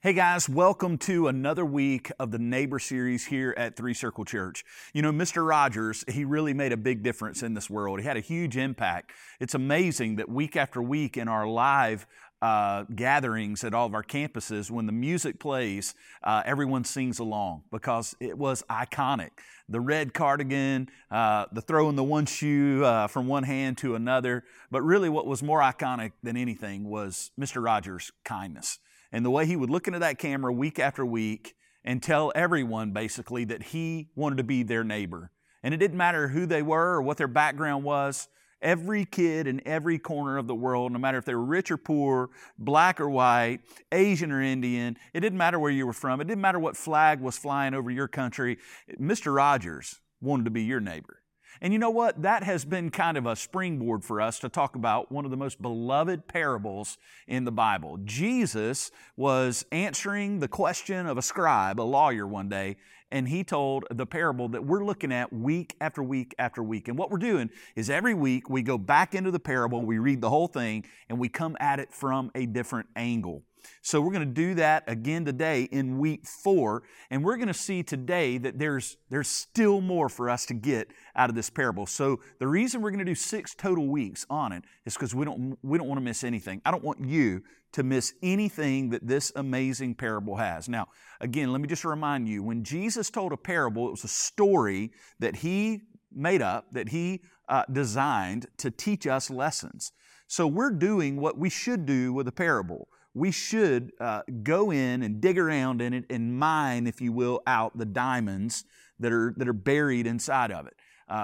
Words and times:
Hey 0.00 0.12
guys, 0.12 0.48
welcome 0.48 0.96
to 0.98 1.26
another 1.26 1.64
week 1.64 2.12
of 2.20 2.30
the 2.30 2.38
Neighbor 2.38 2.78
Series 2.78 3.26
here 3.26 3.52
at 3.56 3.74
Three 3.74 3.94
Circle 3.94 4.26
Church. 4.26 4.64
You 4.92 5.02
know, 5.02 5.10
Mr. 5.10 5.44
Rogers, 5.44 6.04
he 6.06 6.24
really 6.24 6.54
made 6.54 6.70
a 6.70 6.76
big 6.76 7.02
difference 7.02 7.42
in 7.42 7.54
this 7.54 7.68
world. 7.68 7.98
He 7.98 8.06
had 8.06 8.16
a 8.16 8.20
huge 8.20 8.56
impact. 8.56 9.10
It's 9.40 9.54
amazing 9.54 10.14
that 10.16 10.28
week 10.28 10.54
after 10.54 10.80
week 10.80 11.16
in 11.16 11.26
our 11.26 11.48
live 11.48 12.06
uh, 12.40 12.84
gatherings 12.94 13.64
at 13.64 13.74
all 13.74 13.86
of 13.86 13.94
our 13.94 14.04
campuses, 14.04 14.70
when 14.70 14.86
the 14.86 14.92
music 14.92 15.40
plays, 15.40 15.96
uh, 16.22 16.44
everyone 16.44 16.84
sings 16.84 17.18
along 17.18 17.64
because 17.72 18.14
it 18.20 18.38
was 18.38 18.62
iconic. 18.70 19.30
The 19.68 19.80
red 19.80 20.14
cardigan, 20.14 20.90
uh, 21.10 21.46
the 21.50 21.60
throwing 21.60 21.96
the 21.96 22.04
one 22.04 22.26
shoe 22.26 22.84
uh, 22.84 23.08
from 23.08 23.26
one 23.26 23.42
hand 23.42 23.78
to 23.78 23.96
another. 23.96 24.44
But 24.70 24.82
really, 24.82 25.08
what 25.08 25.26
was 25.26 25.42
more 25.42 25.58
iconic 25.58 26.12
than 26.22 26.36
anything 26.36 26.84
was 26.84 27.32
Mr. 27.36 27.60
Rogers' 27.60 28.12
kindness 28.24 28.78
and 29.12 29.24
the 29.24 29.30
way 29.30 29.46
he 29.46 29.56
would 29.56 29.70
look 29.70 29.86
into 29.86 29.98
that 30.00 30.18
camera 30.18 30.52
week 30.52 30.78
after 30.78 31.04
week 31.04 31.54
and 31.84 32.02
tell 32.02 32.32
everyone 32.34 32.92
basically 32.92 33.44
that 33.44 33.62
he 33.62 34.10
wanted 34.14 34.36
to 34.36 34.44
be 34.44 34.62
their 34.62 34.84
neighbor. 34.84 35.30
And 35.62 35.74
it 35.74 35.78
didn't 35.78 35.96
matter 35.96 36.28
who 36.28 36.46
they 36.46 36.62
were 36.62 36.94
or 36.94 37.02
what 37.02 37.16
their 37.16 37.28
background 37.28 37.84
was. 37.84 38.28
Every 38.60 39.04
kid 39.04 39.46
in 39.46 39.66
every 39.66 39.98
corner 39.98 40.36
of 40.36 40.48
the 40.48 40.54
world, 40.54 40.92
no 40.92 40.98
matter 40.98 41.18
if 41.18 41.24
they 41.24 41.34
were 41.34 41.44
rich 41.44 41.70
or 41.70 41.76
poor, 41.76 42.30
black 42.58 43.00
or 43.00 43.08
white, 43.08 43.60
Asian 43.92 44.32
or 44.32 44.42
Indian, 44.42 44.96
it 45.14 45.20
didn't 45.20 45.38
matter 45.38 45.58
where 45.58 45.70
you 45.70 45.86
were 45.86 45.92
from, 45.92 46.20
it 46.20 46.26
didn't 46.26 46.42
matter 46.42 46.58
what 46.58 46.76
flag 46.76 47.20
was 47.20 47.38
flying 47.38 47.72
over 47.72 47.90
your 47.90 48.08
country. 48.08 48.58
Mr. 49.00 49.34
Rogers 49.34 50.00
wanted 50.20 50.44
to 50.44 50.50
be 50.50 50.64
your 50.64 50.80
neighbor. 50.80 51.17
And 51.60 51.72
you 51.72 51.78
know 51.78 51.90
what? 51.90 52.22
That 52.22 52.42
has 52.44 52.64
been 52.64 52.90
kind 52.90 53.16
of 53.16 53.26
a 53.26 53.34
springboard 53.36 54.04
for 54.04 54.20
us 54.20 54.38
to 54.40 54.48
talk 54.48 54.76
about 54.76 55.10
one 55.10 55.24
of 55.24 55.30
the 55.30 55.36
most 55.36 55.60
beloved 55.60 56.28
parables 56.28 56.98
in 57.26 57.44
the 57.44 57.52
Bible. 57.52 57.98
Jesus 58.04 58.90
was 59.16 59.64
answering 59.72 60.40
the 60.40 60.48
question 60.48 61.06
of 61.06 61.18
a 61.18 61.22
scribe, 61.22 61.80
a 61.80 61.82
lawyer, 61.82 62.26
one 62.26 62.48
day, 62.48 62.76
and 63.10 63.28
he 63.28 63.42
told 63.42 63.84
the 63.90 64.06
parable 64.06 64.48
that 64.50 64.64
we're 64.64 64.84
looking 64.84 65.12
at 65.12 65.32
week 65.32 65.74
after 65.80 66.02
week 66.02 66.34
after 66.38 66.62
week. 66.62 66.88
And 66.88 66.98
what 66.98 67.10
we're 67.10 67.18
doing 67.18 67.50
is 67.74 67.88
every 67.88 68.14
week 68.14 68.50
we 68.50 68.62
go 68.62 68.76
back 68.76 69.14
into 69.14 69.30
the 69.30 69.40
parable, 69.40 69.82
we 69.82 69.98
read 69.98 70.20
the 70.20 70.30
whole 70.30 70.48
thing, 70.48 70.84
and 71.08 71.18
we 71.18 71.28
come 71.28 71.56
at 71.58 71.80
it 71.80 71.92
from 71.92 72.30
a 72.34 72.46
different 72.46 72.88
angle. 72.96 73.42
So 73.82 74.00
we're 74.00 74.12
going 74.12 74.28
to 74.28 74.34
do 74.34 74.54
that 74.54 74.84
again 74.86 75.24
today 75.24 75.62
in 75.64 75.98
week 75.98 76.26
four, 76.26 76.82
and 77.10 77.24
we're 77.24 77.36
going 77.36 77.48
to 77.48 77.54
see 77.54 77.82
today 77.82 78.38
that 78.38 78.58
there's 78.58 78.96
there's 79.10 79.28
still 79.28 79.80
more 79.80 80.08
for 80.08 80.28
us 80.28 80.46
to 80.46 80.54
get 80.54 80.88
out 81.16 81.30
of 81.30 81.36
this 81.36 81.50
parable. 81.50 81.86
So 81.86 82.20
the 82.38 82.46
reason 82.46 82.80
we're 82.80 82.90
going 82.90 82.98
to 82.98 83.04
do 83.04 83.14
six 83.14 83.54
total 83.54 83.88
weeks 83.88 84.26
on 84.28 84.52
it 84.52 84.64
is 84.84 84.94
because 84.94 85.14
we 85.14 85.24
don't 85.24 85.58
we 85.62 85.78
don't 85.78 85.88
want 85.88 85.98
to 85.98 86.04
miss 86.04 86.24
anything. 86.24 86.60
I 86.64 86.70
don't 86.70 86.84
want 86.84 87.04
you 87.04 87.42
to 87.72 87.82
miss 87.82 88.14
anything 88.22 88.90
that 88.90 89.06
this 89.06 89.30
amazing 89.36 89.94
parable 89.94 90.36
has. 90.36 90.68
Now, 90.68 90.88
again, 91.20 91.52
let 91.52 91.60
me 91.60 91.68
just 91.68 91.84
remind 91.84 92.28
you: 92.28 92.42
when 92.42 92.64
Jesus 92.64 93.10
told 93.10 93.32
a 93.32 93.36
parable, 93.36 93.88
it 93.88 93.92
was 93.92 94.04
a 94.04 94.08
story 94.08 94.92
that 95.18 95.36
he 95.36 95.82
made 96.12 96.42
up, 96.42 96.66
that 96.72 96.88
he 96.88 97.22
uh, 97.48 97.64
designed 97.70 98.46
to 98.58 98.70
teach 98.70 99.06
us 99.06 99.30
lessons. 99.30 99.92
So 100.26 100.46
we're 100.46 100.70
doing 100.70 101.20
what 101.20 101.38
we 101.38 101.48
should 101.48 101.86
do 101.86 102.12
with 102.12 102.28
a 102.28 102.32
parable 102.32 102.88
we 103.18 103.30
should 103.32 103.92
uh, 104.00 104.22
go 104.42 104.70
in 104.70 105.02
and 105.02 105.20
dig 105.20 105.38
around 105.38 105.82
in 105.82 105.92
it 105.92 106.04
and 106.08 106.38
mine, 106.38 106.86
if 106.86 107.00
you 107.00 107.12
will, 107.12 107.42
out 107.46 107.76
the 107.76 107.84
diamonds 107.84 108.64
that 109.00 109.12
are, 109.12 109.34
that 109.36 109.48
are 109.48 109.52
buried 109.52 110.06
inside 110.06 110.52
of 110.52 110.66
it. 110.66 110.74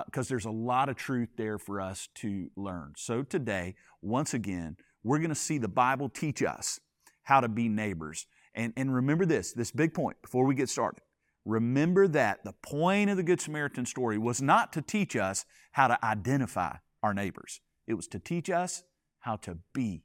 Because 0.06 0.26
uh, 0.26 0.30
there's 0.30 0.46
a 0.46 0.50
lot 0.50 0.88
of 0.88 0.96
truth 0.96 1.28
there 1.36 1.58
for 1.58 1.80
us 1.80 2.08
to 2.16 2.50
learn. 2.56 2.94
So 2.96 3.22
today, 3.22 3.74
once 4.02 4.34
again, 4.34 4.76
we're 5.02 5.18
going 5.18 5.28
to 5.28 5.34
see 5.34 5.58
the 5.58 5.68
Bible 5.68 6.08
teach 6.08 6.42
us 6.42 6.80
how 7.22 7.40
to 7.40 7.48
be 7.48 7.68
neighbors. 7.68 8.26
And, 8.54 8.72
and 8.76 8.94
remember 8.94 9.26
this, 9.26 9.52
this 9.52 9.70
big 9.70 9.92
point 9.92 10.16
before 10.22 10.46
we 10.46 10.54
get 10.54 10.70
started. 10.70 11.02
Remember 11.44 12.08
that 12.08 12.42
the 12.44 12.54
point 12.62 13.10
of 13.10 13.18
the 13.18 13.22
Good 13.22 13.40
Samaritan 13.40 13.84
story 13.84 14.16
was 14.16 14.40
not 14.40 14.72
to 14.72 14.82
teach 14.82 15.14
us 15.14 15.44
how 15.72 15.88
to 15.88 16.02
identify 16.04 16.76
our 17.02 17.12
neighbors, 17.12 17.60
it 17.86 17.94
was 17.94 18.08
to 18.08 18.18
teach 18.18 18.48
us 18.48 18.82
how 19.20 19.36
to 19.36 19.58
be 19.74 20.04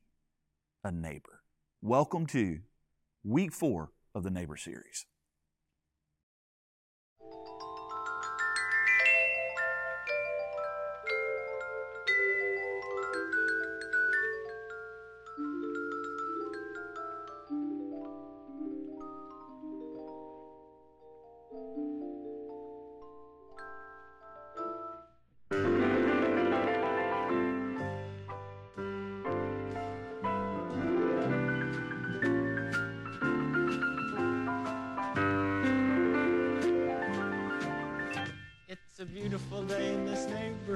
a 0.83 0.91
neighbor. 0.91 1.38
Welcome 1.81 2.25
to 2.27 2.59
week 3.23 3.53
four 3.53 3.91
of 4.13 4.23
the 4.23 4.29
Neighbor 4.29 4.57
Series. 4.57 5.05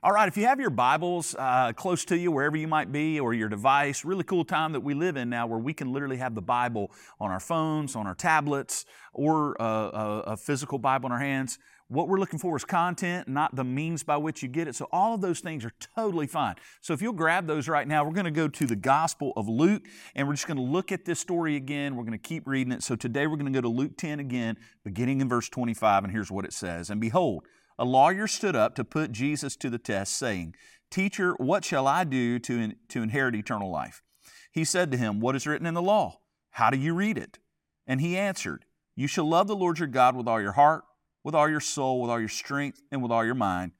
All 0.00 0.12
right, 0.12 0.28
if 0.28 0.36
you 0.36 0.44
have 0.44 0.60
your 0.60 0.70
Bibles 0.70 1.34
uh, 1.36 1.72
close 1.72 2.04
to 2.04 2.16
you, 2.16 2.30
wherever 2.30 2.56
you 2.56 2.68
might 2.68 2.92
be, 2.92 3.18
or 3.18 3.34
your 3.34 3.48
device, 3.48 4.04
really 4.04 4.22
cool 4.22 4.44
time 4.44 4.70
that 4.70 4.80
we 4.80 4.94
live 4.94 5.16
in 5.16 5.28
now 5.28 5.48
where 5.48 5.58
we 5.58 5.74
can 5.74 5.92
literally 5.92 6.18
have 6.18 6.36
the 6.36 6.42
Bible 6.42 6.92
on 7.18 7.32
our 7.32 7.40
phones, 7.40 7.96
on 7.96 8.06
our 8.06 8.14
tablets, 8.14 8.84
or 9.12 9.56
a, 9.58 9.64
a, 9.64 10.20
a 10.26 10.36
physical 10.36 10.78
Bible 10.78 11.06
in 11.06 11.12
our 11.12 11.18
hands. 11.18 11.58
What 11.88 12.06
we're 12.06 12.20
looking 12.20 12.38
for 12.38 12.56
is 12.56 12.64
content, 12.64 13.26
not 13.26 13.56
the 13.56 13.64
means 13.64 14.04
by 14.04 14.18
which 14.18 14.40
you 14.40 14.48
get 14.48 14.68
it. 14.68 14.76
So, 14.76 14.86
all 14.92 15.14
of 15.14 15.20
those 15.20 15.40
things 15.40 15.64
are 15.64 15.72
totally 15.96 16.28
fine. 16.28 16.54
So, 16.80 16.94
if 16.94 17.02
you'll 17.02 17.12
grab 17.12 17.48
those 17.48 17.66
right 17.66 17.88
now, 17.88 18.04
we're 18.04 18.12
going 18.12 18.24
to 18.24 18.30
go 18.30 18.46
to 18.46 18.66
the 18.66 18.76
Gospel 18.76 19.32
of 19.34 19.48
Luke 19.48 19.82
and 20.14 20.28
we're 20.28 20.34
just 20.34 20.46
going 20.46 20.58
to 20.58 20.62
look 20.62 20.92
at 20.92 21.06
this 21.06 21.18
story 21.18 21.56
again. 21.56 21.96
We're 21.96 22.04
going 22.04 22.12
to 22.12 22.18
keep 22.18 22.46
reading 22.46 22.72
it. 22.72 22.84
So, 22.84 22.94
today 22.94 23.26
we're 23.26 23.36
going 23.36 23.52
to 23.52 23.56
go 23.56 23.62
to 23.62 23.68
Luke 23.68 23.96
10 23.96 24.20
again, 24.20 24.58
beginning 24.84 25.22
in 25.22 25.28
verse 25.28 25.48
25, 25.48 26.04
and 26.04 26.12
here's 26.12 26.30
what 26.30 26.44
it 26.44 26.52
says 26.52 26.88
And 26.88 27.00
behold, 27.00 27.46
a 27.78 27.84
lawyer 27.84 28.26
stood 28.26 28.56
up 28.56 28.74
to 28.74 28.84
put 28.84 29.12
Jesus 29.12 29.56
to 29.56 29.70
the 29.70 29.78
test, 29.78 30.14
saying, 30.14 30.54
Teacher, 30.90 31.34
what 31.34 31.64
shall 31.64 31.86
I 31.86 32.04
do 32.04 32.38
to, 32.40 32.58
in, 32.58 32.76
to 32.88 33.02
inherit 33.02 33.34
eternal 33.34 33.70
life? 33.70 34.02
He 34.50 34.64
said 34.64 34.90
to 34.90 34.98
him, 34.98 35.20
What 35.20 35.36
is 35.36 35.46
written 35.46 35.66
in 35.66 35.74
the 35.74 35.82
law? 35.82 36.20
How 36.50 36.70
do 36.70 36.78
you 36.78 36.94
read 36.94 37.18
it? 37.18 37.38
And 37.86 38.00
he 38.00 38.16
answered, 38.16 38.64
You 38.96 39.06
shall 39.06 39.28
love 39.28 39.46
the 39.46 39.56
Lord 39.56 39.78
your 39.78 39.88
God 39.88 40.16
with 40.16 40.26
all 40.26 40.40
your 40.40 40.52
heart, 40.52 40.84
with 41.22 41.34
all 41.34 41.48
your 41.48 41.60
soul, 41.60 42.00
with 42.00 42.10
all 42.10 42.18
your 42.18 42.28
strength, 42.28 42.82
and 42.90 43.02
with 43.02 43.12
all 43.12 43.24
your 43.24 43.34
mind, 43.34 43.72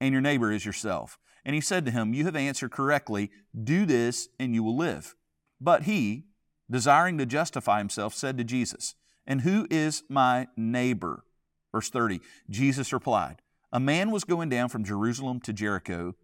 and 0.00 0.12
your 0.12 0.20
neighbor 0.20 0.52
is 0.52 0.66
yourself. 0.66 1.18
And 1.44 1.54
he 1.54 1.60
said 1.60 1.84
to 1.86 1.92
him, 1.92 2.12
You 2.12 2.24
have 2.24 2.36
answered 2.36 2.72
correctly. 2.72 3.30
Do 3.62 3.86
this, 3.86 4.28
and 4.38 4.54
you 4.54 4.62
will 4.62 4.76
live. 4.76 5.14
But 5.60 5.84
he, 5.84 6.24
desiring 6.70 7.16
to 7.18 7.26
justify 7.26 7.78
himself, 7.78 8.14
said 8.14 8.36
to 8.38 8.44
Jesus, 8.44 8.96
And 9.26 9.42
who 9.42 9.66
is 9.70 10.02
my 10.08 10.48
neighbor? 10.56 11.24
Verse 11.72 11.88
30 11.88 12.20
Jesus 12.50 12.92
replied, 12.92 13.42
a 13.76 13.78
man 13.78 14.10
was 14.10 14.24
going 14.24 14.48
down 14.48 14.70
from 14.70 14.84
Jerusalem 14.84 15.38
to 15.40 15.52
Jericho, 15.52 16.14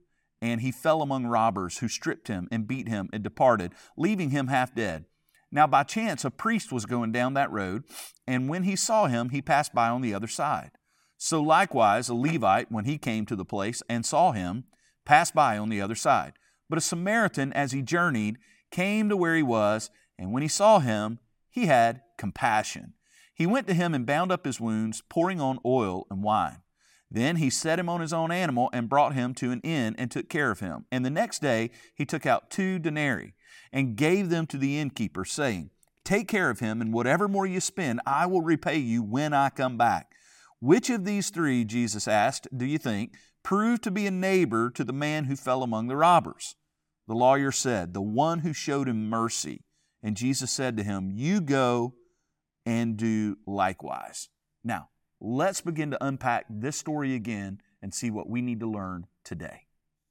and 0.40 0.62
he 0.62 0.72
fell 0.72 1.02
among 1.02 1.26
robbers 1.26 1.78
who 1.78 1.86
stripped 1.86 2.28
him 2.28 2.48
and 2.50 2.66
beat 2.66 2.88
him 2.88 3.10
and 3.12 3.22
departed, 3.22 3.74
leaving 3.94 4.30
him 4.30 4.46
half 4.46 4.74
dead. 4.74 5.04
Now, 5.50 5.66
by 5.66 5.82
chance, 5.82 6.24
a 6.24 6.30
priest 6.30 6.72
was 6.72 6.86
going 6.86 7.12
down 7.12 7.34
that 7.34 7.52
road, 7.52 7.84
and 8.26 8.48
when 8.48 8.62
he 8.62 8.74
saw 8.74 9.04
him, 9.04 9.28
he 9.28 9.42
passed 9.42 9.74
by 9.74 9.90
on 9.90 10.00
the 10.00 10.14
other 10.14 10.28
side. 10.28 10.70
So, 11.18 11.42
likewise, 11.42 12.08
a 12.08 12.14
Levite, 12.14 12.72
when 12.72 12.86
he 12.86 12.96
came 12.96 13.26
to 13.26 13.36
the 13.36 13.44
place 13.44 13.82
and 13.86 14.06
saw 14.06 14.32
him, 14.32 14.64
passed 15.04 15.34
by 15.34 15.58
on 15.58 15.68
the 15.68 15.82
other 15.82 15.94
side. 15.94 16.32
But 16.70 16.78
a 16.78 16.80
Samaritan, 16.80 17.52
as 17.52 17.72
he 17.72 17.82
journeyed, 17.82 18.38
came 18.70 19.10
to 19.10 19.16
where 19.16 19.36
he 19.36 19.42
was, 19.42 19.90
and 20.18 20.32
when 20.32 20.42
he 20.42 20.48
saw 20.48 20.78
him, 20.78 21.18
he 21.50 21.66
had 21.66 22.00
compassion. 22.16 22.94
He 23.34 23.44
went 23.46 23.66
to 23.66 23.74
him 23.74 23.92
and 23.92 24.06
bound 24.06 24.32
up 24.32 24.46
his 24.46 24.58
wounds, 24.58 25.02
pouring 25.10 25.38
on 25.38 25.58
oil 25.66 26.06
and 26.10 26.22
wine. 26.22 26.61
Then 27.12 27.36
he 27.36 27.50
set 27.50 27.78
him 27.78 27.90
on 27.90 28.00
his 28.00 28.14
own 28.14 28.32
animal 28.32 28.70
and 28.72 28.88
brought 28.88 29.14
him 29.14 29.34
to 29.34 29.50
an 29.50 29.60
inn 29.60 29.94
and 29.98 30.10
took 30.10 30.30
care 30.30 30.50
of 30.50 30.60
him. 30.60 30.86
And 30.90 31.04
the 31.04 31.10
next 31.10 31.42
day 31.42 31.70
he 31.94 32.06
took 32.06 32.24
out 32.24 32.50
two 32.50 32.78
denarii 32.78 33.34
and 33.70 33.96
gave 33.96 34.30
them 34.30 34.46
to 34.46 34.56
the 34.56 34.78
innkeeper, 34.78 35.26
saying, 35.26 35.68
Take 36.04 36.26
care 36.26 36.48
of 36.48 36.60
him, 36.60 36.80
and 36.80 36.90
whatever 36.90 37.28
more 37.28 37.44
you 37.44 37.60
spend, 37.60 38.00
I 38.06 38.24
will 38.24 38.40
repay 38.40 38.78
you 38.78 39.02
when 39.02 39.34
I 39.34 39.50
come 39.50 39.76
back. 39.76 40.12
Which 40.58 40.88
of 40.88 41.04
these 41.04 41.28
three, 41.28 41.64
Jesus 41.64 42.08
asked, 42.08 42.48
do 42.56 42.64
you 42.64 42.78
think, 42.78 43.12
proved 43.42 43.82
to 43.82 43.90
be 43.90 44.06
a 44.06 44.10
neighbor 44.10 44.70
to 44.70 44.82
the 44.82 44.92
man 44.92 45.24
who 45.24 45.36
fell 45.36 45.62
among 45.62 45.88
the 45.88 45.96
robbers? 45.96 46.56
The 47.06 47.14
lawyer 47.14 47.52
said, 47.52 47.92
The 47.92 48.00
one 48.00 48.38
who 48.38 48.54
showed 48.54 48.88
him 48.88 49.10
mercy. 49.10 49.64
And 50.02 50.16
Jesus 50.16 50.50
said 50.50 50.78
to 50.78 50.82
him, 50.82 51.10
You 51.12 51.42
go 51.42 51.94
and 52.64 52.96
do 52.96 53.36
likewise. 53.46 54.30
Now, 54.64 54.88
let's 55.22 55.60
begin 55.60 55.92
to 55.92 56.04
unpack 56.04 56.46
this 56.50 56.76
story 56.76 57.14
again 57.14 57.60
and 57.80 57.94
see 57.94 58.10
what 58.10 58.28
we 58.28 58.42
need 58.42 58.58
to 58.60 58.70
learn 58.70 59.06
today. 59.22 59.66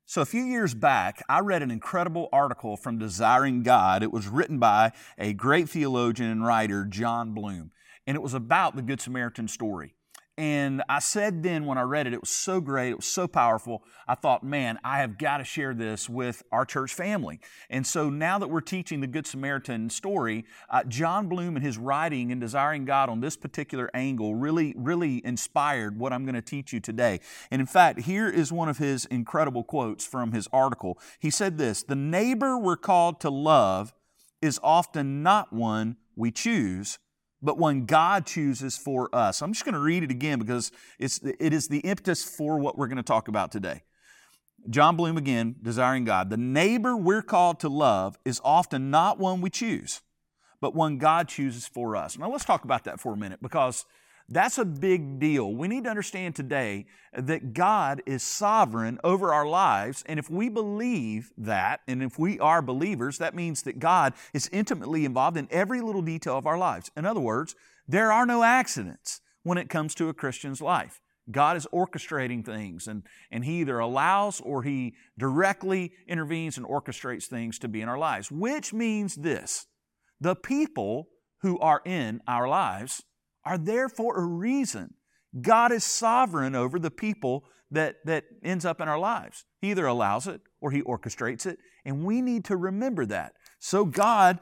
So, 0.06 0.22
a 0.22 0.26
few 0.26 0.44
years 0.44 0.74
back, 0.74 1.22
I 1.30 1.40
read 1.40 1.62
an 1.62 1.72
incredible 1.72 2.30
article 2.34 2.78
from 2.78 2.98
Desiring 2.98 3.62
God. 3.64 4.04
It 4.04 4.12
was 4.12 4.28
written 4.28 4.58
by 4.58 4.92
a 5.18 5.34
great 5.34 5.70
theologian 5.70 6.30
and 6.30 6.46
writer, 6.46 6.86
Jon 6.86 7.34
Bloom, 7.34 7.72
and 8.08 8.16
it 8.16 8.22
was 8.22 8.34
about 8.34 8.76
the 8.76 8.82
Good 8.82 9.02
Samaritan 9.02 9.48
story. 9.48 9.96
And 10.38 10.82
I 10.88 11.00
said 11.00 11.44
then 11.44 11.66
when 11.66 11.78
I 11.78 11.82
read 11.82 12.08
it, 12.08 12.14
it 12.14 12.22
was 12.22 12.30
so 12.30 12.62
great, 12.62 12.90
it 12.90 12.96
was 12.96 13.06
so 13.06 13.28
powerful. 13.28 13.84
I 14.08 14.16
thought, 14.16 14.44
man, 14.44 14.80
I 14.84 15.00
have 15.00 15.18
got 15.18 15.38
to 15.38 15.44
share 15.44 15.74
this 15.74 16.10
with 16.10 16.42
our 16.52 16.66
church 16.66 16.94
family. 16.94 17.40
And 17.70 17.86
so 17.86 18.10
now 18.10 18.40
that 18.40 18.48
we're 18.48 18.62
teaching 18.62 19.02
the 19.02 19.08
Good 19.08 19.28
Samaritan 19.28 19.90
story, 19.90 20.46
uh, 20.70 20.84
Jon 20.86 21.28
Bloom 21.28 21.58
and 21.58 21.66
his 21.66 21.78
writing 21.78 22.32
and 22.32 22.40
desiring 22.40 22.86
God 22.86 23.10
on 23.10 23.20
this 23.20 23.36
particular 23.36 23.92
angle 23.94 24.34
really, 24.34 24.74
really 24.78 25.24
inspired 25.26 26.00
what 26.00 26.14
I'm 26.14 26.24
going 26.24 26.36
to 26.36 26.42
teach 26.42 26.72
you 26.72 26.80
today. 26.80 27.20
And 27.52 27.60
in 27.60 27.68
fact, 27.68 28.02
here 28.02 28.30
is 28.30 28.52
one 28.52 28.70
of 28.70 28.78
his 28.78 29.06
incredible 29.06 29.66
quotes 29.66 30.06
from 30.06 30.32
his 30.32 30.48
article. 30.54 30.98
He 31.20 31.30
said 31.30 31.58
this 31.58 31.84
The 31.84 31.96
neighbor 31.96 32.58
we're 32.58 32.78
called 32.78 33.20
to 33.22 33.30
love 33.30 33.94
is 34.42 34.60
often 34.64 35.22
not 35.22 35.52
one 35.52 35.98
we 36.16 36.32
choose 36.32 37.00
but 37.42 37.58
one 37.58 37.86
God 37.86 38.26
chooses 38.26 38.78
for 38.78 39.14
us. 39.14 39.42
I'm 39.42 39.54
just 39.54 39.66
going 39.66 39.74
to 39.74 39.80
read 39.80 40.04
it 40.04 40.12
again 40.12 40.40
because 40.40 40.72
it's, 41.00 41.20
it 41.24 41.54
is 41.54 41.68
the 41.68 41.80
impetus 41.80 42.24
for 42.24 42.58
what 42.60 42.78
we're 42.78 42.88
going 42.88 42.98
to 42.98 43.04
talk 43.04 43.28
about 43.28 43.52
today. 43.52 43.84
Jon 44.70 44.96
Bloom 44.96 45.18
again, 45.18 45.56
Desiring 45.62 46.06
God. 46.06 46.30
The 46.30 46.38
neighbor 46.38 46.96
we're 46.96 47.24
called 47.24 47.60
to 47.62 47.70
love 47.70 48.18
is 48.26 48.40
often 48.44 48.92
not 48.92 49.18
one 49.18 49.42
we 49.42 49.50
choose, 49.50 50.02
but 50.60 50.76
one 50.76 50.98
God 50.98 51.28
chooses 51.28 51.68
for 51.68 51.96
us. 51.96 52.18
Now 52.18 52.30
let's 52.30 52.46
talk 52.46 52.64
about 52.64 52.84
that 52.84 53.00
for 53.00 53.14
a 53.14 53.18
minute 53.18 53.42
because 53.42 53.86
that's 54.32 54.58
a 54.58 54.66
big 54.66 55.20
deal. 55.20 55.54
We 55.54 55.68
need 55.68 55.84
to 55.84 55.90
understand 55.90 56.36
today 56.36 56.86
that 57.14 57.54
God 57.54 58.02
is 58.06 58.24
sovereign 58.24 58.98
over 59.04 59.34
our 59.34 59.46
lives. 59.46 60.04
And 60.08 60.18
if 60.18 60.30
we 60.30 60.48
believe 60.48 61.34
that, 61.38 61.82
and 61.88 62.02
if 62.02 62.18
we 62.18 62.40
are 62.40 62.62
believers, 62.62 63.18
that 63.18 63.36
means 63.36 63.64
that 63.64 63.80
God 63.80 64.14
is 64.34 64.50
intimately 64.54 65.04
involved 65.04 65.36
in 65.36 65.50
every 65.52 65.82
little 65.82 66.02
detail 66.02 66.38
of 66.38 66.48
our 66.48 66.58
lives. 66.58 66.90
In 66.96 67.06
other 67.06 67.20
words, 67.20 67.56
there 67.88 68.12
are 68.12 68.26
no 68.26 68.44
accidents 68.44 69.20
when 69.44 69.58
it 69.58 69.70
comes 69.70 69.94
to 69.96 70.08
a 70.08 70.14
Christian's 70.14 70.62
life. 70.62 71.02
God 71.30 71.58
is 71.58 71.68
orchestrating 71.74 72.44
things, 72.44 72.88
and, 72.88 73.04
and 73.32 73.46
He 73.46 73.60
either 73.62 73.80
allows 73.80 74.42
or 74.42 74.64
He 74.64 74.96
directly 75.18 75.92
intervenes 76.08 76.58
and 76.58 76.66
orchestrates 76.66 77.26
things 77.26 77.60
to 77.60 77.68
be 77.68 77.82
in 77.82 77.90
our 77.90 77.98
lives, 77.98 78.32
which 78.32 78.74
means 78.74 79.16
this 79.16 79.68
the 80.20 80.36
people 80.36 81.10
who 81.42 81.60
are 81.60 81.82
in 81.86 82.22
our 82.28 82.48
lives 82.48 83.04
are 83.46 83.58
there 83.58 83.90
for 83.90 84.18
a 84.18 84.26
reason. 84.26 84.94
God 85.40 85.72
is 85.72 85.84
sovereign 85.84 86.56
over 86.56 86.78
the 86.78 86.92
people 86.92 87.46
that, 87.72 87.98
that 88.06 88.26
ends 88.44 88.66
up 88.66 88.82
in 88.82 88.88
our 88.88 89.00
lives. 89.00 89.46
He 89.60 89.72
either 89.72 89.86
allows 89.86 90.28
it 90.28 90.42
or 90.60 90.72
He 90.72 90.82
orchestrates 90.82 91.46
it, 91.46 91.58
and 91.86 92.04
we 92.04 92.22
need 92.22 92.46
to 92.46 92.58
remember 92.58 93.06
that. 93.06 93.34
So 93.60 93.86
God 93.86 94.40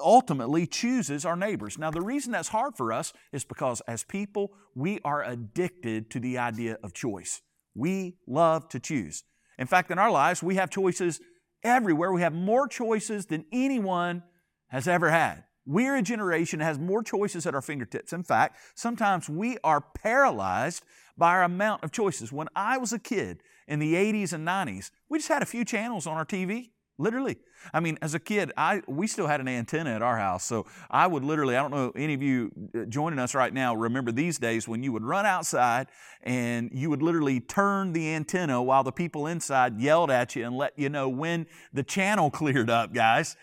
ultimately 0.00 0.66
chooses 0.66 1.24
our 1.24 1.36
neighbors. 1.36 1.78
Now, 1.78 1.90
the 1.90 2.00
reason 2.00 2.32
that's 2.32 2.48
hard 2.48 2.76
for 2.76 2.92
us 2.92 3.12
is 3.32 3.44
because 3.44 3.80
as 3.82 4.02
people, 4.04 4.52
we 4.74 4.98
are 5.04 5.22
addicted 5.22 6.10
to 6.10 6.20
the 6.20 6.38
idea 6.38 6.78
of 6.82 6.92
choice. 6.92 7.40
We 7.74 8.16
love 8.26 8.68
to 8.70 8.80
choose. 8.80 9.22
In 9.58 9.66
fact, 9.66 9.90
in 9.90 9.98
our 9.98 10.10
lives, 10.10 10.42
we 10.42 10.56
have 10.56 10.70
choices 10.70 11.20
everywhere. 11.62 12.12
We 12.12 12.22
have 12.22 12.34
more 12.34 12.66
choices 12.66 13.26
than 13.26 13.44
anyone 13.52 14.24
has 14.68 14.88
ever 14.88 15.10
had. 15.10 15.44
We're 15.64 15.96
a 15.96 16.02
generation 16.02 16.58
that 16.58 16.64
has 16.64 16.78
more 16.78 17.02
choices 17.02 17.46
at 17.46 17.54
our 17.54 17.62
fingertips. 17.62 18.12
In 18.12 18.22
fact, 18.22 18.56
sometimes 18.74 19.28
we 19.28 19.58
are 19.62 19.80
paralyzed 19.80 20.84
by 21.16 21.32
our 21.32 21.44
amount 21.44 21.84
of 21.84 21.92
choices. 21.92 22.32
When 22.32 22.48
I 22.56 22.78
was 22.78 22.92
a 22.92 22.98
kid 22.98 23.42
in 23.68 23.78
the 23.78 23.94
80s 23.94 24.32
and 24.32 24.46
90s, 24.46 24.90
we 25.08 25.18
just 25.18 25.28
had 25.28 25.42
a 25.42 25.46
few 25.46 25.64
channels 25.64 26.06
on 26.06 26.16
our 26.16 26.26
TV. 26.26 26.70
Literally. 26.98 27.38
I 27.72 27.80
mean, 27.80 27.98
as 28.02 28.14
a 28.14 28.20
kid, 28.20 28.52
I 28.56 28.82
we 28.86 29.06
still 29.06 29.26
had 29.26 29.40
an 29.40 29.48
antenna 29.48 29.90
at 29.90 30.02
our 30.02 30.18
house. 30.18 30.44
So 30.44 30.66
I 30.90 31.06
would 31.06 31.24
literally, 31.24 31.56
I 31.56 31.62
don't 31.62 31.70
know 31.70 31.90
any 31.96 32.14
of 32.14 32.22
you 32.22 32.52
uh, 32.76 32.84
joining 32.84 33.18
us 33.18 33.34
right 33.34 33.52
now 33.52 33.74
remember 33.74 34.12
these 34.12 34.38
days 34.38 34.68
when 34.68 34.82
you 34.82 34.92
would 34.92 35.02
run 35.02 35.24
outside 35.24 35.86
and 36.22 36.70
you 36.72 36.90
would 36.90 37.02
literally 37.02 37.40
turn 37.40 37.92
the 37.92 38.12
antenna 38.14 38.62
while 38.62 38.84
the 38.84 38.92
people 38.92 39.26
inside 39.26 39.80
yelled 39.80 40.10
at 40.10 40.36
you 40.36 40.46
and 40.46 40.56
let 40.56 40.78
you 40.78 40.90
know 40.90 41.08
when 41.08 41.46
the 41.72 41.82
channel 41.82 42.30
cleared 42.40 42.68
up, 42.68 42.92
guys. 42.92 43.36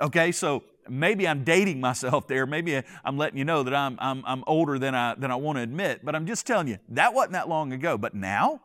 Okay, 0.00 0.32
so 0.32 0.64
maybe 0.88 1.26
I'm 1.26 1.44
dating 1.44 1.80
myself 1.80 2.26
there. 2.28 2.46
Maybe 2.46 2.80
I'm 3.04 3.16
letting 3.16 3.38
you 3.38 3.44
know 3.44 3.62
that 3.62 3.74
I'm, 3.74 3.96
I'm, 4.00 4.22
I'm 4.26 4.44
older 4.46 4.78
than 4.78 4.94
I, 4.94 5.14
than 5.14 5.30
I 5.30 5.36
want 5.36 5.56
to 5.58 5.62
admit. 5.62 6.04
But 6.04 6.14
I'm 6.14 6.26
just 6.26 6.46
telling 6.46 6.68
you, 6.68 6.78
that 6.90 7.14
wasn't 7.14 7.32
that 7.32 7.48
long 7.48 7.72
ago. 7.72 7.98
But 7.98 8.14
now 8.14 8.60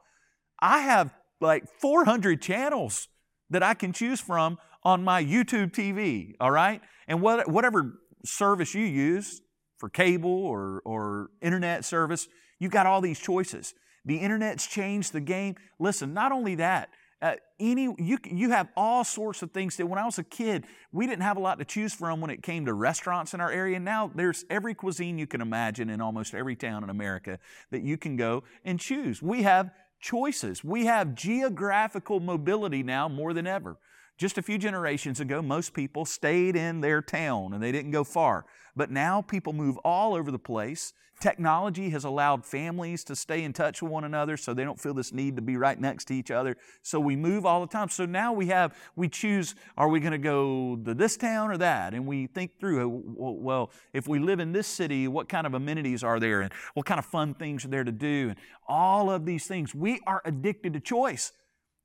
I 0.60 0.80
have 0.80 1.14
like 1.40 1.66
400 1.80 2.42
channels 2.42 3.08
that 3.50 3.64
I 3.64 3.74
can 3.74 3.94
choose 3.94 4.22
from 4.22 4.58
on 4.84 5.04
my 5.04 5.24
YouTube 5.24 5.72
TV, 5.72 6.34
all 6.40 6.52
right? 6.52 6.82
And 7.08 7.22
what, 7.22 7.48
whatever 7.48 8.00
service 8.26 8.74
you 8.74 8.86
use 8.86 9.42
for 9.78 9.90
cable 9.90 10.46
or, 10.46 10.82
or 10.86 11.30
internet 11.42 11.86
service, 11.86 12.28
you've 12.60 12.72
got 12.72 12.86
all 12.86 13.02
these 13.02 13.20
choices. 13.20 13.74
The 14.06 14.18
internet's 14.18 14.66
changed 14.66 15.14
the 15.14 15.22
game. 15.22 15.56
Listen, 15.80 16.14
not 16.14 16.32
only 16.32 16.56
that, 16.56 16.90
uh, 17.22 17.36
any 17.60 17.84
you 18.00 18.18
you 18.24 18.50
have 18.50 18.70
all 18.76 19.04
sorts 19.04 19.42
of 19.44 19.52
things 19.52 19.78
that 19.78 19.86
when 19.86 20.00
I 20.00 20.06
was 20.06 20.18
a 20.18 20.24
kid 20.24 20.66
we 20.92 21.06
didn't 21.06 21.22
have 21.22 21.38
a 21.38 21.40
lot 21.40 21.60
to 21.60 21.66
choose 21.66 21.94
from 21.94 22.20
when 22.20 22.32
it 22.32 22.42
came 22.42 22.66
to 22.66 22.74
restaurants 22.74 23.34
in 23.34 23.42
our 23.42 23.52
area. 23.52 23.80
Now 23.80 24.12
there's 24.14 24.46
every 24.50 24.74
cuisine 24.74 25.18
you 25.18 25.28
can 25.28 25.42
imagine 25.42 25.90
in 25.90 26.02
almost 26.02 26.34
every 26.34 26.56
town 26.56 26.84
in 26.84 26.90
America 26.90 27.38
that 27.70 27.84
you 27.84 27.98
can 27.98 28.16
go 28.16 28.44
and 28.66 28.80
choose. 28.80 29.22
We 29.22 29.44
have 29.44 29.72
choices. 30.00 30.64
We 30.64 30.86
have 30.86 31.14
geographical 31.14 32.20
mobility 32.20 32.82
now 32.82 33.08
more 33.08 33.34
than 33.34 33.46
ever. 33.46 33.78
Just 34.18 34.38
a 34.38 34.42
few 34.42 34.58
generations 34.58 35.20
ago, 35.20 35.42
most 35.42 35.74
people 35.74 36.06
stayed 36.06 36.56
in 36.56 36.82
their 36.82 37.02
town 37.02 37.54
and 37.54 37.64
they 37.64 37.72
didn't 37.72 37.92
go 37.92 38.04
far. 38.04 38.46
But 38.76 38.92
now 38.92 39.22
people 39.22 39.52
move 39.52 39.78
all 39.80 40.14
over 40.14 40.32
the 40.32 40.40
place. 40.40 40.94
Technology 41.20 41.92
has 41.92 42.04
allowed 42.04 42.46
families 42.46 43.04
to 43.04 43.16
stay 43.16 43.44
in 43.44 43.54
touch 43.54 43.82
with 43.84 43.92
one 43.92 44.04
another 44.04 44.38
so 44.38 44.54
they 44.54 44.64
don't 44.64 44.80
feel 44.80 44.96
this 44.96 45.14
need 45.14 45.36
to 45.36 45.42
be 45.42 45.56
right 45.56 45.80
next 45.80 46.06
to 46.06 46.16
each 46.16 46.32
other. 46.32 46.58
So 46.82 47.00
we 47.00 47.16
move 47.16 47.46
all 47.46 47.62
the 47.62 47.68
time. 47.68 47.90
So 47.90 48.06
now 48.08 48.34
we 48.34 48.48
have, 48.48 48.76
we 48.96 49.08
choose, 49.08 49.54
are 49.78 49.88
we 49.88 50.00
going 50.00 50.14
to 50.14 50.18
go 50.18 50.78
to 50.84 50.96
this 50.96 51.18
town 51.18 51.52
or 51.52 51.58
that? 51.58 51.94
And 51.94 52.08
we 52.08 52.26
think 52.26 52.60
through, 52.60 52.82
oh, 53.20 53.38
well, 53.40 53.72
if 53.94 54.08
we 54.08 54.18
live 54.18 54.40
in 54.40 54.52
this 54.52 54.66
city, 54.66 55.08
what 55.08 55.30
kind 55.30 55.46
of 55.46 55.54
amenities 55.54 56.04
are 56.04 56.20
there? 56.20 56.42
And 56.42 56.52
what 56.74 56.88
kind 56.88 56.98
of 56.98 57.06
fun 57.06 57.36
things 57.36 57.66
are 57.66 57.70
there 57.70 57.84
to 57.84 57.92
do? 57.92 58.30
And 58.30 58.38
all 58.68 59.12
of 59.12 59.26
these 59.26 59.46
things. 59.46 59.76
We 59.76 60.02
are 60.08 60.24
addicted 60.26 60.74
to 60.74 60.80
choice. 60.80 61.34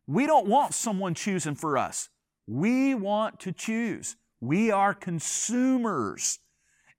We 0.06 0.26
don't 0.26 0.46
want 0.46 0.72
someone 0.72 1.14
choosing 1.14 1.56
for 1.56 1.76
us. 1.76 2.08
We 2.46 2.94
want 2.94 3.40
to 3.40 3.52
choose. 3.52 4.16
We 4.40 4.70
are 4.70 4.94
consumers. 4.94 6.38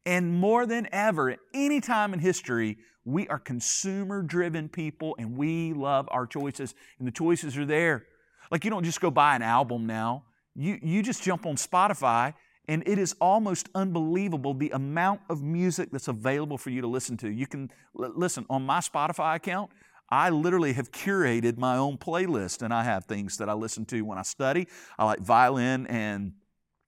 And 0.06 0.34
more 0.34 0.66
than 0.66 0.88
ever, 0.92 1.30
at 1.30 1.40
any 1.54 1.82
time 1.82 2.14
in 2.14 2.20
history, 2.20 2.78
we 3.06 3.28
are 3.30 3.40
consumer 3.40 4.22
driven 4.22 4.68
people 4.68 5.16
and 5.18 5.38
we 5.38 5.74
love 5.74 6.08
our 6.12 6.26
choices, 6.26 6.76
and 7.00 7.08
the 7.08 7.12
choices 7.12 7.58
are 7.58 7.66
there. 7.66 8.06
Like 8.52 8.64
you 8.64 8.70
don't 8.70 8.84
just 8.84 9.02
go 9.02 9.12
buy 9.12 9.36
an 9.36 9.42
album 9.42 9.86
now, 9.86 10.24
you, 10.56 10.80
you 10.82 11.04
just 11.04 11.24
jump 11.24 11.46
on 11.46 11.56
Spotify, 11.56 12.34
and 12.68 12.84
it 12.86 12.98
is 12.98 13.16
almost 13.22 13.70
unbelievable 13.76 14.54
the 14.54 14.72
amount 14.72 15.22
of 15.30 15.42
music 15.42 15.90
that's 15.92 16.10
available 16.10 16.58
for 16.58 16.70
you 16.70 16.82
to 16.82 16.88
listen 16.88 17.16
to. 17.18 17.30
You 17.30 17.48
can 17.48 17.72
l- 17.98 18.12
listen 18.16 18.46
on 18.50 18.66
my 18.66 18.80
Spotify 18.80 19.36
account. 19.36 19.72
I 20.10 20.30
literally 20.30 20.74
have 20.74 20.92
curated 20.92 21.58
my 21.58 21.78
own 21.78 21.98
playlist, 21.98 22.62
and 22.62 22.74
I 22.74 22.84
have 22.84 23.06
things 23.06 23.38
that 23.38 23.50
I 23.50 23.54
listen 23.54 23.86
to 23.86 24.02
when 24.02 24.18
I 24.18 24.24
study. 24.24 24.68
I 24.98 25.06
like 25.06 25.20
violin 25.20 25.88
and 25.88 26.34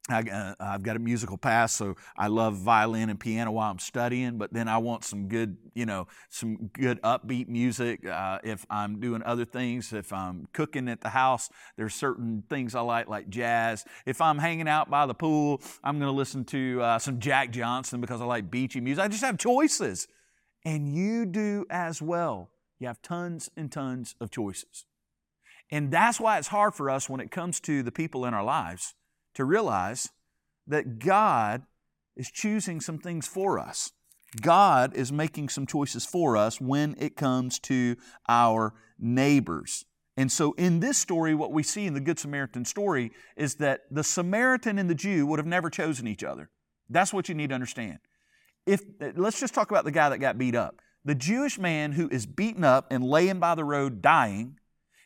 I, 0.10 0.56
have 0.60 0.84
got 0.84 0.96
a 0.96 1.00
musical 1.00 1.38
past, 1.38 1.76
so 1.76 1.96
I 2.18 2.28
love 2.28 2.56
violin 2.56 3.10
and 3.10 3.20
piano 3.20 3.52
while 3.52 3.70
I'm 3.70 3.80
studying. 3.80 4.38
But 4.38 4.54
then 4.54 4.68
I 4.68 4.78
want 4.78 5.04
some 5.04 5.28
good, 5.28 5.58
you 5.74 5.86
know, 5.86 6.08
some 6.30 6.70
good 6.74 7.02
upbeat 7.02 7.48
music. 7.48 8.06
Uh, 8.06 8.40
if 8.44 8.66
I'm 8.70 9.00
doing 9.00 9.22
other 9.24 9.46
things, 9.46 9.94
if 9.94 10.12
I'm 10.12 10.48
cooking 10.54 10.90
at 10.90 11.02
the 11.02 11.10
house, 11.10 11.50
there's 11.78 11.94
certain 11.94 12.44
things 12.50 12.76
I 12.76 12.82
like, 12.82 13.08
like 13.08 13.30
jazz. 13.30 13.86
If 14.06 14.22
I'm 14.22 14.40
hanging 14.40 14.68
out 14.68 14.90
by 14.90 15.06
the 15.06 15.14
pool, 15.14 15.62
I'm 15.84 16.00
going 16.00 16.12
to 16.12 16.18
listen 16.18 16.44
to 16.46 16.82
uh, 16.82 17.00
some 17.00 17.20
Jack 17.20 17.52
Johnson 17.52 18.02
because 18.02 18.22
I 18.22 18.26
like 18.26 18.50
beachy 18.50 18.82
music. 18.82 19.04
I 19.04 19.08
just 19.08 19.24
have 19.24 19.38
choices, 19.38 20.08
and 20.66 20.94
you 20.94 21.26
do 21.26 21.66
as 21.70 22.02
well. 22.02 22.50
You 22.80 22.88
have 22.88 23.02
tons 23.02 23.50
and 23.56 23.72
tons 23.72 24.16
of 24.20 24.32
choices, 24.32 24.86
and 25.72 25.92
that's 25.92 26.20
why 26.20 26.38
it's 26.38 26.48
hard 26.48 26.74
for 26.74 26.90
us 26.90 27.10
when 27.10 27.20
it 27.20 27.32
comes 27.32 27.60
to 27.62 27.84
the 27.84 27.92
people 27.92 28.26
in 28.26 28.34
our 28.34 28.44
lives 28.44 28.96
to 29.36 29.46
realize 29.46 30.10
that 30.66 31.00
God 31.00 31.64
is 32.16 32.32
choosing 32.32 32.82
some 32.82 32.98
things 33.00 33.28
for 33.28 33.60
us. 33.60 33.92
God 34.42 34.96
is 34.96 35.12
making 35.12 35.50
some 35.50 35.66
choices 35.66 36.06
for 36.06 36.38
us 36.38 36.62
when 36.62 36.96
it 37.00 37.16
comes 37.16 37.60
to 37.60 37.96
our 38.28 38.74
neighbors. 39.00 39.86
And 40.18 40.32
so, 40.32 40.54
in 40.54 40.82
this 40.82 40.98
story, 40.98 41.34
what 41.34 41.54
we 41.54 41.64
see 41.64 41.86
in 41.86 41.94
the 41.94 42.02
Good 42.02 42.20
Samaritan 42.20 42.66
story 42.66 43.12
is 43.38 43.56
that 43.56 43.82
the 43.90 44.04
Samaritan 44.04 44.78
and 44.78 44.90
the 44.90 44.96
Jew 44.96 45.26
would 45.26 45.40
have 45.40 45.48
never 45.48 45.70
chosen 45.70 46.08
each 46.08 46.24
other. 46.24 46.50
That's 46.90 47.14
what 47.14 47.30
you 47.30 47.36
need 47.36 47.50
to 47.50 47.56
understand. 47.56 48.00
If, 48.66 48.82
let's 49.16 49.40
just 49.40 49.54
talk 49.54 49.72
about 49.72 49.86
the 49.86 49.92
guy 49.92 50.10
that 50.10 50.18
got 50.18 50.38
beat 50.38 50.56
up. 50.56 50.76
The 51.10 51.16
Jewish 51.16 51.58
man 51.58 51.94
who 51.94 52.08
is 52.10 52.28
beaten 52.28 52.64
up 52.64 52.86
and 52.92 53.04
laying 53.04 53.40
by 53.40 53.56
the 53.56 53.64
road 53.64 54.00
dying, 54.00 54.60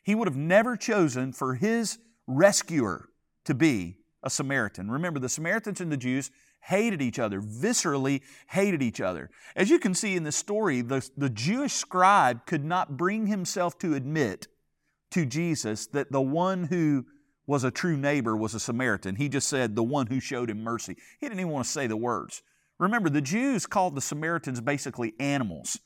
he 0.03 0.15
would 0.15 0.27
have 0.27 0.35
never 0.35 0.75
chosen 0.75 1.31
for 1.31 1.55
his 1.55 1.97
rescuer 2.27 3.07
to 3.45 3.53
be 3.53 3.99
a 4.21 4.29
Samaritan. 4.29 4.91
Remember, 4.91 5.17
the 5.17 5.29
Samaritans 5.29 5.79
and 5.79 5.89
the 5.89 5.95
Jews 5.95 6.29
hated 6.59 7.01
each 7.01 7.19
other, 7.19 7.39
viscerally 7.39 8.21
hated 8.49 8.81
each 8.81 8.99
other. 8.99 9.29
As 9.55 9.69
you 9.69 9.79
can 9.79 9.93
see 9.93 10.17
in 10.17 10.25
this 10.25 10.35
story, 10.35 10.81
the, 10.81 11.09
the 11.15 11.29
Jewish 11.29 11.71
scribe 11.71 12.45
could 12.45 12.65
not 12.65 12.97
bring 12.97 13.27
himself 13.27 13.79
to 13.79 13.93
admit 13.93 14.49
to 15.11 15.25
Jesus 15.25 15.87
that 15.87 16.11
the 16.11 16.19
one 16.19 16.65
who 16.65 17.05
was 17.47 17.63
a 17.63 17.71
true 17.71 17.95
neighbor 17.95 18.35
was 18.35 18.53
a 18.53 18.59
Samaritan. 18.59 19.15
He 19.15 19.29
just 19.29 19.47
said, 19.47 19.77
the 19.77 19.83
one 19.83 20.07
who 20.07 20.19
showed 20.19 20.49
him 20.49 20.65
mercy. 20.65 20.97
He 21.21 21.27
didn't 21.27 21.39
even 21.39 21.53
want 21.53 21.65
to 21.65 21.71
say 21.71 21.87
the 21.87 21.95
words. 21.95 22.43
Remember, 22.77 23.09
the 23.09 23.21
Jews 23.21 23.65
called 23.65 23.95
the 23.95 24.01
Samaritans 24.01 24.59
basically 24.59 25.13
animals. 25.17 25.79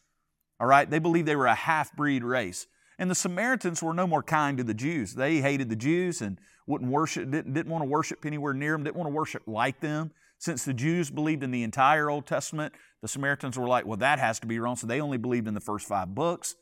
All 0.60 0.68
right? 0.68 0.90
They 0.90 1.00
believed 1.00 1.28
they 1.28 1.36
were 1.36 1.48
a 1.48 1.56
half 1.56 1.96
breed 1.96 2.24
race. 2.24 2.68
And 3.00 3.12
the 3.12 3.16
Samaritans 3.16 3.84
were 3.84 3.94
no 3.94 4.08
more 4.08 4.24
kind 4.24 4.58
to 4.58 4.64
the 4.64 4.74
Jews. 4.74 5.14
They 5.14 5.38
hated 5.42 5.70
the 5.70 5.76
Jews 5.76 6.22
and 6.22 6.40
wouldn't 6.66 6.92
worship, 6.92 7.30
didn't, 7.30 7.54
didn't 7.54 7.72
want 7.72 7.84
to 7.84 7.90
worship 7.90 8.26
anywhere 8.26 8.54
near 8.54 8.72
them, 8.74 8.84
didn't 8.84 8.98
want 8.98 9.08
to 9.08 9.14
worship 9.14 9.44
like 9.46 9.80
them. 9.80 10.12
Since 10.40 10.66
the 10.66 10.74
Jews 10.74 11.10
believed 11.10 11.44
in 11.44 11.52
the 11.52 11.64
entire 11.64 12.10
Old 12.10 12.26
Testament, 12.26 12.74
the 13.02 13.08
Samaritans 13.08 13.58
were 13.58 13.68
like, 13.68 13.86
well, 13.86 13.98
that 13.98 14.20
has 14.20 14.40
to 14.40 14.48
be 14.48 14.60
wrong. 14.60 14.76
So 14.76 14.88
they 14.88 15.02
only 15.02 15.18
believed 15.18 15.48
in 15.48 15.54
the 15.54 15.62
first 15.62 15.88
five 15.88 16.14
books. 16.14 16.56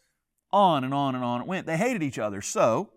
On 0.52 0.84
and 0.84 0.94
on 0.94 1.16
and 1.16 1.24
on 1.24 1.42
it 1.42 1.48
went. 1.48 1.66
They 1.66 1.78
hated 1.78 2.04
each 2.04 2.20
other. 2.20 2.42
So, 2.42 2.90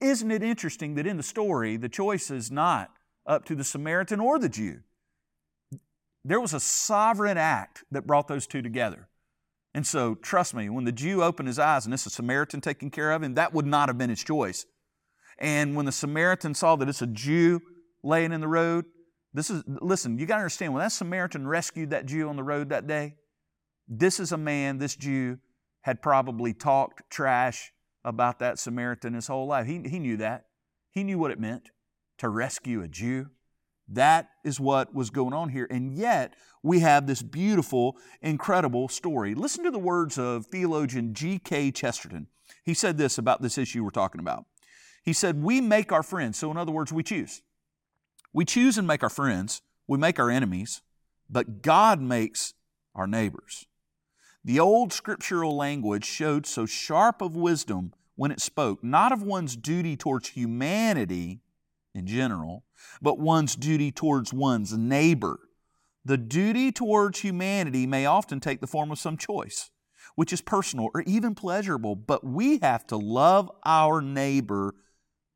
isn't 0.00 0.30
it 0.30 0.42
interesting 0.42 0.94
that 0.94 1.06
in 1.06 1.16
the 1.16 1.22
story, 1.22 1.76
the 1.76 1.88
choice 1.88 2.30
is 2.30 2.50
not 2.50 2.90
up 3.26 3.44
to 3.46 3.54
the 3.54 3.64
Samaritan 3.64 4.20
or 4.20 4.38
the 4.38 4.48
Jew? 4.48 4.80
There 6.24 6.40
was 6.40 6.54
a 6.54 6.60
sovereign 6.60 7.38
act 7.38 7.84
that 7.90 8.06
brought 8.06 8.26
those 8.26 8.46
two 8.46 8.62
together. 8.62 9.08
And 9.78 9.86
so, 9.86 10.16
trust 10.16 10.54
me, 10.54 10.68
when 10.68 10.86
the 10.86 10.90
Jew 10.90 11.22
opened 11.22 11.46
his 11.46 11.60
eyes 11.60 11.84
and 11.84 11.94
it's 11.94 12.04
a 12.04 12.10
Samaritan 12.10 12.60
taking 12.60 12.90
care 12.90 13.12
of 13.12 13.22
him, 13.22 13.34
that 13.34 13.54
would 13.54 13.64
not 13.64 13.88
have 13.88 13.96
been 13.96 14.10
his 14.10 14.24
choice. 14.24 14.66
And 15.38 15.76
when 15.76 15.86
the 15.86 15.92
Samaritan 15.92 16.54
saw 16.54 16.74
that 16.74 16.88
it's 16.88 17.00
a 17.00 17.06
Jew 17.06 17.60
laying 18.02 18.32
in 18.32 18.40
the 18.40 18.48
road, 18.48 18.86
this 19.32 19.50
is, 19.50 19.62
listen, 19.68 20.18
you 20.18 20.26
got 20.26 20.38
to 20.38 20.40
understand, 20.40 20.72
when 20.72 20.82
that 20.82 20.90
Samaritan 20.90 21.46
rescued 21.46 21.90
that 21.90 22.06
Jew 22.06 22.28
on 22.28 22.34
the 22.34 22.42
road 22.42 22.70
that 22.70 22.88
day, 22.88 23.18
this 23.86 24.18
is 24.18 24.32
a 24.32 24.36
man, 24.36 24.78
this 24.78 24.96
Jew, 24.96 25.38
had 25.82 26.02
probably 26.02 26.52
talked 26.52 27.08
trash 27.08 27.70
about 28.04 28.40
that 28.40 28.58
Samaritan 28.58 29.14
his 29.14 29.28
whole 29.28 29.46
life. 29.46 29.68
He, 29.68 29.80
he 29.88 30.00
knew 30.00 30.16
that. 30.16 30.46
He 30.90 31.04
knew 31.04 31.20
what 31.20 31.30
it 31.30 31.38
meant 31.38 31.70
to 32.16 32.28
rescue 32.28 32.82
a 32.82 32.88
Jew. 32.88 33.28
That 33.88 34.30
is 34.44 34.60
what 34.60 34.94
was 34.94 35.10
going 35.10 35.32
on 35.32 35.48
here. 35.48 35.66
And 35.70 35.94
yet, 35.94 36.34
we 36.62 36.80
have 36.80 37.06
this 37.06 37.22
beautiful, 37.22 37.96
incredible 38.20 38.88
story. 38.88 39.34
Listen 39.34 39.64
to 39.64 39.70
the 39.70 39.78
words 39.78 40.18
of 40.18 40.46
theologian 40.46 41.14
G.K. 41.14 41.70
Chesterton. 41.72 42.26
He 42.64 42.74
said 42.74 42.98
this 42.98 43.16
about 43.16 43.40
this 43.40 43.56
issue 43.56 43.82
we're 43.82 43.90
talking 43.90 44.20
about. 44.20 44.44
He 45.02 45.12
said, 45.12 45.42
We 45.42 45.60
make 45.60 45.90
our 45.90 46.02
friends. 46.02 46.38
So, 46.38 46.50
in 46.50 46.56
other 46.56 46.72
words, 46.72 46.92
we 46.92 47.02
choose. 47.02 47.42
We 48.32 48.44
choose 48.44 48.76
and 48.76 48.86
make 48.86 49.02
our 49.02 49.08
friends, 49.08 49.62
we 49.86 49.96
make 49.96 50.18
our 50.18 50.30
enemies, 50.30 50.82
but 51.30 51.62
God 51.62 52.00
makes 52.00 52.52
our 52.94 53.06
neighbors. 53.06 53.66
The 54.44 54.60
old 54.60 54.92
scriptural 54.92 55.56
language 55.56 56.04
showed 56.04 56.46
so 56.46 56.66
sharp 56.66 57.22
of 57.22 57.34
wisdom 57.34 57.94
when 58.16 58.30
it 58.30 58.40
spoke, 58.40 58.84
not 58.84 59.12
of 59.12 59.22
one's 59.22 59.56
duty 59.56 59.96
towards 59.96 60.28
humanity 60.28 61.40
in 61.98 62.06
general, 62.06 62.64
but 63.02 63.18
one's 63.18 63.56
duty 63.56 63.92
towards 63.92 64.32
one's 64.32 64.72
neighbor. 64.72 65.40
The 66.04 66.16
duty 66.16 66.72
towards 66.72 67.20
humanity 67.20 67.86
may 67.86 68.06
often 68.06 68.40
take 68.40 68.60
the 68.60 68.66
form 68.66 68.90
of 68.90 68.98
some 68.98 69.16
choice, 69.16 69.70
which 70.14 70.32
is 70.32 70.40
personal 70.40 70.88
or 70.94 71.02
even 71.02 71.34
pleasurable, 71.34 71.96
but 71.96 72.24
we 72.24 72.58
have 72.58 72.86
to 72.86 72.96
love 72.96 73.50
our 73.66 74.00
neighbor 74.00 74.74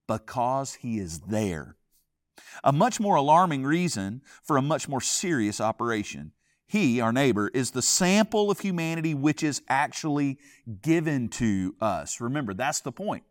because 0.08 0.74
he 0.74 0.98
is 0.98 1.20
there. 1.20 1.76
A 2.64 2.72
much 2.72 3.00
more 3.00 3.16
alarming 3.16 3.64
reason 3.64 4.22
for 4.42 4.56
a 4.56 4.62
much 4.62 4.88
more 4.88 5.00
serious 5.00 5.60
operation. 5.60 6.32
He, 6.66 7.00
our 7.00 7.12
neighbor, 7.12 7.48
is 7.48 7.72
the 7.72 7.82
sample 7.82 8.50
of 8.50 8.60
humanity 8.60 9.14
which 9.14 9.42
is 9.42 9.60
actually 9.68 10.38
given 10.80 11.28
to 11.30 11.74
us. 11.80 12.20
Remember, 12.20 12.54
that's 12.54 12.80
the 12.80 12.92
point. 12.92 13.24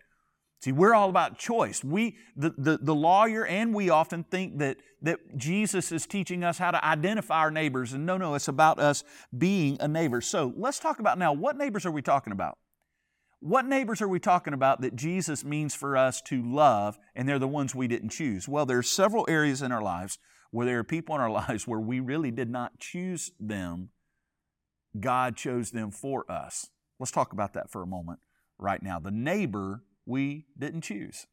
See, 0.61 0.71
we're 0.71 0.93
all 0.93 1.09
about 1.09 1.39
choice. 1.39 1.83
We, 1.83 2.17
the, 2.35 2.53
the, 2.55 2.77
the, 2.77 2.93
lawyer 2.93 3.47
and 3.47 3.73
we 3.73 3.89
often 3.89 4.23
think 4.23 4.59
that, 4.59 4.77
that 5.01 5.35
Jesus 5.35 5.91
is 5.91 6.05
teaching 6.05 6.43
us 6.43 6.59
how 6.59 6.69
to 6.69 6.85
identify 6.85 7.39
our 7.39 7.49
neighbors. 7.49 7.93
And 7.93 8.05
no, 8.05 8.15
no, 8.15 8.35
it's 8.35 8.47
about 8.47 8.77
us 8.77 9.03
being 9.35 9.77
a 9.79 9.87
neighbor. 9.87 10.21
So 10.21 10.53
let's 10.55 10.77
talk 10.77 10.99
about 10.99 11.17
now 11.17 11.33
what 11.33 11.57
neighbors 11.57 11.83
are 11.87 11.91
we 11.91 12.03
talking 12.03 12.31
about? 12.31 12.59
What 13.39 13.65
neighbors 13.65 14.03
are 14.03 14.07
we 14.07 14.19
talking 14.19 14.53
about 14.53 14.81
that 14.81 14.95
Jesus 14.95 15.43
means 15.43 15.73
for 15.73 15.97
us 15.97 16.21
to 16.23 16.43
love 16.43 16.99
and 17.15 17.27
they're 17.27 17.39
the 17.39 17.47
ones 17.47 17.73
we 17.73 17.87
didn't 17.87 18.09
choose? 18.09 18.47
Well, 18.47 18.67
there 18.67 18.77
are 18.77 18.83
several 18.83 19.25
areas 19.27 19.63
in 19.63 19.71
our 19.71 19.81
lives 19.81 20.19
where 20.51 20.67
there 20.67 20.77
are 20.77 20.83
people 20.83 21.15
in 21.15 21.21
our 21.21 21.31
lives 21.47 21.67
where 21.67 21.79
we 21.79 21.99
really 21.99 22.29
did 22.29 22.51
not 22.51 22.77
choose 22.77 23.31
them. 23.39 23.89
God 24.99 25.35
chose 25.35 25.71
them 25.71 25.89
for 25.89 26.31
us. 26.31 26.69
Let's 26.99 27.11
talk 27.11 27.33
about 27.33 27.53
that 27.53 27.71
for 27.71 27.81
a 27.81 27.87
moment 27.87 28.19
right 28.59 28.83
now. 28.83 28.99
The 28.99 29.09
neighbor 29.09 29.81
we 30.11 30.45
didn't 30.59 30.81
choose. 30.81 31.25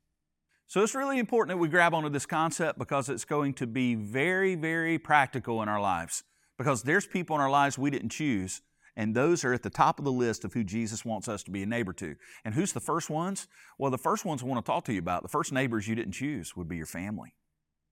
So 0.68 0.82
it's 0.82 0.94
really 0.94 1.18
important 1.18 1.56
that 1.56 1.60
we 1.60 1.68
grab 1.68 1.94
onto 1.94 2.08
this 2.08 2.26
concept 2.26 2.78
because 2.78 3.08
it's 3.08 3.24
going 3.24 3.54
to 3.54 3.66
be 3.66 3.94
very, 3.94 4.54
very 4.54 4.98
practical 4.98 5.62
in 5.62 5.68
our 5.68 5.80
lives. 5.80 6.22
Because 6.56 6.82
there's 6.82 7.06
people 7.06 7.36
in 7.36 7.42
our 7.42 7.50
lives 7.50 7.78
we 7.78 7.90
didn't 7.90 8.10
choose, 8.10 8.62
and 8.96 9.14
those 9.14 9.44
are 9.44 9.52
at 9.52 9.62
the 9.62 9.70
top 9.70 9.98
of 9.98 10.04
the 10.04 10.12
list 10.12 10.44
of 10.44 10.52
who 10.52 10.64
Jesus 10.64 11.04
wants 11.04 11.28
us 11.28 11.42
to 11.44 11.50
be 11.50 11.62
a 11.62 11.66
neighbor 11.66 11.92
to. 11.94 12.16
And 12.44 12.54
who's 12.54 12.72
the 12.72 12.80
first 12.80 13.08
ones? 13.08 13.48
Well, 13.78 13.90
the 13.90 13.98
first 13.98 14.24
ones 14.24 14.42
I 14.42 14.46
want 14.46 14.64
to 14.64 14.70
talk 14.70 14.84
to 14.86 14.92
you 14.92 14.98
about, 14.98 15.22
the 15.22 15.28
first 15.28 15.52
neighbors 15.52 15.88
you 15.88 15.94
didn't 15.94 16.12
choose 16.12 16.56
would 16.56 16.68
be 16.68 16.76
your 16.76 16.86
family. 16.86 17.32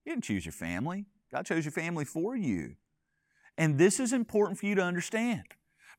You 0.04 0.12
didn't 0.12 0.24
choose 0.24 0.44
your 0.44 0.52
family, 0.52 1.06
God 1.32 1.46
chose 1.46 1.64
your 1.64 1.72
family 1.72 2.04
for 2.04 2.36
you. 2.36 2.74
And 3.58 3.78
this 3.78 3.98
is 4.00 4.12
important 4.12 4.58
for 4.58 4.66
you 4.66 4.74
to 4.74 4.82
understand. 4.82 5.44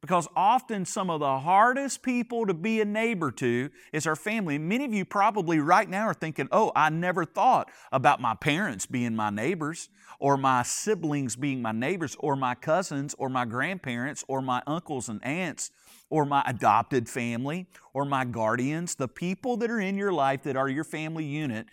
Because 0.02 0.28
often 0.36 0.86
some 0.86 1.10
of 1.10 1.22
the 1.22 1.40
hardest 1.40 2.04
people 2.04 2.46
to 2.46 2.54
be 2.54 2.82
a 2.82 2.86
neighbor 2.86 3.32
to 3.32 3.72
is 3.92 4.06
our 4.06 4.16
family. 4.16 4.60
Many 4.60 4.86
of 4.86 4.94
you 4.94 5.04
probably 5.04 5.60
right 5.60 5.90
now 5.90 6.06
are 6.06 6.14
thinking, 6.14 6.48
oh, 6.52 6.72
I 6.76 6.90
never 6.90 7.26
thought 7.26 7.72
about 7.92 8.22
my 8.22 8.36
parents 8.36 8.86
being 8.86 9.16
my 9.16 9.32
neighbors, 9.32 9.90
or 10.20 10.38
my 10.38 10.62
siblings 10.62 11.36
being 11.36 11.64
my 11.64 11.72
neighbors, 11.72 12.16
or 12.20 12.36
my 12.36 12.54
cousins, 12.54 13.16
or 13.18 13.28
my 13.28 13.46
grandparents, 13.46 14.24
or 14.28 14.40
my 14.42 14.62
uncles 14.68 15.10
and 15.10 15.24
aunts, 15.26 15.72
or 16.12 16.26
my 16.26 16.44
adopted 16.46 17.10
family, 17.10 17.68
or 17.94 18.06
my 18.06 18.24
guardians. 18.24 18.96
The 18.96 19.08
people 19.08 19.58
that 19.58 19.72
are 19.72 19.80
in 19.80 19.98
your 19.98 20.14
life 20.14 20.44
that 20.44 20.56
are 20.56 20.70
your 20.70 20.84
family 20.84 21.26
unit, 21.26 21.66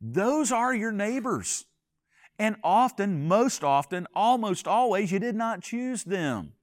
those 0.00 0.50
are 0.50 0.74
your 0.74 0.92
neighbors. 0.92 1.64
And 2.40 2.56
often, 2.64 3.28
most 3.28 3.62
often, 3.62 4.08
almost 4.14 4.66
always, 4.66 5.12
you 5.12 5.20
did 5.20 5.36
not 5.36 5.62
choose 5.62 6.02
them. 6.02 6.54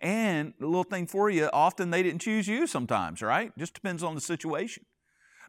And 0.00 0.54
a 0.60 0.64
little 0.64 0.84
thing 0.84 1.06
for 1.06 1.30
you, 1.30 1.48
often 1.52 1.90
they 1.90 2.02
didn't 2.02 2.20
choose 2.20 2.46
you 2.46 2.66
sometimes, 2.66 3.22
right? 3.22 3.56
Just 3.58 3.74
depends 3.74 4.02
on 4.02 4.14
the 4.14 4.20
situation. 4.20 4.84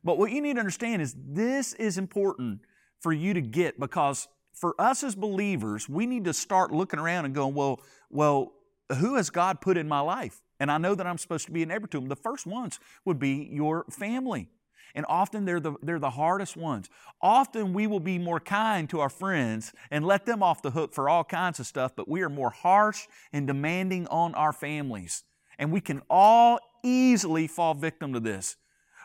But 0.04 0.18
what 0.18 0.32
you 0.32 0.42
need 0.42 0.54
to 0.54 0.60
understand 0.60 1.02
is 1.02 1.16
this 1.18 1.74
is 1.74 1.98
important 1.98 2.62
for 3.02 3.12
you 3.12 3.34
to 3.34 3.42
get 3.42 3.80
because 3.80 4.28
for 4.54 4.76
us 4.80 5.04
as 5.04 5.16
believers, 5.16 5.88
we 5.88 6.06
need 6.06 6.26
to 6.26 6.34
start 6.34 6.72
looking 6.72 7.00
around 7.00 7.26
and 7.26 7.34
going, 7.34 7.54
well, 7.54 7.82
well, 8.10 8.54
who 8.98 9.16
has 9.16 9.30
God 9.30 9.62
put 9.62 9.78
in 9.78 9.88
my 9.88 10.00
life? 10.00 10.42
And 10.60 10.72
I 10.72 10.78
know 10.78 10.96
that 10.96 11.08
I'm 11.08 11.18
supposed 11.18 11.46
to 11.46 11.52
be 11.52 11.64
a 11.64 11.66
neighbor 11.66 11.88
to 11.88 12.00
them. 12.00 12.10
The 12.10 12.16
first 12.16 12.46
ones 12.46 12.80
would 13.06 13.20
be 13.20 13.48
your 13.52 13.86
family. 13.90 14.50
And 14.96 15.06
often 15.08 15.46
they're 15.46 15.60
the, 15.60 15.74
they're 15.82 16.00
the 16.00 16.10
hardest 16.10 16.58
ones. 16.58 16.90
Often 17.22 17.74
we 17.74 17.88
will 17.88 18.00
be 18.00 18.18
more 18.18 18.40
kind 18.40 18.90
to 18.90 19.00
our 19.00 19.10
friends 19.10 19.74
and 19.92 20.06
let 20.06 20.26
them 20.26 20.42
off 20.42 20.62
the 20.62 20.72
hook 20.72 20.94
for 20.94 21.10
all 21.10 21.24
kinds 21.24 21.60
of 21.60 21.68
stuff, 21.68 21.94
but 21.96 22.08
we 22.08 22.22
are 22.22 22.30
more 22.30 22.50
harsh 22.50 23.08
and 23.34 23.48
demanding 23.48 24.08
on 24.08 24.36
our 24.36 24.54
families. 24.54 25.24
And 25.58 25.72
we 25.72 25.82
can 25.82 26.02
all 26.10 26.60
easily 26.84 27.48
fall 27.48 27.74
victim 27.74 28.14
to 28.14 28.20
this. 28.20 28.56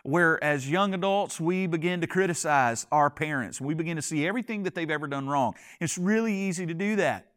Where 0.04 0.42
as 0.44 0.70
young 0.70 0.92
adults, 0.92 1.40
we 1.40 1.66
begin 1.66 2.02
to 2.02 2.06
criticize 2.06 2.86
our 2.92 3.08
parents. 3.08 3.60
We 3.60 3.72
begin 3.72 3.96
to 3.96 4.02
see 4.02 4.26
everything 4.26 4.64
that 4.64 4.74
they've 4.74 4.90
ever 4.90 5.06
done 5.06 5.28
wrong. 5.28 5.54
It's 5.80 5.96
really 5.96 6.34
easy 6.34 6.66
to 6.66 6.74
do 6.74 6.96
that. 6.96 7.33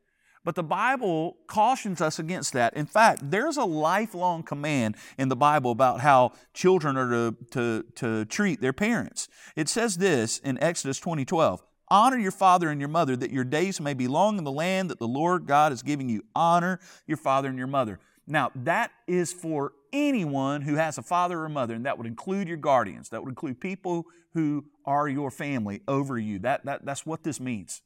But 0.47 0.55
the 0.55 0.63
Bible 0.63 1.35
cautions 1.47 1.99
us 1.99 2.19
against 2.19 2.53
that. 2.53 2.73
In 2.73 2.85
fact, 2.85 3.31
there's 3.31 3.57
a 3.57 3.65
lifelong 3.65 4.43
command 4.43 4.95
in 5.17 5.27
the 5.27 5.35
Bible 5.35 5.71
about 5.71 5.99
how 5.99 6.31
children 6.53 6.95
are 6.95 7.09
to, 7.09 7.35
to, 7.51 7.83
to 7.95 8.23
treat 8.23 8.61
their 8.61 8.71
parents. 8.71 9.27
It 9.57 9.67
says 9.67 9.97
this 9.97 10.39
in 10.39 10.57
Exodus 10.63 11.01
20:12. 11.01 11.59
Honor 11.89 12.17
your 12.17 12.31
father 12.31 12.69
and 12.69 12.79
your 12.79 12.87
mother, 12.87 13.17
that 13.17 13.29
your 13.29 13.43
days 13.43 13.81
may 13.81 13.93
be 13.93 14.07
long 14.07 14.37
in 14.37 14.45
the 14.45 14.51
land 14.53 14.89
that 14.89 14.99
the 14.99 15.07
Lord 15.07 15.47
God 15.47 15.73
is 15.73 15.83
giving 15.83 16.07
you. 16.07 16.23
Honor 16.33 16.79
your 17.05 17.17
father 17.17 17.49
and 17.49 17.57
your 17.57 17.67
mother. 17.67 17.99
Now, 18.25 18.51
that 18.55 18.91
is 19.05 19.33
for 19.33 19.73
anyone 19.91 20.61
who 20.61 20.75
has 20.75 20.97
a 20.97 21.03
father 21.03 21.43
or 21.43 21.49
mother, 21.49 21.75
and 21.75 21.85
that 21.85 21.97
would 21.97 22.07
include 22.07 22.47
your 22.47 22.55
guardians. 22.55 23.09
That 23.09 23.21
would 23.21 23.31
include 23.31 23.59
people 23.59 24.05
who 24.33 24.63
are 24.85 25.09
your 25.09 25.29
family 25.29 25.81
over 25.89 26.17
you. 26.17 26.39
That, 26.39 26.63
that, 26.63 26.85
that's 26.85 27.05
what 27.05 27.23
this 27.23 27.41
means. 27.41 27.81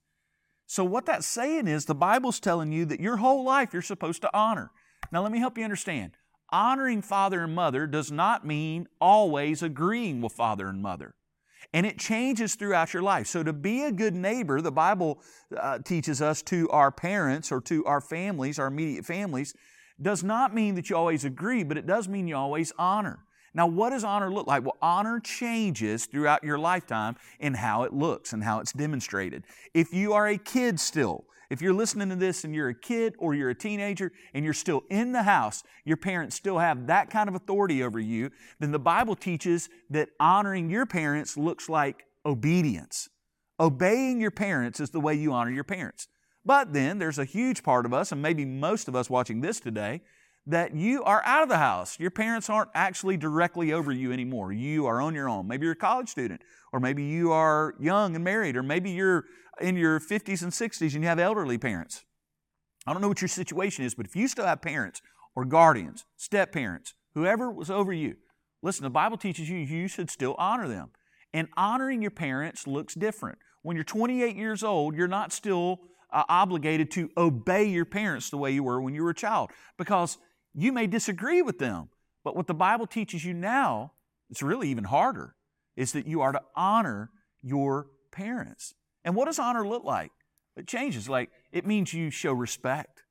So, 0.71 0.85
what 0.85 1.05
that's 1.05 1.27
saying 1.27 1.67
is 1.67 1.83
the 1.83 1.93
Bible's 1.93 2.39
telling 2.39 2.71
you 2.71 2.85
that 2.85 3.01
your 3.01 3.17
whole 3.17 3.43
life 3.43 3.73
you're 3.73 3.81
supposed 3.81 4.21
to 4.21 4.29
honor. 4.33 4.71
Now, 5.11 5.21
let 5.21 5.33
me 5.33 5.39
help 5.39 5.57
you 5.57 5.65
understand. 5.65 6.13
Honoring 6.49 7.01
father 7.01 7.41
and 7.41 7.53
mother 7.53 7.85
does 7.85 8.09
not 8.09 8.47
mean 8.47 8.87
always 9.01 9.61
agreeing 9.61 10.21
with 10.21 10.31
father 10.31 10.67
and 10.67 10.81
mother. 10.81 11.13
And 11.73 11.85
it 11.85 11.99
changes 11.99 12.55
throughout 12.55 12.93
your 12.93 13.03
life. 13.03 13.27
So, 13.27 13.43
to 13.43 13.51
be 13.51 13.83
a 13.83 13.91
good 13.91 14.15
neighbor, 14.15 14.61
the 14.61 14.71
Bible 14.71 15.19
uh, 15.59 15.79
teaches 15.79 16.21
us 16.21 16.41
to 16.43 16.69
our 16.69 16.89
parents 16.89 17.51
or 17.51 17.59
to 17.63 17.83
our 17.83 17.99
families, 17.99 18.57
our 18.57 18.67
immediate 18.67 19.03
families, 19.05 19.53
does 20.01 20.23
not 20.23 20.55
mean 20.55 20.75
that 20.75 20.89
you 20.89 20.95
always 20.95 21.25
agree, 21.25 21.63
but 21.63 21.77
it 21.77 21.85
does 21.85 22.07
mean 22.07 22.29
you 22.29 22.37
always 22.37 22.71
honor. 22.79 23.19
Now, 23.53 23.67
what 23.67 23.89
does 23.89 24.03
honor 24.03 24.31
look 24.31 24.47
like? 24.47 24.63
Well, 24.63 24.77
honor 24.81 25.19
changes 25.19 26.05
throughout 26.05 26.43
your 26.43 26.57
lifetime 26.57 27.15
in 27.39 27.53
how 27.53 27.83
it 27.83 27.93
looks 27.93 28.31
and 28.33 28.43
how 28.43 28.59
it's 28.59 28.71
demonstrated. 28.71 29.43
If 29.73 29.93
you 29.93 30.13
are 30.13 30.27
a 30.27 30.37
kid 30.37 30.79
still, 30.79 31.25
if 31.49 31.61
you're 31.61 31.73
listening 31.73 32.07
to 32.09 32.15
this 32.15 32.45
and 32.45 32.55
you're 32.55 32.69
a 32.69 32.73
kid 32.73 33.13
or 33.19 33.33
you're 33.33 33.49
a 33.49 33.55
teenager 33.55 34.13
and 34.33 34.45
you're 34.45 34.53
still 34.53 34.83
in 34.89 35.11
the 35.11 35.23
house, 35.23 35.63
your 35.83 35.97
parents 35.97 36.37
still 36.37 36.59
have 36.59 36.87
that 36.87 37.09
kind 37.09 37.27
of 37.27 37.35
authority 37.35 37.83
over 37.83 37.99
you, 37.99 38.31
then 38.59 38.71
the 38.71 38.79
Bible 38.79 39.17
teaches 39.17 39.67
that 39.89 40.07
honoring 40.17 40.69
your 40.69 40.85
parents 40.85 41.35
looks 41.35 41.67
like 41.67 42.05
obedience. 42.25 43.09
Obeying 43.59 44.21
your 44.21 44.31
parents 44.31 44.79
is 44.79 44.91
the 44.91 45.01
way 45.01 45.13
you 45.13 45.33
honor 45.33 45.51
your 45.51 45.65
parents. 45.65 46.07
But 46.45 46.71
then 46.71 46.99
there's 46.99 47.19
a 47.19 47.25
huge 47.25 47.63
part 47.63 47.85
of 47.85 47.93
us, 47.93 48.13
and 48.13 48.21
maybe 48.21 48.45
most 48.45 48.87
of 48.87 48.95
us 48.95 49.09
watching 49.09 49.41
this 49.41 49.59
today, 49.59 50.01
that 50.47 50.75
you 50.75 51.03
are 51.03 51.21
out 51.23 51.43
of 51.43 51.49
the 51.49 51.57
house. 51.57 51.99
Your 51.99 52.11
parents 52.11 52.49
aren't 52.49 52.71
actually 52.73 53.17
directly 53.17 53.73
over 53.73 53.91
you 53.91 54.11
anymore. 54.11 54.51
You 54.51 54.87
are 54.87 54.99
on 54.99 55.13
your 55.13 55.29
own. 55.29 55.47
Maybe 55.47 55.65
you're 55.65 55.73
a 55.73 55.77
college 55.77 56.09
student, 56.09 56.41
or 56.73 56.79
maybe 56.79 57.03
you 57.03 57.31
are 57.31 57.75
young 57.79 58.15
and 58.15 58.23
married, 58.23 58.55
or 58.55 58.63
maybe 58.63 58.91
you're 58.91 59.25
in 59.59 59.77
your 59.77 59.99
50s 59.99 60.41
and 60.41 60.51
60s 60.51 60.93
and 60.93 61.03
you 61.03 61.09
have 61.09 61.19
elderly 61.19 61.57
parents. 61.57 62.03
I 62.87 62.93
don't 62.93 63.01
know 63.01 63.07
what 63.07 63.21
your 63.21 63.27
situation 63.27 63.85
is, 63.85 63.93
but 63.93 64.07
if 64.07 64.15
you 64.15 64.27
still 64.27 64.45
have 64.45 64.61
parents 64.61 65.01
or 65.35 65.45
guardians, 65.45 66.05
step 66.17 66.51
parents, 66.51 66.95
whoever 67.13 67.51
was 67.51 67.69
over 67.69 67.93
you, 67.93 68.15
listen, 68.63 68.83
the 68.83 68.89
Bible 68.89 69.17
teaches 69.17 69.49
you 69.49 69.57
you 69.57 69.87
should 69.87 70.09
still 70.09 70.35
honor 70.39 70.67
them. 70.67 70.89
And 71.33 71.47
honoring 71.55 72.01
your 72.01 72.11
parents 72.11 72.67
looks 72.67 72.95
different. 72.95 73.37
When 73.61 73.77
you're 73.77 73.83
28 73.83 74.35
years 74.35 74.63
old, 74.63 74.95
you're 74.95 75.07
not 75.07 75.31
still 75.31 75.81
uh, 76.11 76.23
obligated 76.27 76.91
to 76.91 77.09
obey 77.15 77.65
your 77.65 77.85
parents 77.85 78.29
the 78.29 78.37
way 78.37 78.51
you 78.51 78.63
were 78.63 78.81
when 78.81 78.93
you 78.93 79.03
were 79.03 79.11
a 79.11 79.15
child 79.15 79.51
because 79.77 80.17
you 80.53 80.71
may 80.71 80.87
disagree 80.87 81.41
with 81.41 81.59
them, 81.59 81.89
but 82.23 82.35
what 82.35 82.47
the 82.47 82.53
Bible 82.53 82.87
teaches 82.87 83.25
you 83.25 83.33
now, 83.33 83.93
it's 84.29 84.41
really 84.41 84.69
even 84.69 84.83
harder, 84.83 85.35
is 85.75 85.93
that 85.93 86.07
you 86.07 86.21
are 86.21 86.31
to 86.31 86.41
honor 86.55 87.09
your 87.41 87.87
parents. 88.11 88.73
And 89.03 89.15
what 89.15 89.25
does 89.25 89.39
honor 89.39 89.67
look 89.67 89.83
like? 89.83 90.11
It 90.55 90.67
changes. 90.67 91.09
Like, 91.09 91.31
it 91.51 91.65
means 91.65 91.93
you 91.93 92.09
show 92.09 92.33
respect. 92.33 93.03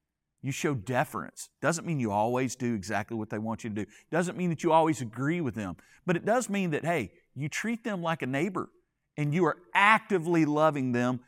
You 0.42 0.52
show 0.52 0.74
deference. 0.74 1.50
Doesn't 1.60 1.86
mean 1.86 2.00
you 2.00 2.12
always 2.12 2.56
do 2.56 2.74
exactly 2.74 3.16
what 3.16 3.30
they 3.30 3.38
want 3.38 3.64
you 3.64 3.70
to 3.70 3.84
do. 3.84 3.90
Doesn't 4.10 4.38
mean 4.38 4.50
that 4.50 4.62
you 4.62 4.72
always 4.72 5.00
agree 5.00 5.40
with 5.40 5.54
them. 5.54 5.76
But 6.06 6.16
it 6.16 6.24
does 6.24 6.48
mean 6.48 6.70
that, 6.70 6.84
hey, 6.84 7.12
you 7.34 7.48
treat 7.48 7.84
them 7.84 8.02
like 8.02 8.22
a 8.22 8.26
neighbor 8.26 8.70
and 9.16 9.34
you 9.34 9.44
are 9.44 9.58
actively 9.74 10.44
loving 10.44 10.92
them 10.92 11.20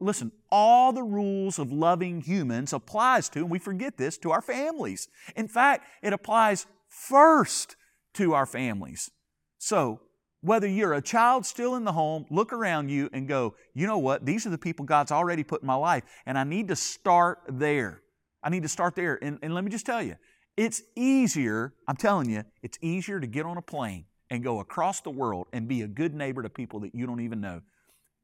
listen, 0.00 0.32
all 0.50 0.92
the 0.92 1.02
rules 1.02 1.58
of 1.58 1.70
loving 1.70 2.20
humans 2.20 2.72
applies 2.72 3.28
to, 3.30 3.40
and 3.40 3.50
we 3.50 3.58
forget 3.58 3.96
this, 3.96 4.18
to 4.18 4.30
our 4.30 4.42
families. 4.42 5.08
In 5.36 5.48
fact, 5.48 5.86
it 6.02 6.12
applies 6.12 6.66
first 6.88 7.76
to 8.14 8.34
our 8.34 8.46
families. 8.46 9.10
So, 9.58 10.00
whether 10.40 10.68
you're 10.68 10.94
a 10.94 11.02
child 11.02 11.44
still 11.44 11.74
in 11.74 11.84
the 11.84 11.92
home, 11.92 12.24
look 12.30 12.52
around 12.52 12.90
you 12.90 13.10
and 13.12 13.26
go, 13.26 13.56
you 13.74 13.86
know 13.86 13.98
what? 13.98 14.24
These 14.24 14.46
are 14.46 14.50
the 14.50 14.58
people 14.58 14.84
God's 14.84 15.10
already 15.10 15.42
put 15.42 15.62
in 15.62 15.66
my 15.66 15.74
life, 15.74 16.04
and 16.26 16.38
I 16.38 16.44
need 16.44 16.68
to 16.68 16.76
start 16.76 17.40
there. 17.48 18.02
I 18.42 18.50
need 18.50 18.62
to 18.62 18.68
start 18.68 18.94
there. 18.94 19.18
And, 19.20 19.38
and 19.42 19.52
let 19.52 19.64
me 19.64 19.70
just 19.70 19.84
tell 19.84 20.02
you, 20.02 20.14
it's 20.56 20.82
easier, 20.96 21.74
I'm 21.88 21.96
telling 21.96 22.30
you, 22.30 22.44
it's 22.62 22.78
easier 22.80 23.20
to 23.20 23.26
get 23.26 23.46
on 23.46 23.56
a 23.56 23.62
plane 23.62 24.06
and 24.30 24.44
go 24.44 24.60
across 24.60 25.00
the 25.00 25.10
world 25.10 25.48
and 25.52 25.66
be 25.66 25.82
a 25.82 25.88
good 25.88 26.14
neighbor 26.14 26.42
to 26.42 26.48
people 26.48 26.80
that 26.80 26.94
you 26.94 27.06
don't 27.06 27.20
even 27.20 27.40
know 27.40 27.62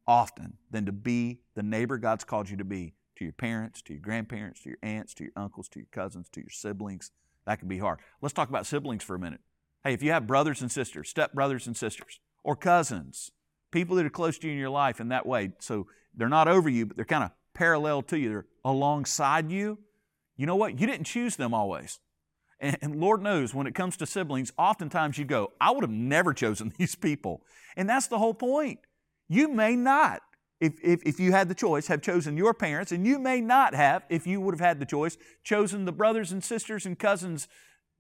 often 0.07 0.55
than 0.71 0.87
to 0.87 0.93
be 0.93 1.41
the 1.55 1.63
neighbor 1.63 1.99
God's 1.99 2.25
called 2.25 2.51
you 2.51 2.57
to 2.57 2.65
be 2.65 2.95
to 3.17 3.25
your 3.25 3.33
parents, 3.33 3.81
to 3.83 3.93
your 3.93 4.03
grandparents, 4.03 4.63
to 4.63 4.71
your 4.71 4.79
aunts, 4.83 5.15
to 5.15 5.25
your 5.25 5.33
uncles, 5.37 5.69
to 5.69 5.79
your 5.79 5.89
cousins, 5.93 6.29
to 6.31 6.41
your 6.41 6.51
siblings. 6.51 7.11
That 7.47 7.59
can 7.59 7.69
be 7.69 7.79
hard. 7.79 7.99
Let's 8.21 8.33
talk 8.33 8.49
about 8.49 8.67
siblings 8.67 9.05
for 9.05 9.15
a 9.15 9.19
minute. 9.19 9.41
Hey, 9.85 9.93
if 9.93 10.03
you 10.03 10.11
have 10.13 10.27
brothers 10.27 10.63
and 10.63 10.73
sisters, 10.73 11.09
step 11.09 11.33
brothers 11.33 11.67
and 11.67 11.77
sisters, 11.77 12.21
or 12.43 12.57
cousins, 12.57 13.31
people 13.71 13.97
that 13.97 14.07
are 14.07 14.11
close 14.11 14.39
to 14.39 14.47
you 14.47 14.53
in 14.55 14.59
your 14.59 14.71
life 14.71 15.01
in 15.01 15.09
that 15.09 15.27
way, 15.27 15.51
so 15.59 15.87
they're 16.15 16.29
not 16.29 16.49
over 16.49 16.69
you, 16.69 16.87
but 16.87 16.97
they're 16.97 17.05
kind 17.05 17.25
of 17.25 17.31
parallel 17.53 18.03
to 18.03 18.19
you, 18.19 18.29
they're 18.29 18.47
alongside 18.65 19.51
you. 19.51 19.79
You 20.37 20.47
know 20.47 20.57
what? 20.57 20.81
You 20.81 20.87
didn't 20.87 21.05
choose 21.05 21.37
them 21.37 21.55
always. 21.55 22.01
And 22.61 22.97
Lord 22.97 23.21
knows 23.21 23.55
when 23.55 23.67
it 23.67 23.75
comes 23.75 23.97
to 23.99 24.07
siblings, 24.07 24.53
oftentimes 24.57 25.19
you 25.19 25.25
go, 25.25 25.53
I 25.61 25.71
would 25.71 25.83
have 25.83 25.91
never 25.91 26.33
chosen 26.33 26.73
these 26.79 26.95
people. 26.95 27.43
And 27.77 27.89
that's 27.89 28.07
the 28.07 28.19
whole 28.19 28.35
point. 28.35 28.81
You 29.29 29.49
may 29.49 29.77
not, 29.77 30.23
if, 30.61 30.75
if, 30.83 31.03
if 31.05 31.21
you 31.21 31.33
had 31.33 31.49
the 31.49 31.55
choice, 31.55 31.87
have 31.89 32.03
chosen 32.03 32.37
your 32.37 32.55
parents, 32.55 32.93
and 32.93 33.07
you 33.07 33.19
may 33.19 33.41
not 33.41 33.75
have, 33.75 34.05
if 34.09 34.27
you 34.27 34.41
would 34.41 34.55
have 34.55 34.61
had 34.61 34.81
the 34.81 34.87
choice, 34.87 35.17
chosen 35.43 35.85
the 35.85 35.93
brothers 35.93 36.33
and 36.33 36.43
sisters 36.43 36.87
and 36.87 36.99
cousins 36.99 37.49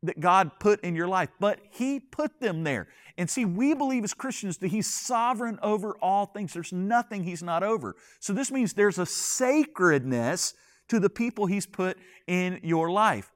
that 0.02 0.20
God 0.20 0.52
put 0.60 0.80
in 0.82 0.94
your 0.94 1.08
life, 1.08 1.30
but 1.40 1.60
He 1.70 1.98
put 1.98 2.40
them 2.40 2.64
there. 2.64 2.88
And 3.16 3.28
see, 3.28 3.44
we 3.44 3.74
believe 3.74 4.04
as 4.04 4.12
Christians 4.12 4.58
that 4.58 4.68
He's 4.68 4.92
sovereign 4.92 5.58
over 5.62 5.96
all 6.02 6.26
things. 6.26 6.52
There's 6.52 6.72
nothing 6.72 7.24
He's 7.24 7.42
not 7.42 7.62
over. 7.62 7.96
So 8.20 8.32
this 8.32 8.50
means 8.50 8.74
there's 8.74 8.98
a 8.98 9.06
sacredness 9.06 10.54
to 10.88 11.00
the 11.00 11.10
people 11.10 11.46
He's 11.46 11.66
put 11.66 11.96
in 12.26 12.60
your 12.62 12.90
life. 12.90 13.32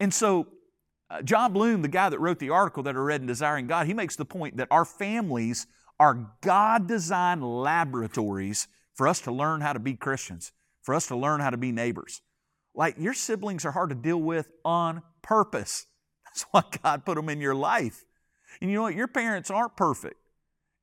And 0.00 0.12
so, 0.12 0.48
uh, 1.10 1.22
Jon 1.22 1.52
Bloom, 1.52 1.82
the 1.82 1.88
guy 1.88 2.08
that 2.08 2.18
wrote 2.18 2.38
the 2.38 2.50
article 2.50 2.82
that 2.84 2.96
I 2.96 2.98
read 2.98 3.20
in 3.20 3.26
Desiring 3.26 3.66
God, 3.66 3.86
he 3.86 3.94
makes 3.94 4.16
the 4.16 4.24
point 4.24 4.56
that 4.56 4.66
our 4.70 4.84
families 4.84 5.66
are 6.02 6.26
God 6.40 6.88
designed 6.88 7.44
laboratories 7.44 8.66
for 8.92 9.06
us 9.06 9.20
to 9.20 9.30
learn 9.30 9.60
how 9.60 9.72
to 9.72 9.78
be 9.78 9.94
Christians, 9.94 10.50
for 10.82 10.96
us 10.96 11.06
to 11.06 11.16
learn 11.16 11.38
how 11.38 11.50
to 11.50 11.56
be 11.56 11.70
neighbors. 11.70 12.22
Like 12.74 12.96
your 12.98 13.14
siblings 13.14 13.64
are 13.64 13.70
hard 13.70 13.90
to 13.90 13.94
deal 13.94 14.20
with 14.20 14.50
on 14.64 15.02
purpose. 15.22 15.86
That's 16.24 16.44
why 16.50 16.64
God 16.82 17.04
put 17.04 17.14
them 17.14 17.28
in 17.28 17.40
your 17.40 17.54
life. 17.54 18.04
And 18.60 18.68
you 18.68 18.78
know 18.78 18.82
what? 18.82 18.96
Your 18.96 19.06
parents 19.06 19.48
aren't 19.48 19.76
perfect. 19.76 20.16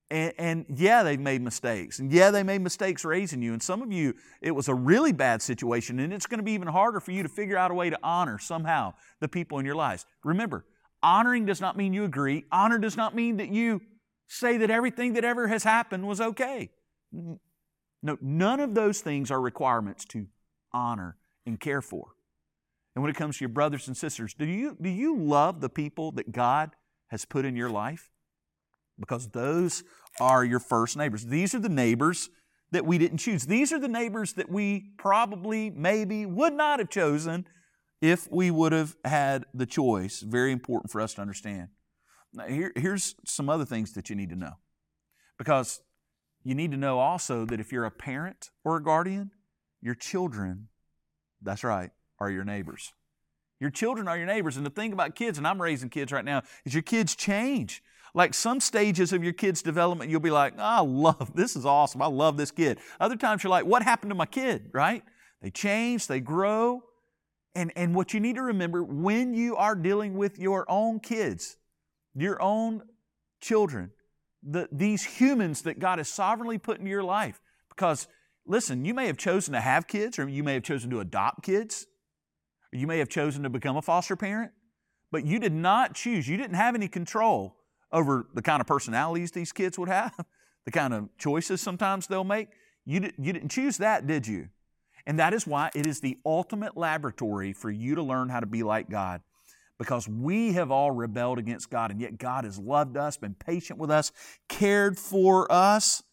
And, 0.10 0.34
and, 0.38 0.66
yeah, 0.74 1.04
they've 1.04 1.20
made 1.20 1.42
mistakes. 1.42 2.00
And 2.00 2.10
yeah, 2.14 2.32
they 2.32 2.42
made 2.42 2.62
mistakes 2.62 3.04
raising 3.04 3.42
you. 3.42 3.52
And 3.52 3.62
some 3.62 3.82
of 3.82 3.92
you, 3.92 4.16
it 4.42 4.52
was 4.52 4.70
a 4.70 4.74
really 4.74 5.12
bad 5.12 5.42
situation. 5.42 6.00
And 6.00 6.14
it's 6.14 6.28
going 6.28 6.40
to 6.40 6.44
be 6.44 6.54
even 6.54 6.70
harder 6.70 7.02
for 7.02 7.12
you 7.12 7.24
to 7.24 7.30
figure 7.30 7.58
out 7.58 7.72
a 7.72 7.74
way 7.74 7.90
to 7.90 8.00
honor 8.02 8.40
somehow 8.40 8.94
the 9.20 9.28
people 9.28 9.60
in 9.60 9.66
your 9.66 9.76
lives. 9.76 10.06
Remember, 10.24 10.66
honoring 11.04 11.46
does 11.46 11.60
not 11.60 11.76
mean 11.76 11.92
you 11.92 12.06
agree. 12.06 12.46
Honor 12.54 12.78
does 12.80 12.96
not 12.96 13.14
mean 13.14 13.36
that 13.38 13.50
you 13.50 13.82
say 14.30 14.58
that 14.58 14.70
everything 14.70 15.14
that 15.14 15.26
ever 15.26 15.48
has 15.48 15.64
happened 15.64 16.08
was 16.08 16.22
okay. 16.22 16.70
No, 17.12 18.18
none 18.22 18.60
of 18.60 18.76
those 18.76 19.02
things 19.02 19.30
are 19.32 19.42
requirements 19.42 20.06
to 20.06 20.28
honor 20.72 21.18
and 21.46 21.60
care 21.60 21.82
for. 21.82 22.14
And 22.96 23.04
when 23.04 23.10
it 23.10 23.18
comes 23.18 23.38
to 23.38 23.42
your 23.42 23.50
brothers 23.50 23.88
and 23.88 23.98
sisters, 23.98 24.34
do 24.34 24.46
you, 24.46 24.78
do 24.80 24.90
you 24.90 25.18
love 25.18 25.62
the 25.62 25.70
people 25.70 26.12
that 26.14 26.32
God 26.32 26.72
has 27.08 27.26
put 27.26 27.44
in 27.44 27.56
your 27.56 27.70
life? 27.70 28.12
Because 29.00 29.30
those 29.30 29.84
are 30.20 30.46
your 30.46 30.60
first 30.60 30.96
neighbors. 30.96 31.26
These 31.26 31.56
are 31.56 31.60
the 31.60 31.70
neighbors 31.70 32.30
that 32.72 32.86
we 32.86 32.98
didn't 32.98 33.18
choose. 33.18 33.46
These 33.46 33.74
are 33.74 33.80
the 33.80 33.88
neighbors 33.88 34.34
that 34.34 34.50
we 34.50 34.92
probably, 34.98 35.72
maybe, 35.72 36.26
would 36.26 36.54
not 36.54 36.80
have 36.80 36.90
chosen 36.90 37.48
if 38.02 38.32
we 38.32 38.52
would 38.52 38.74
have 38.74 38.96
had 39.04 39.46
the 39.54 39.66
choice. 39.66 40.22
Very 40.22 40.52
important 40.52 40.92
for 40.92 41.02
us 41.02 41.16
to 41.16 41.22
understand. 41.22 41.70
Now, 42.34 42.46
here, 42.46 42.72
here's 42.76 43.16
some 43.26 43.50
other 43.50 43.66
things 43.66 43.94
that 43.94 44.10
you 44.10 44.16
need 44.16 44.30
to 44.30 44.36
know. 44.36 44.54
Because 45.38 45.82
you 46.44 46.56
need 46.56 46.72
to 46.72 46.78
know 46.78 47.00
also 47.00 47.46
that 47.46 47.60
if 47.60 47.72
you're 47.72 47.86
a 47.86 47.92
parent 47.92 48.52
or 48.64 48.78
a 48.78 48.84
guardian, 48.84 49.32
your 49.82 49.96
children, 49.96 50.68
that's 51.42 51.64
right, 51.64 51.92
are 52.20 52.30
your 52.30 52.44
neighbors. 52.44 52.94
Your 53.60 53.70
children 53.70 54.08
are 54.08 54.18
your 54.18 54.28
neighbors. 54.28 54.58
And 54.58 54.66
the 54.66 54.70
thing 54.70 54.94
about 54.94 55.16
kids, 55.16 55.38
and 55.38 55.48
I'm 55.48 55.62
raising 55.62 55.90
kids 55.90 56.12
right 56.12 56.24
now, 56.24 56.44
is 56.66 56.74
your 56.74 56.84
kids 56.84 57.16
change. 57.16 57.84
Like 58.14 58.34
some 58.34 58.60
stages 58.60 59.14
of 59.14 59.24
your 59.24 59.34
kid's 59.34 59.62
development, 59.62 60.10
you'll 60.10 60.20
be 60.20 60.32
like, 60.32 60.54
oh, 60.58 60.62
I 60.62 60.80
love, 60.82 61.32
this 61.36 61.56
is 61.56 61.66
awesome. 61.66 62.02
I 62.02 62.08
love 62.08 62.38
this 62.38 62.52
kid. 62.52 62.80
Other 63.00 63.16
times 63.16 63.44
you're 63.44 63.52
like, 63.52 63.66
what 63.66 63.84
happened 63.84 64.12
to 64.12 64.16
my 64.16 64.26
kid, 64.26 64.70
right? 64.74 65.04
They 65.42 65.52
change, 65.52 66.08
they 66.08 66.20
grow. 66.20 66.84
And, 67.56 67.72
and 67.76 67.96
what 67.96 68.14
you 68.14 68.20
need 68.20 68.36
to 68.36 68.44
remember 68.44 68.84
when 68.84 69.34
you 69.34 69.56
are 69.56 69.76
dealing 69.76 70.16
with 70.16 70.40
your 70.40 70.66
own 70.70 71.00
kids, 71.00 71.58
your 72.16 72.42
own 72.42 72.84
children, 73.42 73.92
the, 74.44 74.68
these 74.72 75.04
humans 75.04 75.64
that 75.64 75.80
God 75.80 76.00
has 76.00 76.10
sovereignly 76.10 76.58
put 76.58 76.80
into 76.80 76.90
your 76.90 77.04
life. 77.04 77.42
Because, 77.70 78.08
listen, 78.46 78.86
you 78.86 78.94
may 78.94 79.08
have 79.08 79.18
chosen 79.18 79.54
to 79.54 79.62
have 79.62 79.88
kids, 79.88 80.20
or 80.20 80.28
you 80.28 80.44
may 80.44 80.54
have 80.54 80.64
chosen 80.64 80.90
to 80.90 81.00
adopt 81.00 81.44
kids, 81.44 81.88
or 82.74 82.78
you 82.80 82.88
may 82.88 83.00
have 83.00 83.10
chosen 83.10 83.44
to 83.44 83.50
become 83.50 83.78
a 83.78 83.82
foster 83.82 84.16
parent, 84.16 84.52
but 85.12 85.26
you 85.26 85.40
did 85.40 85.54
not 85.54 85.96
choose, 85.96 86.28
you 86.28 86.38
didn't 86.38 86.56
have 86.56 86.76
any 86.76 86.88
control 86.88 87.56
over 87.92 88.28
the 88.34 88.42
kind 88.42 88.62
of 88.62 88.68
personalities 88.68 89.32
these 89.32 89.52
kids 89.52 89.80
would 89.80 89.90
have, 89.90 90.14
the 90.66 90.72
kind 90.72 90.94
of 90.94 91.10
choices 91.18 91.62
sometimes 91.62 92.08
they'll 92.08 92.24
make. 92.24 92.50
You, 92.86 93.10
you 93.18 93.34
didn't 93.34 93.50
choose 93.50 93.78
that, 93.78 94.08
did 94.08 94.28
you? 94.28 94.50
And 95.06 95.18
that 95.20 95.34
is 95.34 95.48
why 95.48 95.72
it 95.74 95.88
is 95.88 96.02
the 96.02 96.18
ultimate 96.26 96.78
laboratory 96.78 97.54
for 97.54 97.72
you 97.72 97.96
to 97.96 98.04
learn 98.04 98.30
how 98.30 98.40
to 98.40 98.46
be 98.46 98.64
like 98.64 98.90
God. 98.90 99.22
Because 99.80 100.08
we 100.08 100.54
have 100.54 100.72
all 100.72 100.92
rebelled 100.92 101.40
against 101.40 101.70
God, 101.70 101.90
and 101.90 102.00
yet 102.02 102.18
God 102.18 102.44
has 102.44 102.60
loved 102.60 102.98
us, 102.98 103.18
been 103.18 103.34
patient 103.34 103.80
with 103.80 103.90
us, 103.90 104.12
cared 104.50 105.00
for 105.00 105.50
us. 105.52 106.04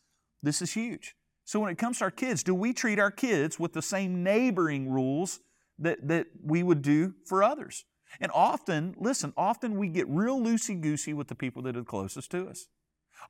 This 0.42 0.62
is 0.62 0.72
huge. 0.72 1.16
So, 1.44 1.60
when 1.60 1.70
it 1.70 1.78
comes 1.78 1.98
to 1.98 2.04
our 2.04 2.10
kids, 2.10 2.42
do 2.42 2.54
we 2.54 2.72
treat 2.72 2.98
our 2.98 3.10
kids 3.10 3.58
with 3.58 3.72
the 3.72 3.82
same 3.82 4.22
neighboring 4.22 4.88
rules 4.90 5.40
that, 5.78 6.06
that 6.08 6.28
we 6.44 6.62
would 6.62 6.80
do 6.80 7.14
for 7.24 7.42
others? 7.42 7.84
And 8.20 8.32
often, 8.32 8.94
listen, 8.98 9.32
often 9.36 9.76
we 9.76 9.88
get 9.88 10.08
real 10.08 10.40
loosey 10.40 10.80
goosey 10.80 11.12
with 11.12 11.28
the 11.28 11.34
people 11.34 11.62
that 11.62 11.76
are 11.76 11.84
closest 11.84 12.30
to 12.32 12.48
us. 12.48 12.68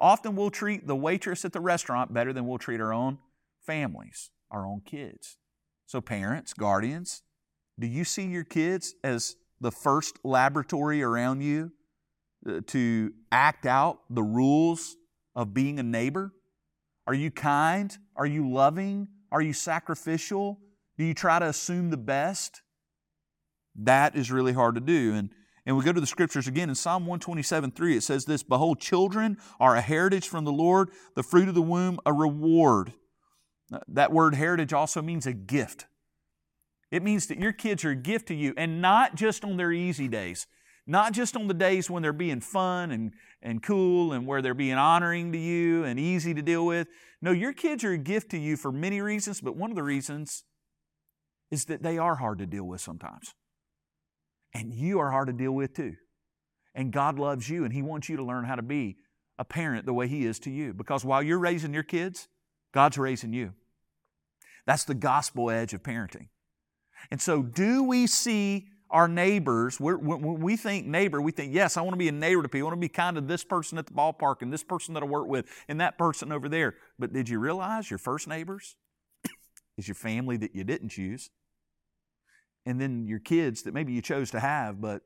Often 0.00 0.36
we'll 0.36 0.50
treat 0.50 0.86
the 0.86 0.96
waitress 0.96 1.44
at 1.44 1.52
the 1.52 1.60
restaurant 1.60 2.12
better 2.12 2.32
than 2.32 2.46
we'll 2.46 2.58
treat 2.58 2.80
our 2.80 2.92
own 2.92 3.18
families, 3.60 4.30
our 4.50 4.66
own 4.66 4.82
kids. 4.84 5.38
So, 5.86 6.00
parents, 6.00 6.52
guardians, 6.52 7.22
do 7.78 7.86
you 7.86 8.04
see 8.04 8.26
your 8.26 8.44
kids 8.44 8.94
as 9.04 9.36
the 9.60 9.70
first 9.70 10.18
laboratory 10.24 11.02
around 11.02 11.40
you 11.40 11.72
uh, 12.48 12.60
to 12.68 13.12
act 13.32 13.66
out 13.66 14.00
the 14.10 14.22
rules 14.22 14.96
of 15.34 15.54
being 15.54 15.78
a 15.78 15.82
neighbor? 15.82 16.32
Are 17.06 17.14
you 17.14 17.30
kind? 17.30 17.96
Are 18.16 18.26
you 18.26 18.50
loving? 18.50 19.08
Are 19.30 19.40
you 19.40 19.52
sacrificial? 19.52 20.58
Do 20.98 21.04
you 21.04 21.14
try 21.14 21.38
to 21.38 21.46
assume 21.46 21.90
the 21.90 21.96
best? 21.96 22.62
That 23.74 24.16
is 24.16 24.30
really 24.30 24.52
hard 24.52 24.74
to 24.76 24.80
do. 24.80 25.14
And, 25.14 25.30
and 25.66 25.76
we 25.76 25.84
go 25.84 25.92
to 25.92 26.00
the 26.00 26.06
scriptures 26.06 26.48
again 26.48 26.68
in 26.68 26.74
Psalm 26.74 27.02
127 27.02 27.72
3, 27.72 27.96
it 27.96 28.02
says 28.02 28.24
this 28.24 28.42
Behold, 28.42 28.80
children 28.80 29.36
are 29.60 29.76
a 29.76 29.80
heritage 29.80 30.28
from 30.28 30.44
the 30.44 30.52
Lord, 30.52 30.90
the 31.14 31.22
fruit 31.22 31.48
of 31.48 31.54
the 31.54 31.62
womb, 31.62 31.98
a 32.06 32.12
reward. 32.12 32.92
That 33.88 34.12
word 34.12 34.34
heritage 34.34 34.72
also 34.72 35.02
means 35.02 35.26
a 35.26 35.32
gift. 35.32 35.86
It 36.90 37.02
means 37.02 37.26
that 37.26 37.38
your 37.38 37.52
kids 37.52 37.84
are 37.84 37.90
a 37.90 37.96
gift 37.96 38.28
to 38.28 38.34
you, 38.34 38.54
and 38.56 38.80
not 38.80 39.16
just 39.16 39.44
on 39.44 39.56
their 39.56 39.72
easy 39.72 40.08
days, 40.08 40.46
not 40.86 41.12
just 41.12 41.36
on 41.36 41.48
the 41.48 41.54
days 41.54 41.90
when 41.90 42.02
they're 42.02 42.12
being 42.12 42.40
fun 42.40 42.92
and, 42.92 43.12
and 43.42 43.62
cool 43.62 44.12
and 44.12 44.26
where 44.26 44.40
they're 44.40 44.54
being 44.54 44.74
honoring 44.74 45.32
to 45.32 45.38
you 45.38 45.84
and 45.84 45.98
easy 45.98 46.32
to 46.32 46.42
deal 46.42 46.64
with. 46.64 46.86
No, 47.20 47.32
your 47.32 47.52
kids 47.52 47.82
are 47.82 47.92
a 47.92 47.98
gift 47.98 48.30
to 48.30 48.38
you 48.38 48.56
for 48.56 48.70
many 48.70 49.00
reasons, 49.00 49.40
but 49.40 49.56
one 49.56 49.70
of 49.70 49.76
the 49.76 49.82
reasons 49.82 50.44
is 51.50 51.64
that 51.66 51.82
they 51.82 51.98
are 51.98 52.16
hard 52.16 52.38
to 52.38 52.46
deal 52.46 52.64
with 52.64 52.80
sometimes. 52.80 53.34
And 54.54 54.72
you 54.72 55.00
are 55.00 55.10
hard 55.10 55.26
to 55.26 55.32
deal 55.32 55.52
with 55.52 55.74
too. 55.74 55.96
And 56.74 56.92
God 56.92 57.18
loves 57.18 57.48
you 57.48 57.64
and 57.64 57.72
He 57.72 57.82
wants 57.82 58.08
you 58.08 58.16
to 58.16 58.24
learn 58.24 58.44
how 58.44 58.54
to 58.54 58.62
be 58.62 58.96
a 59.38 59.44
parent 59.44 59.86
the 59.86 59.92
way 59.92 60.06
He 60.08 60.24
is 60.24 60.38
to 60.40 60.50
you. 60.50 60.72
Because 60.72 61.04
while 61.04 61.22
you're 61.22 61.38
raising 61.38 61.74
your 61.74 61.82
kids, 61.82 62.28
God's 62.72 62.98
raising 62.98 63.32
you. 63.32 63.54
That's 64.66 64.84
the 64.84 64.94
gospel 64.94 65.50
edge 65.50 65.72
of 65.74 65.82
parenting. 65.82 66.28
And 67.10 67.20
so, 67.20 67.42
do 67.42 67.82
we 67.82 68.06
see 68.06 68.68
our 68.90 69.08
neighbors? 69.08 69.78
when 69.80 70.40
we 70.40 70.56
think 70.56 70.86
neighbor, 70.86 71.20
we 71.20 71.32
think, 71.32 71.54
yes, 71.54 71.76
I 71.76 71.82
want 71.82 71.94
to 71.94 71.98
be 71.98 72.08
a 72.08 72.12
neighbor 72.12 72.42
to 72.42 72.48
people. 72.48 72.68
I 72.68 72.70
want 72.70 72.80
to 72.80 72.84
be 72.84 72.88
kind 72.88 73.16
to 73.16 73.20
this 73.20 73.44
person 73.44 73.78
at 73.78 73.86
the 73.86 73.92
ballpark 73.92 74.42
and 74.42 74.52
this 74.52 74.62
person 74.62 74.94
that 74.94 75.02
I 75.02 75.06
work 75.06 75.26
with 75.26 75.46
and 75.68 75.80
that 75.80 75.98
person 75.98 76.32
over 76.32 76.48
there. 76.48 76.74
But 76.98 77.12
did 77.12 77.28
you 77.28 77.38
realize 77.38 77.90
your 77.90 77.98
first 77.98 78.28
neighbors 78.28 78.76
is 79.78 79.88
your 79.88 79.94
family 79.94 80.36
that 80.36 80.54
you 80.54 80.64
didn't 80.64 80.90
choose? 80.90 81.30
and 82.66 82.80
then 82.80 83.06
your 83.06 83.20
kids 83.20 83.62
that 83.62 83.72
maybe 83.72 83.92
you 83.92 84.02
chose 84.02 84.30
to 84.32 84.40
have, 84.40 84.80
but 84.80 85.02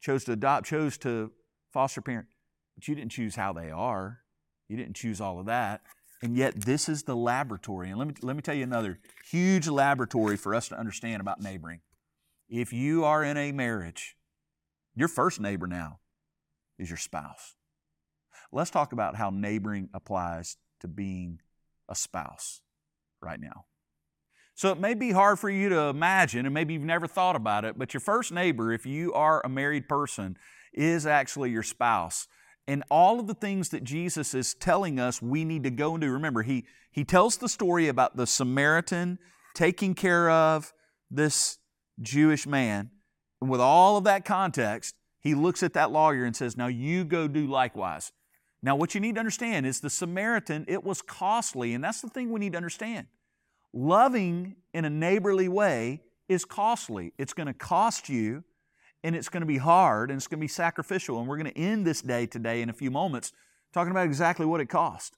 chose 0.00 0.24
to 0.24 0.32
adopt, 0.32 0.66
chose 0.66 0.98
to 0.98 1.32
foster 1.72 2.02
parent, 2.02 2.28
but 2.76 2.86
you 2.86 2.94
didn't 2.94 3.10
choose 3.10 3.34
how 3.34 3.52
they 3.52 3.70
are. 3.70 4.20
You 4.68 4.76
didn't 4.76 4.94
choose 4.94 5.20
all 5.20 5.40
of 5.40 5.46
that. 5.46 5.80
And 6.22 6.36
yet, 6.36 6.62
this 6.62 6.88
is 6.88 7.02
the 7.02 7.16
laboratory. 7.16 7.90
And 7.90 7.98
let 7.98 8.08
me, 8.08 8.14
let 8.22 8.36
me 8.36 8.42
tell 8.42 8.54
you 8.54 8.62
another 8.62 8.98
huge 9.30 9.68
laboratory 9.68 10.36
for 10.36 10.54
us 10.54 10.68
to 10.68 10.78
understand 10.78 11.20
about 11.20 11.40
neighboring. 11.42 11.80
If 12.48 12.72
you 12.72 13.04
are 13.04 13.22
in 13.22 13.36
a 13.36 13.52
marriage, 13.52 14.16
your 14.94 15.08
first 15.08 15.40
neighbor 15.40 15.66
now 15.66 15.98
is 16.78 16.88
your 16.88 16.96
spouse. 16.96 17.54
Let's 18.52 18.70
talk 18.70 18.92
about 18.92 19.16
how 19.16 19.30
neighboring 19.30 19.90
applies 19.92 20.56
to 20.80 20.88
being 20.88 21.40
a 21.88 21.94
spouse 21.94 22.62
right 23.20 23.40
now. 23.40 23.66
So 24.54 24.70
it 24.70 24.80
may 24.80 24.94
be 24.94 25.10
hard 25.10 25.38
for 25.38 25.50
you 25.50 25.68
to 25.68 25.80
imagine, 25.80 26.46
and 26.46 26.54
maybe 26.54 26.72
you've 26.72 26.82
never 26.82 27.06
thought 27.06 27.36
about 27.36 27.66
it, 27.66 27.78
but 27.78 27.92
your 27.92 28.00
first 28.00 28.32
neighbor, 28.32 28.72
if 28.72 28.86
you 28.86 29.12
are 29.12 29.42
a 29.44 29.50
married 29.50 29.86
person, 29.86 30.38
is 30.72 31.06
actually 31.06 31.50
your 31.50 31.62
spouse. 31.62 32.26
And 32.68 32.82
all 32.90 33.20
of 33.20 33.26
the 33.26 33.34
things 33.34 33.68
that 33.68 33.84
Jesus 33.84 34.34
is 34.34 34.54
telling 34.54 34.98
us 34.98 35.22
we 35.22 35.44
need 35.44 35.62
to 35.64 35.70
go 35.70 35.94
and 35.94 36.00
do. 36.00 36.10
Remember, 36.10 36.42
he, 36.42 36.64
he 36.90 37.04
tells 37.04 37.36
the 37.36 37.48
story 37.48 37.88
about 37.88 38.16
the 38.16 38.26
Samaritan 38.26 39.18
taking 39.54 39.94
care 39.94 40.28
of 40.30 40.72
this 41.10 41.58
Jewish 42.00 42.46
man. 42.46 42.90
And 43.40 43.50
with 43.50 43.60
all 43.60 43.96
of 43.96 44.04
that 44.04 44.24
context, 44.24 44.94
he 45.20 45.34
looks 45.34 45.62
at 45.62 45.74
that 45.74 45.92
lawyer 45.92 46.24
and 46.24 46.34
says, 46.34 46.56
Now 46.56 46.66
you 46.66 47.04
go 47.04 47.28
do 47.28 47.46
likewise. 47.46 48.12
Now, 48.62 48.74
what 48.74 48.94
you 48.94 49.00
need 49.00 49.14
to 49.14 49.20
understand 49.20 49.64
is 49.66 49.80
the 49.80 49.90
Samaritan, 49.90 50.64
it 50.66 50.82
was 50.82 51.02
costly, 51.02 51.74
and 51.74 51.84
that's 51.84 52.00
the 52.00 52.08
thing 52.08 52.30
we 52.30 52.40
need 52.40 52.52
to 52.52 52.56
understand 52.56 53.06
loving 53.76 54.56
in 54.72 54.84
a 54.84 54.90
neighborly 54.90 55.48
way 55.48 56.00
is 56.28 56.44
costly. 56.44 57.12
It's 57.18 57.34
going 57.34 57.46
to 57.46 57.54
cost 57.54 58.08
you, 58.08 58.42
and 59.06 59.14
it's 59.14 59.28
going 59.28 59.42
to 59.42 59.46
be 59.46 59.58
hard, 59.58 60.10
and 60.10 60.16
it's 60.16 60.26
going 60.26 60.40
to 60.40 60.44
be 60.44 60.48
sacrificial. 60.48 61.20
And 61.20 61.28
we're 61.28 61.36
going 61.36 61.52
to 61.52 61.56
end 61.56 61.86
this 61.86 62.02
day 62.02 62.26
today 62.26 62.60
in 62.60 62.68
a 62.68 62.72
few 62.72 62.90
moments 62.90 63.32
talking 63.72 63.92
about 63.92 64.04
exactly 64.04 64.44
what 64.44 64.60
it 64.60 64.66
cost. 64.66 65.16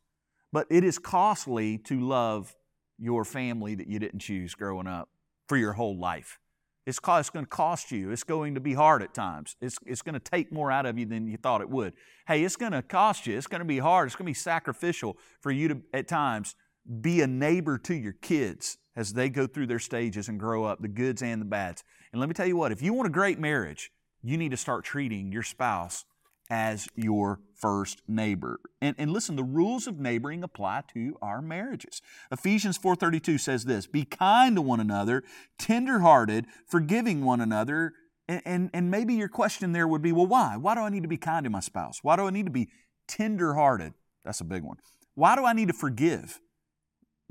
But 0.53 0.66
it 0.68 0.85
is 0.85 0.98
costly 0.98 1.79
to 1.79 1.98
love 1.98 2.55
your 2.98 3.24
family 3.24 3.74
that 3.77 3.88
you 3.88 3.98
didn't 3.98 4.18
choose 4.18 4.55
growing 4.55 4.87
up 4.87 5.09
for 5.48 5.57
your 5.57 5.72
whole 5.72 5.96
life. 5.96 6.38
It's, 6.85 7.01
it's 7.03 7.31
going 7.31 7.46
to 7.46 7.51
cost 7.51 7.90
you. 7.90 8.11
It's 8.11 8.24
going 8.24 8.57
to 8.57 8.61
be 8.61 8.74
hard 8.74 9.03
at 9.03 9.14
times. 9.14 9.57
It's, 9.62 9.79
it's 9.87 10.03
going 10.03 10.14
to 10.14 10.20
take 10.20 10.53
more 10.53 10.70
out 10.70 10.85
of 10.85 10.98
you 10.98 11.07
than 11.07 11.27
you 11.27 11.38
thought 11.38 11.62
it 11.62 11.70
would. 11.70 11.94
Hey, 12.27 12.44
it's 12.44 12.57
going 12.57 12.72
to 12.72 12.83
cost 12.83 13.27
you. 13.27 13.38
It's 13.38 13.46
going 13.46 13.61
to 13.61 13.64
be 13.64 13.79
hard. 13.79 14.09
It's 14.09 14.16
going 14.16 14.27
to 14.27 14.31
be 14.31 14.35
sacrificial 14.35 15.16
for 15.40 15.51
you 15.51 15.68
to, 15.68 15.81
at 15.94 16.09
times, 16.09 16.57
be 17.01 17.20
a 17.20 17.27
neighbor 17.27 17.79
to 17.79 17.94
your 17.94 18.14
kids 18.14 18.79
as 18.96 19.12
they 19.12 19.29
go 19.29 19.46
through 19.46 19.66
their 19.66 19.79
stages 19.79 20.29
and 20.29 20.40
grow 20.40 20.64
up, 20.64 20.81
the 20.81 20.88
goods 20.88 21.22
and 21.22 21.40
the 21.40 21.46
bads. 21.46 21.85
And 22.12 22.20
let 22.20 22.29
me 22.29 22.35
tell 22.35 22.46
you 22.46 22.57
what, 22.57 22.72
if 22.72 22.83
you 22.83 22.92
want 22.92 23.07
a 23.07 23.12
great 23.12 23.38
marriage, 23.38 23.92
you 24.22 24.37
need 24.37 24.51
to 24.51 24.57
start 24.57 24.85
treating 24.85 25.31
your 25.31 25.42
spouse 25.42 26.05
as 26.51 26.88
your 26.96 27.40
first 27.55 28.03
neighbor. 28.09 28.59
And, 28.81 28.96
and 28.98 29.12
listen, 29.12 29.37
the 29.37 29.44
rules 29.44 29.87
of 29.87 29.98
neighboring 29.98 30.42
apply 30.42 30.85
to 30.94 31.16
our 31.20 31.42
marriages. 31.42 32.01
Ephesians 32.33 32.79
4.32 32.79 33.38
says 33.38 33.64
this, 33.64 33.87
Be 33.87 34.05
kind 34.05 34.57
to 34.57 34.62
one 34.62 34.81
another, 34.81 35.22
tenderhearted, 35.59 36.46
forgiving 36.66 37.24
one 37.24 37.40
another. 37.40 37.92
And, 38.27 38.42
and, 38.44 38.70
and 38.72 38.90
maybe 38.90 39.14
your 39.14 39.29
question 39.29 39.72
there 39.72 39.87
would 39.87 40.03
be, 40.03 40.12
well, 40.12 40.27
why? 40.27 40.57
Why 40.57 40.74
do 40.74 40.81
I 40.81 40.88
need 40.88 41.03
to 41.03 41.09
be 41.09 41.18
kind 41.18 41.44
to 41.44 41.51
my 41.51 41.61
spouse? 41.61 42.01
Why 42.03 42.16
do 42.16 42.22
I 42.22 42.31
need 42.31 42.46
to 42.46 42.53
be 42.53 42.68
tenderhearted? 43.07 43.92
That's 44.24 44.40
a 44.40 44.44
big 44.44 44.62
one. 44.62 44.79
Why 45.14 45.37
do 45.37 45.44
I 45.44 45.53
need 45.53 45.68
to 45.68 45.74
forgive? 45.74 46.40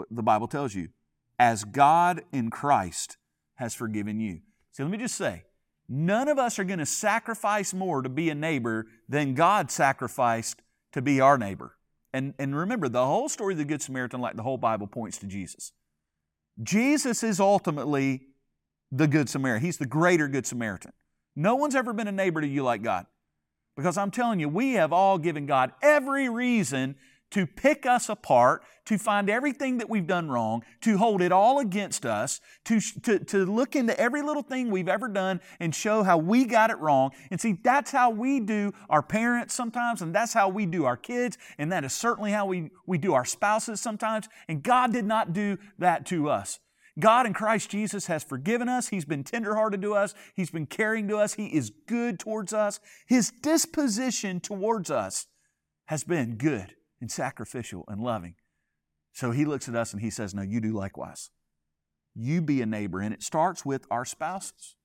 The 0.09 0.23
Bible 0.23 0.47
tells 0.47 0.75
you, 0.75 0.89
as 1.39 1.63
God 1.63 2.23
in 2.31 2.49
Christ 2.49 3.17
has 3.55 3.73
forgiven 3.73 4.19
you. 4.19 4.41
See, 4.71 4.83
let 4.83 4.91
me 4.91 4.97
just 4.97 5.15
say, 5.15 5.43
none 5.89 6.27
of 6.27 6.37
us 6.37 6.59
are 6.59 6.63
going 6.63 6.79
to 6.79 6.85
sacrifice 6.85 7.73
more 7.73 8.01
to 8.01 8.09
be 8.09 8.29
a 8.29 8.35
neighbor 8.35 8.87
than 9.09 9.33
God 9.33 9.71
sacrificed 9.71 10.61
to 10.93 11.01
be 11.01 11.19
our 11.19 11.37
neighbor. 11.37 11.75
And, 12.13 12.33
and 12.39 12.55
remember, 12.55 12.89
the 12.89 13.05
whole 13.05 13.29
story 13.29 13.53
of 13.53 13.57
the 13.57 13.65
Good 13.65 13.81
Samaritan, 13.81 14.21
like 14.21 14.35
the 14.35 14.43
whole 14.43 14.57
Bible, 14.57 14.87
points 14.87 15.17
to 15.19 15.27
Jesus. 15.27 15.73
Jesus 16.63 17.23
is 17.23 17.39
ultimately 17.39 18.21
the 18.91 19.07
Good 19.07 19.29
Samaritan. 19.29 19.65
He's 19.65 19.77
the 19.77 19.85
greater 19.85 20.27
Good 20.27 20.45
Samaritan. 20.45 20.93
No 21.35 21.55
one's 21.55 21.75
ever 21.75 21.93
been 21.93 22.07
a 22.07 22.11
neighbor 22.11 22.41
to 22.41 22.47
you 22.47 22.63
like 22.63 22.81
God. 22.81 23.05
Because 23.75 23.97
I'm 23.97 24.09
telling 24.09 24.39
you, 24.39 24.49
we 24.49 24.73
have 24.73 24.91
all 24.91 25.19
given 25.19 25.45
God 25.45 25.71
every 25.83 26.29
reason 26.29 26.95
to 27.31 27.45
pick 27.45 27.85
us 27.85 28.09
apart, 28.09 28.63
to 28.85 28.97
find 28.97 29.29
everything 29.29 29.79
that 29.79 29.89
we've 29.89 30.07
done 30.07 30.29
wrong, 30.29 30.63
to 30.81 30.97
hold 30.97 31.21
it 31.21 31.31
all 31.31 31.59
against 31.59 32.05
us, 32.05 32.39
to, 32.63 32.79
to, 33.03 33.19
to 33.19 33.45
look 33.45 33.75
into 33.75 33.97
every 33.99 34.21
little 34.21 34.43
thing 34.43 34.71
we've 34.71 34.87
ever 34.87 35.09
done 35.09 35.41
and 35.59 35.75
show 35.75 36.03
how 36.03 36.17
we 36.17 36.45
got 36.45 36.69
it 36.69 36.77
wrong. 36.77 37.11
And 37.29 37.39
see, 37.39 37.57
that's 37.61 37.91
how 37.91 38.09
we 38.09 38.39
do 38.39 38.71
our 38.89 39.03
parents 39.03 39.53
sometimes, 39.53 40.01
and 40.01 40.15
that's 40.15 40.33
how 40.33 40.47
we 40.47 40.65
do 40.65 40.85
our 40.85 40.95
kids, 40.95 41.37
and 41.57 41.71
that 41.71 41.83
is 41.83 41.93
certainly 41.93 42.31
how 42.31 42.45
we, 42.45 42.69
we 42.85 42.97
do 42.97 43.13
our 43.13 43.25
spouses 43.25 43.81
sometimes. 43.81 44.29
And 44.47 44.63
God 44.63 44.93
did 44.93 45.05
not 45.05 45.33
do 45.33 45.57
that 45.79 46.05
to 46.07 46.29
us. 46.29 46.59
God 46.99 47.27
in 47.27 47.33
Christ 47.33 47.69
Jesus 47.69 48.07
has 48.07 48.23
forgiven 48.23 48.69
us. 48.69 48.87
He's 48.87 49.05
been 49.05 49.23
tenderhearted 49.23 49.81
to 49.83 49.93
us. 49.93 50.15
He's 50.33 50.49
been 50.49 50.65
caring 50.65 51.07
to 51.09 51.17
us. 51.17 51.35
He 51.35 51.47
is 51.47 51.71
good 51.87 52.19
towards 52.19 52.53
us. 52.53 52.79
His 53.05 53.31
disposition 53.41 54.39
towards 54.39 54.89
us 54.89 55.27
has 55.85 56.03
been 56.03 56.37
good 56.37 56.73
and 57.01 57.11
sacrificial 57.11 57.85
and 57.87 58.01
loving. 58.01 58.35
So 59.13 59.31
he 59.31 59.45
looks 59.45 59.67
at 59.67 59.75
us 59.75 59.93
and 59.93 60.01
he 60.01 60.09
says, 60.09 60.33
No, 60.33 60.41
you 60.41 60.61
do 60.61 60.71
likewise. 60.71 61.31
You 62.15 62.41
be 62.41 62.61
a 62.61 62.65
neighbor. 62.65 62.99
And 62.99 63.13
it 63.13 63.23
starts 63.23 63.65
with 63.65 63.85
our 63.91 64.05
spouses. 64.05 64.75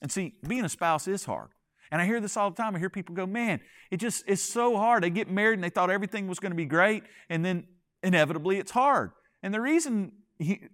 And 0.00 0.10
see, 0.10 0.34
being 0.46 0.64
a 0.64 0.68
spouse 0.68 1.06
is 1.06 1.24
hard. 1.24 1.50
And 1.90 2.00
I 2.00 2.06
hear 2.06 2.20
this 2.20 2.36
all 2.36 2.50
the 2.50 2.56
time. 2.56 2.74
I 2.74 2.78
hear 2.78 2.90
people 2.90 3.14
go, 3.14 3.26
Man, 3.26 3.60
it 3.90 3.98
just 3.98 4.24
it's 4.26 4.42
so 4.42 4.76
hard. 4.76 5.02
They 5.02 5.10
get 5.10 5.30
married 5.30 5.54
and 5.54 5.64
they 5.64 5.70
thought 5.70 5.90
everything 5.90 6.26
was 6.26 6.38
going 6.38 6.52
to 6.52 6.56
be 6.56 6.64
great, 6.64 7.04
and 7.28 7.44
then 7.44 7.66
inevitably 8.02 8.58
it's 8.58 8.70
hard. 8.70 9.10
And 9.42 9.52
the 9.52 9.60
reason 9.60 10.12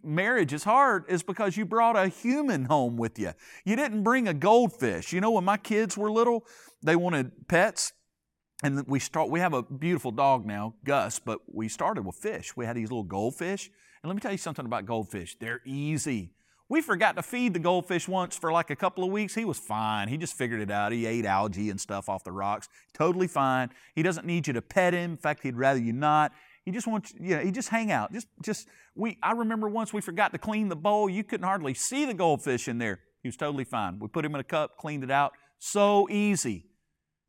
marriage 0.03 0.53
is 0.53 0.64
hard 0.64 1.05
is 1.09 1.23
because 1.23 1.57
you 1.57 1.66
brought 1.66 1.97
a 1.97 2.09
human 2.09 2.66
home 2.66 2.97
with 2.97 3.18
you. 3.18 3.33
You 3.64 3.77
didn't 3.77 4.03
bring 4.03 4.29
a 4.29 4.35
goldfish. 4.35 5.12
You 5.12 5.21
know, 5.21 5.33
when 5.33 5.44
my 5.44 5.57
kids 5.57 5.97
were 5.97 6.11
little, 6.11 6.44
they 6.83 6.97
wanted 6.97 7.49
pets. 7.49 7.92
And 8.62 8.85
we 8.88 8.99
start, 8.99 9.31
we 9.31 9.40
have 9.40 9.55
a 9.55 9.62
beautiful 9.62 10.11
dog 10.11 10.44
now, 10.44 10.75
Gus, 10.85 11.21
but 11.21 11.40
we 11.47 11.68
started 11.68 12.05
with 12.05 12.16
fish. 12.16 12.57
We 12.57 12.66
had 12.66 12.77
these 12.77 12.90
little 12.90 13.05
goldfish. 13.05 13.71
And 14.03 14.09
let 14.09 14.14
me 14.14 14.21
tell 14.21 14.33
you 14.33 14.38
something 14.38 14.66
about 14.66 14.85
goldfish. 14.85 15.37
They're 15.38 15.61
easy. 15.64 16.33
We 16.68 16.83
forgot 16.83 17.16
to 17.16 17.23
feed 17.23 17.55
the 17.55 17.61
goldfish 17.61 18.09
once 18.09 18.37
for 18.37 18.53
like 18.53 18.71
a 18.71 18.77
couple 18.77 19.03
of 19.03 19.11
weeks. 19.11 19.35
He 19.35 19.44
was 19.44 19.59
fine. 19.59 20.09
He 20.09 20.18
just 20.18 20.35
figured 20.35 20.61
it 20.61 20.71
out. 20.71 20.92
He 20.92 21.07
ate 21.07 21.25
algae 21.25 21.71
and 21.71 21.81
stuff 21.81 22.09
off 22.09 22.25
the 22.25 22.33
rocks. 22.33 22.68
Totally 22.92 23.29
fine. 23.29 23.71
He 23.94 24.03
doesn't 24.03 24.27
need 24.27 24.47
you 24.47 24.53
to 24.53 24.61
pet 24.61 24.92
him. 24.92 25.12
In 25.12 25.16
fact, 25.16 25.42
he'd 25.44 25.57
rather 25.57 25.81
you 25.81 25.92
not. 25.92 26.33
He 26.64 26.73
just 26.73 26.87
wants, 26.87 27.14
you 27.18 27.37
know, 27.37 27.42
he 27.42 27.51
just 27.51 27.71
hang 27.71 27.90
out. 27.90 28.12
Just, 28.12 28.27
just, 28.42 28.68
we, 28.94 29.16
I 29.23 29.33
remember 29.33 29.68
once 29.71 29.94
we 29.94 30.03
forgot 30.03 30.33
to 30.33 30.38
clean 30.38 30.68
the 30.68 30.77
bowl. 30.77 31.09
You 31.09 31.25
couldn't 31.25 31.47
hardly 31.47 31.73
see 31.73 32.05
the 32.05 32.12
goldfish 32.12 32.68
in 32.68 32.77
there. 32.77 33.01
He 33.23 33.29
was 33.29 33.37
totally 33.37 33.64
fine. 33.64 33.99
We 33.99 34.09
put 34.09 34.25
him 34.25 34.35
in 34.35 34.40
a 34.40 34.44
cup, 34.44 34.77
cleaned 34.77 35.05
it 35.05 35.11
out. 35.11 35.33
So 35.59 36.07
easy. 36.11 36.66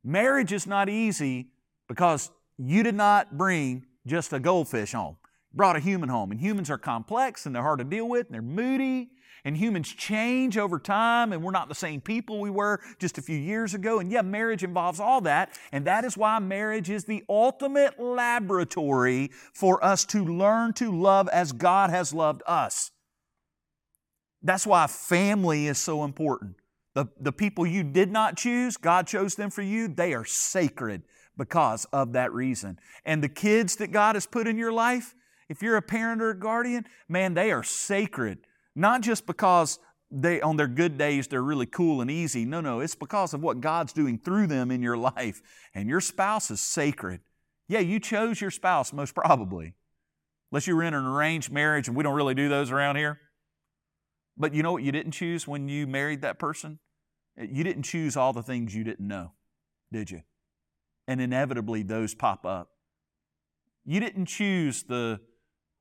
Marriage 0.03 0.51
is 0.51 0.65
not 0.65 0.89
easy 0.89 1.49
because 1.87 2.31
you 2.57 2.83
did 2.83 2.95
not 2.95 3.37
bring 3.37 3.85
just 4.05 4.33
a 4.33 4.39
goldfish 4.39 4.93
home. 4.93 5.17
You 5.51 5.57
brought 5.57 5.75
a 5.75 5.79
human 5.79 6.09
home. 6.09 6.31
And 6.31 6.39
humans 6.39 6.69
are 6.69 6.77
complex 6.77 7.45
and 7.45 7.55
they're 7.55 7.63
hard 7.63 7.79
to 7.79 7.85
deal 7.85 8.07
with 8.07 8.27
and 8.27 8.33
they're 8.33 8.41
moody 8.41 9.09
and 9.45 9.55
humans 9.55 9.89
change 9.89 10.57
over 10.57 10.79
time, 10.79 11.31
and 11.33 11.43
we're 11.43 11.51
not 11.51 11.69
the 11.69 11.75
same 11.75 12.01
people 12.01 12.39
we 12.39 12.49
were 12.49 12.79
just 12.99 13.17
a 13.17 13.21
few 13.21 13.37
years 13.37 13.73
ago. 13.73 13.99
And 13.99 14.11
yeah, 14.11 14.21
marriage 14.21 14.63
involves 14.63 14.99
all 14.99 15.21
that, 15.21 15.57
and 15.71 15.85
that 15.85 16.05
is 16.05 16.17
why 16.17 16.39
marriage 16.39 16.89
is 16.89 17.05
the 17.05 17.23
ultimate 17.29 17.99
laboratory 17.99 19.31
for 19.53 19.83
us 19.83 20.05
to 20.05 20.23
learn 20.23 20.73
to 20.73 20.91
love 20.91 21.27
as 21.29 21.51
God 21.51 21.89
has 21.89 22.13
loved 22.13 22.43
us. 22.45 22.91
That's 24.41 24.65
why 24.65 24.87
family 24.87 25.67
is 25.67 25.77
so 25.77 26.03
important. 26.03 26.55
The, 26.95 27.07
the 27.19 27.31
people 27.31 27.65
you 27.65 27.83
did 27.83 28.11
not 28.11 28.37
choose, 28.37 28.77
God 28.77 29.07
chose 29.07 29.35
them 29.35 29.49
for 29.49 29.61
you, 29.61 29.87
they 29.87 30.13
are 30.13 30.25
sacred 30.25 31.03
because 31.37 31.85
of 31.93 32.13
that 32.13 32.33
reason. 32.33 32.79
And 33.05 33.23
the 33.23 33.29
kids 33.29 33.75
that 33.77 33.91
God 33.91 34.15
has 34.15 34.25
put 34.25 34.47
in 34.47 34.57
your 34.57 34.73
life, 34.73 35.15
if 35.47 35.61
you're 35.61 35.77
a 35.77 35.81
parent 35.81 36.21
or 36.21 36.31
a 36.31 36.39
guardian, 36.39 36.85
man, 37.07 37.33
they 37.33 37.51
are 37.51 37.63
sacred 37.63 38.39
not 38.79 39.01
just 39.01 39.25
because 39.25 39.77
they, 40.09 40.41
on 40.41 40.55
their 40.57 40.67
good 40.67 40.97
days, 40.97 41.27
they're 41.27 41.43
really 41.43 41.65
cool 41.65 42.01
and 42.01 42.09
easy. 42.09 42.45
No, 42.45 42.61
no, 42.61 42.79
it's 42.79 42.95
because 42.95 43.33
of 43.33 43.41
what 43.41 43.59
God's 43.61 43.93
doing 43.93 44.17
through 44.17 44.47
them 44.47 44.71
in 44.71 44.81
your 44.81 44.97
life. 44.97 45.41
And 45.75 45.89
your 45.89 46.01
spouse 46.01 46.49
is 46.49 46.61
sacred. 46.61 47.19
Yeah, 47.67 47.79
you 47.79 47.99
chose 47.99 48.41
your 48.41 48.51
spouse, 48.51 48.93
most 48.93 49.13
probably. 49.13 49.73
Unless 50.51 50.65
you 50.65 50.75
were 50.75 50.83
in 50.83 50.93
an 50.93 51.05
arranged 51.05 51.51
marriage, 51.51 51.87
and 51.87 51.95
we 51.95 52.03
don't 52.03 52.15
really 52.15 52.33
do 52.33 52.49
those 52.49 52.71
around 52.71 52.95
here. 52.95 53.19
But 54.39 54.53
you 54.53 54.63
know 54.63 54.71
what 54.71 54.83
you 54.83 54.93
didn't 54.93 55.11
choose 55.11 55.47
when 55.47 55.67
you 55.67 55.85
married 55.85 56.21
that 56.21 56.39
person? 56.39 56.79
Eh, 57.37 57.47
you 57.51 57.63
didn't 57.63 57.83
choose 57.83 58.15
all 58.15 58.31
the 58.31 58.41
things 58.41 58.73
you 58.73 58.85
didn't 58.85 59.07
know, 59.07 59.33
did 59.91 60.09
you? 60.09 60.21
And 61.07 61.19
inevitably, 61.19 61.83
those 61.83 62.15
pop 62.15 62.45
up. 62.45 62.69
You 63.85 63.99
didn't 63.99 64.27
choose 64.27 64.83
the 64.83 65.19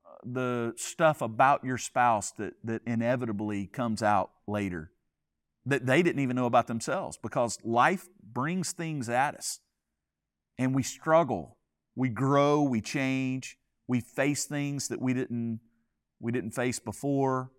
uh, 0.05 0.09
the 0.25 0.73
stuff 0.75 1.21
about 1.21 1.63
your 1.63 1.77
spouse 1.77 2.31
that, 2.33 2.53
that 2.63 2.81
inevitably 2.85 3.67
comes 3.67 4.03
out 4.03 4.31
later 4.47 4.91
that 5.65 5.85
they 5.85 6.01
didn't 6.01 6.21
even 6.21 6.35
know 6.35 6.45
about 6.47 6.67
themselves 6.67 7.17
because 7.21 7.57
life 7.63 8.07
brings 8.23 8.71
things 8.71 9.07
at 9.07 9.35
us 9.35 9.59
and 10.57 10.73
we 10.73 10.81
struggle 10.81 11.57
we 11.95 12.09
grow 12.09 12.61
we 12.61 12.81
change 12.81 13.57
we 13.87 13.99
face 13.99 14.45
things 14.45 14.87
that 14.87 15.01
we 15.01 15.13
didn't 15.13 15.59
we 16.19 16.31
didn't 16.31 16.51
face 16.51 16.79
before 16.79 17.51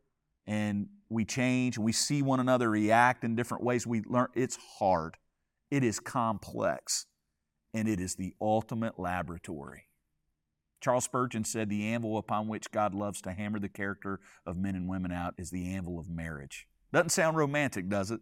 and 0.47 0.89
we 1.09 1.25
change 1.25 1.77
and 1.77 1.85
we 1.85 1.93
see 1.93 2.23
one 2.23 2.41
another 2.41 2.71
react 2.71 3.25
in 3.25 3.35
different 3.35 3.65
ways 3.65 3.87
we 3.87 4.03
learn 4.03 4.29
it's 4.35 4.59
hard 4.79 5.17
it 5.71 5.85
is 5.85 6.01
complex 6.01 7.07
and 7.75 7.89
it 7.89 8.01
is 8.01 8.15
the 8.15 8.35
ultimate 8.41 8.99
laboratory 8.99 9.85
Charles 10.81 11.05
Spurgeon 11.05 11.45
said 11.45 11.69
the 11.69 11.87
anvil 11.89 12.17
upon 12.17 12.49
which 12.49 12.71
God 12.71 12.95
loves 12.95 13.21
to 13.23 13.33
hammer 13.33 13.59
the 13.59 13.69
character 13.69 14.21
of 14.47 14.57
men 14.57 14.75
and 14.75 14.89
women 14.89 15.13
out 15.13 15.35
is 15.37 15.51
the 15.51 15.75
anvil 15.75 15.99
of 15.99 16.09
marriage. 16.09 16.67
Doesn't 16.93 17.11
sound 17.11 17.37
romantic, 17.37 17.89
does 17.89 18.11
it? 18.11 18.21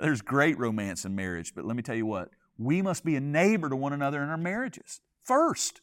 There's 0.00 0.20
great 0.20 0.58
romance 0.58 1.04
in 1.04 1.14
marriage, 1.14 1.54
but 1.54 1.64
let 1.64 1.76
me 1.76 1.82
tell 1.82 1.96
you 1.96 2.06
what, 2.06 2.30
we 2.58 2.82
must 2.82 3.04
be 3.04 3.16
a 3.16 3.20
neighbor 3.20 3.68
to 3.68 3.76
one 3.76 3.92
another 3.92 4.22
in 4.22 4.28
our 4.28 4.36
marriages 4.36 5.00
first. 5.22 5.80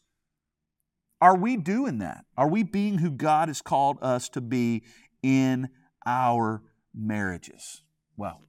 Are 1.19 1.35
we 1.35 1.57
doing 1.57 1.97
that? 1.99 2.25
Are 2.37 2.47
we 2.47 2.63
being 2.63 2.99
who 2.99 3.09
God 3.09 3.47
has 3.47 3.61
called 3.61 3.97
us 4.01 4.29
to 4.29 4.41
be 4.41 4.83
in 5.23 5.69
our 6.05 6.63
marriages? 6.93 7.81
Well, 8.15 8.41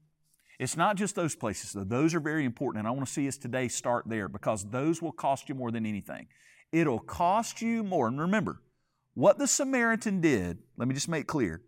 it's 0.58 0.76
not 0.76 0.96
just 0.96 1.14
those 1.14 1.36
places, 1.36 1.72
though. 1.72 1.84
Those 1.84 2.14
are 2.14 2.20
very 2.20 2.44
important, 2.44 2.80
and 2.80 2.88
I 2.88 2.90
want 2.90 3.06
to 3.06 3.12
see 3.12 3.28
us 3.28 3.38
today 3.38 3.68
start 3.68 4.04
there 4.06 4.28
because 4.28 4.64
those 4.64 5.00
will 5.00 5.12
cost 5.12 5.48
you 5.48 5.54
more 5.54 5.70
than 5.70 5.86
anything. 5.86 6.26
It'll 6.72 6.98
cost 6.98 7.62
you 7.62 7.84
more. 7.84 8.08
And 8.08 8.20
remember, 8.20 8.60
what 9.14 9.38
the 9.38 9.46
Samaritan 9.46 10.20
did, 10.20 10.58
let 10.76 10.88
me 10.88 10.94
just 10.94 11.08
make 11.08 11.26
clear, 11.26 11.62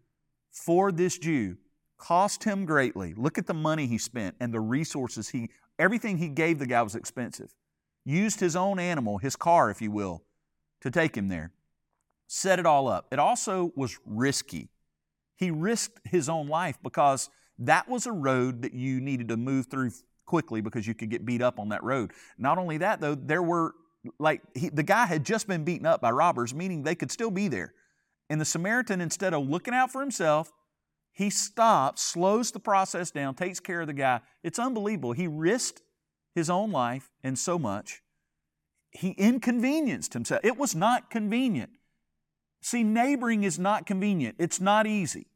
for 0.51 0.91
this 0.91 1.19
Jew 1.19 1.57
cost 1.99 2.45
him 2.45 2.65
greatly. 2.65 3.15
Look 3.15 3.39
at 3.39 3.47
the 3.47 3.55
money 3.55 3.87
he 3.87 3.99
spent 3.99 4.35
and 4.41 4.53
the 4.53 4.61
resources 4.61 5.29
he, 5.29 5.51
everything 5.79 6.19
he 6.19 6.29
gave 6.29 6.59
the 6.59 6.67
guy 6.67 6.83
was 6.83 6.97
expensive. 6.97 7.55
Used 8.05 8.41
his 8.41 8.57
own 8.57 8.79
animal, 8.79 9.19
his 9.19 9.37
car, 9.37 9.71
if 9.71 9.81
you 9.83 9.91
will, 9.91 10.25
to 10.81 10.91
take 10.91 11.17
him 11.17 11.29
there. 11.29 11.53
Set 12.27 12.59
it 12.59 12.67
all 12.67 12.89
up. 12.89 13.07
It 13.13 13.19
also 13.19 13.73
was 13.77 13.99
risky. 14.07 14.71
He 15.41 15.51
risked 15.51 16.01
his 16.05 16.29
own 16.29 16.49
life 16.49 16.79
because 16.83 17.31
that 17.59 17.89
was 17.89 18.07
a 18.07 18.13
road 18.13 18.61
that 18.61 18.75
you 18.75 19.01
needed 19.01 19.29
to 19.29 19.39
move 19.39 19.67
through 19.67 19.91
quickly 20.27 20.61
because 20.61 20.87
you 20.87 20.95
could 20.95 21.09
get 21.09 21.25
beat 21.25 21.41
up 21.41 21.59
on 21.59 21.71
that 21.71 21.83
road. 21.83 22.13
Not 22.37 22.59
only 22.59 22.77
that, 22.79 23.01
though, 23.01 23.15
there 23.15 23.43
were 23.43 23.75
like 24.19 24.43
he, 24.55 24.69
the 24.69 24.83
guy 24.83 25.07
had 25.07 25.25
just 25.25 25.49
been 25.49 25.65
beaten 25.65 25.87
up 25.87 26.03
by 26.03 26.11
robbers, 26.11 26.55
meaning 26.55 26.83
they 26.83 26.95
could 26.95 27.11
still 27.11 27.31
be 27.31 27.49
there. 27.49 27.73
And 28.29 28.39
the 28.39 28.45
Samaritan, 28.45 29.01
instead 29.01 29.33
of 29.33 29.49
looking 29.49 29.73
out 29.73 29.91
for 29.91 30.03
himself, 30.03 30.53
he 31.11 31.31
stops, 31.31 32.03
slows 32.03 32.51
the 32.53 32.61
process 32.61 33.11
down, 33.11 33.35
takes 33.35 33.61
care 33.61 33.81
of 33.81 33.87
the 33.87 33.95
guy. 33.95 34.21
It's 34.43 34.59
unbelievable. 34.59 35.13
He 35.13 35.27
risked 35.27 35.81
his 36.35 36.51
own 36.51 36.71
life 36.71 37.11
and 37.25 37.39
so 37.39 37.59
much. 37.59 38.03
He 38.91 39.11
inconvenienced 39.13 40.13
himself. 40.13 40.43
It 40.45 40.59
was 40.59 40.75
not 40.75 41.11
convenient. 41.11 41.71
See, 42.61 42.83
neighboring 42.83 43.43
is 43.43 43.59
not 43.59 43.87
convenient, 43.87 44.37
it's 44.39 44.61
not 44.61 44.87
easy. 44.87 45.27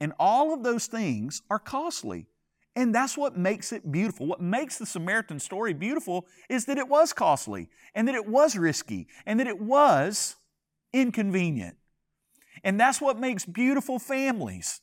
And 0.00 0.12
all 0.18 0.52
of 0.52 0.62
those 0.62 0.86
things 0.86 1.42
are 1.50 1.58
costly. 1.58 2.26
And 2.74 2.94
that's 2.94 3.16
what 3.16 3.38
makes 3.38 3.72
it 3.72 3.90
beautiful. 3.90 4.26
What 4.26 4.42
makes 4.42 4.76
the 4.76 4.84
Samaritan 4.84 5.40
story 5.40 5.72
beautiful 5.72 6.26
is 6.50 6.66
that 6.66 6.76
it 6.76 6.88
was 6.88 7.14
costly 7.14 7.70
and 7.94 8.06
that 8.06 8.14
it 8.14 8.28
was 8.28 8.54
risky 8.54 9.08
and 9.24 9.40
that 9.40 9.46
it 9.46 9.58
was 9.58 10.36
inconvenient. 10.92 11.76
And 12.62 12.78
that's 12.78 13.00
what 13.00 13.18
makes 13.18 13.46
beautiful 13.46 13.98
families. 13.98 14.82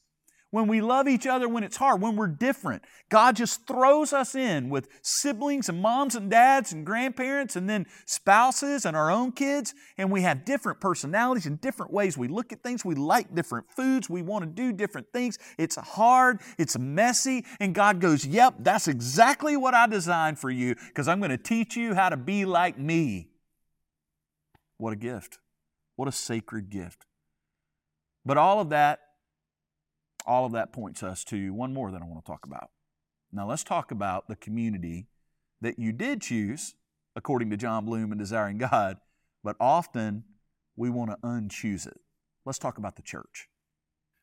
When 0.53 0.67
we 0.67 0.81
love 0.81 1.07
each 1.07 1.25
other 1.25 1.49
when 1.49 1.63
it's 1.63 1.77
hard, 1.77 1.99
when 1.99 2.15
we're 2.15 2.27
different. 2.27 2.83
God 3.09 3.35
just 3.35 3.65
throws 3.65 4.13
us 4.13 4.35
in 4.35 4.69
with 4.69 4.87
siblings 5.01 5.67
and 5.67 5.81
moms 5.81 6.13
and 6.13 6.29
dads 6.29 6.71
and 6.71 6.85
grandparents 6.85 7.55
and 7.55 7.67
then 7.67 7.87
spouses 8.05 8.85
and 8.85 8.95
our 8.95 9.09
own 9.09 9.31
kids, 9.31 9.73
and 9.97 10.11
we 10.11 10.21
have 10.21 10.45
different 10.45 10.79
personalities 10.79 11.47
and 11.47 11.59
different 11.59 11.91
ways 11.91 12.19
we 12.19 12.27
look 12.27 12.53
at 12.53 12.61
things. 12.61 12.85
We 12.85 12.93
like 12.93 13.33
different 13.33 13.71
foods. 13.71 14.11
We 14.11 14.21
want 14.21 14.43
to 14.43 14.51
do 14.51 14.71
different 14.71 15.07
things. 15.11 15.39
It's 15.57 15.75
hard, 15.75 16.39
it's 16.59 16.77
messy, 16.77 17.45
and 17.59 17.73
God 17.73 17.99
goes, 17.99 18.23
Yep, 18.23 18.57
that's 18.59 18.87
exactly 18.87 19.57
what 19.57 19.73
I 19.73 19.87
designed 19.87 20.37
for 20.37 20.51
you 20.51 20.75
because 20.75 21.07
I'm 21.07 21.17
going 21.17 21.31
to 21.31 21.37
teach 21.37 21.75
you 21.75 21.95
how 21.95 22.09
to 22.09 22.17
be 22.17 22.45
like 22.45 22.77
me. 22.77 23.29
What 24.77 24.93
a 24.93 24.97
gift. 24.97 25.39
What 25.95 26.07
a 26.07 26.11
sacred 26.11 26.69
gift. 26.69 27.07
But 28.23 28.37
all 28.37 28.59
of 28.59 28.69
that 28.69 28.99
all 30.25 30.45
of 30.45 30.51
that 30.53 30.73
points 30.73 31.03
us 31.03 31.23
to 31.25 31.53
one 31.53 31.73
more 31.73 31.91
that 31.91 32.01
I 32.01 32.05
want 32.05 32.23
to 32.23 32.31
talk 32.31 32.45
about. 32.45 32.69
Now, 33.31 33.47
let's 33.47 33.63
talk 33.63 33.91
about 33.91 34.27
the 34.27 34.36
community 34.36 35.07
that 35.62 35.79
you 35.79 35.91
did 35.91 36.21
choose, 36.21 36.75
according 37.15 37.49
to 37.49 37.57
Jon 37.57 37.86
Bloom 37.86 38.12
and 38.12 38.19
Desiring 38.19 38.57
God, 38.57 38.97
but 39.43 39.55
often 39.59 40.23
we 40.75 40.89
want 40.89 41.12
to 41.12 41.17
unchoose 41.25 41.88
it. 41.88 41.99
Let's 42.45 42.59
talk 42.59 42.77
about 42.77 42.95
the 42.95 43.01
church. 43.01 43.47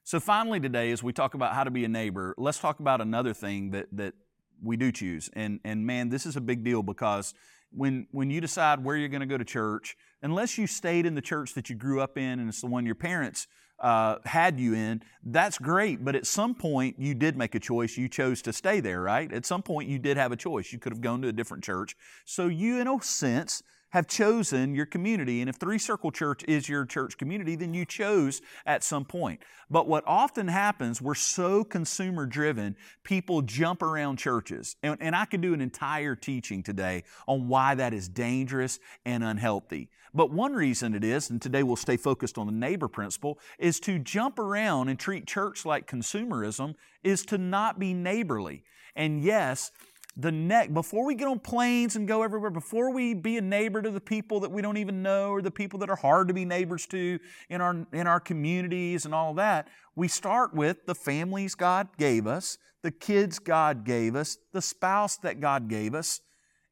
So, 0.04 0.20
finally, 0.20 0.60
today, 0.60 0.90
as 0.92 1.02
we 1.02 1.12
talk 1.12 1.34
about 1.34 1.54
how 1.54 1.64
to 1.64 1.70
be 1.70 1.84
a 1.84 1.88
neighbor, 1.88 2.34
let's 2.38 2.58
talk 2.58 2.80
about 2.80 3.00
another 3.00 3.32
thing 3.32 3.70
that, 3.72 3.86
that 3.92 4.14
we 4.62 4.76
do 4.76 4.92
choose. 4.92 5.30
And, 5.34 5.60
and 5.64 5.86
man, 5.86 6.08
this 6.08 6.26
is 6.26 6.36
a 6.36 6.40
big 6.40 6.64
deal 6.64 6.82
because 6.82 7.34
when, 7.70 8.06
when 8.10 8.30
you 8.30 8.40
decide 8.40 8.84
where 8.84 8.96
you're 8.96 9.08
going 9.08 9.20
to 9.20 9.26
go 9.26 9.38
to 9.38 9.44
church, 9.44 9.96
unless 10.22 10.58
you 10.58 10.66
stayed 10.66 11.06
in 11.06 11.14
the 11.14 11.20
church 11.20 11.54
that 11.54 11.70
you 11.70 11.76
grew 11.76 12.00
up 12.00 12.18
in 12.18 12.40
and 12.40 12.48
it's 12.48 12.60
the 12.60 12.66
one 12.66 12.86
your 12.86 12.94
parents 12.94 13.46
uh, 13.80 14.16
had 14.24 14.58
you 14.58 14.74
in, 14.74 15.02
that's 15.24 15.58
great. 15.58 16.04
But 16.04 16.14
at 16.14 16.26
some 16.26 16.54
point, 16.54 16.96
you 16.98 17.14
did 17.14 17.36
make 17.36 17.54
a 17.54 17.60
choice. 17.60 17.96
You 17.96 18.08
chose 18.08 18.42
to 18.42 18.52
stay 18.52 18.80
there, 18.80 19.00
right? 19.00 19.32
At 19.32 19.46
some 19.46 19.62
point, 19.62 19.88
you 19.88 19.98
did 19.98 20.16
have 20.16 20.32
a 20.32 20.36
choice. 20.36 20.72
You 20.72 20.78
could 20.78 20.92
have 20.92 21.00
gone 21.00 21.22
to 21.22 21.28
a 21.28 21.32
different 21.32 21.64
church. 21.64 21.96
So 22.24 22.46
you, 22.46 22.80
in 22.80 22.88
a 22.88 23.02
sense, 23.02 23.62
have 23.90 24.06
chosen 24.06 24.74
your 24.74 24.86
community. 24.86 25.40
And 25.40 25.50
if 25.50 25.56
Three 25.56 25.78
Circle 25.78 26.12
Church 26.12 26.44
is 26.46 26.68
your 26.68 26.84
church 26.86 27.18
community, 27.18 27.56
then 27.56 27.74
you 27.74 27.84
chose 27.84 28.40
at 28.64 28.84
some 28.84 29.04
point. 29.04 29.40
But 29.68 29.88
what 29.88 30.04
often 30.06 30.48
happens, 30.48 31.02
we're 31.02 31.14
so 31.14 31.64
consumer 31.64 32.26
driven, 32.26 32.76
people 33.02 33.42
jump 33.42 33.82
around 33.82 34.18
churches. 34.18 34.76
And, 34.82 34.96
and 35.00 35.14
I 35.14 35.24
could 35.24 35.40
do 35.40 35.54
an 35.54 35.60
entire 35.60 36.14
teaching 36.14 36.62
today 36.62 37.04
on 37.26 37.48
why 37.48 37.74
that 37.74 37.92
is 37.92 38.08
dangerous 38.08 38.78
and 39.04 39.24
unhealthy. 39.24 39.90
But 40.12 40.30
one 40.30 40.54
reason 40.54 40.94
it 40.94 41.04
is, 41.04 41.30
and 41.30 41.40
today 41.40 41.62
we'll 41.62 41.76
stay 41.76 41.96
focused 41.96 42.38
on 42.38 42.46
the 42.46 42.52
neighbor 42.52 42.88
principle, 42.88 43.38
is 43.58 43.80
to 43.80 43.98
jump 43.98 44.38
around 44.38 44.88
and 44.88 44.98
treat 44.98 45.26
church 45.26 45.64
like 45.64 45.86
consumerism 45.86 46.74
is 47.02 47.24
to 47.26 47.38
not 47.38 47.78
be 47.78 47.94
neighborly. 47.94 48.64
And 48.96 49.22
yes, 49.22 49.70
the 50.16 50.32
neck 50.32 50.72
before 50.74 51.06
we 51.06 51.14
get 51.14 51.28
on 51.28 51.38
planes 51.38 51.96
and 51.96 52.08
go 52.08 52.22
everywhere 52.22 52.50
before 52.50 52.92
we 52.92 53.14
be 53.14 53.36
a 53.36 53.40
neighbor 53.40 53.80
to 53.80 53.90
the 53.90 54.00
people 54.00 54.40
that 54.40 54.50
we 54.50 54.60
don't 54.60 54.76
even 54.76 55.02
know 55.02 55.30
or 55.30 55.40
the 55.40 55.50
people 55.50 55.78
that 55.78 55.88
are 55.88 55.96
hard 55.96 56.28
to 56.28 56.34
be 56.34 56.44
neighbors 56.44 56.86
to 56.86 57.18
in 57.48 57.60
our 57.60 57.86
in 57.92 58.06
our 58.06 58.18
communities 58.18 59.04
and 59.04 59.14
all 59.14 59.34
that 59.34 59.68
we 59.94 60.08
start 60.08 60.52
with 60.52 60.84
the 60.86 60.94
families 60.94 61.54
god 61.54 61.88
gave 61.96 62.26
us 62.26 62.58
the 62.82 62.90
kids 62.90 63.38
god 63.38 63.84
gave 63.84 64.16
us 64.16 64.36
the 64.52 64.60
spouse 64.60 65.16
that 65.16 65.40
god 65.40 65.68
gave 65.68 65.94
us 65.94 66.20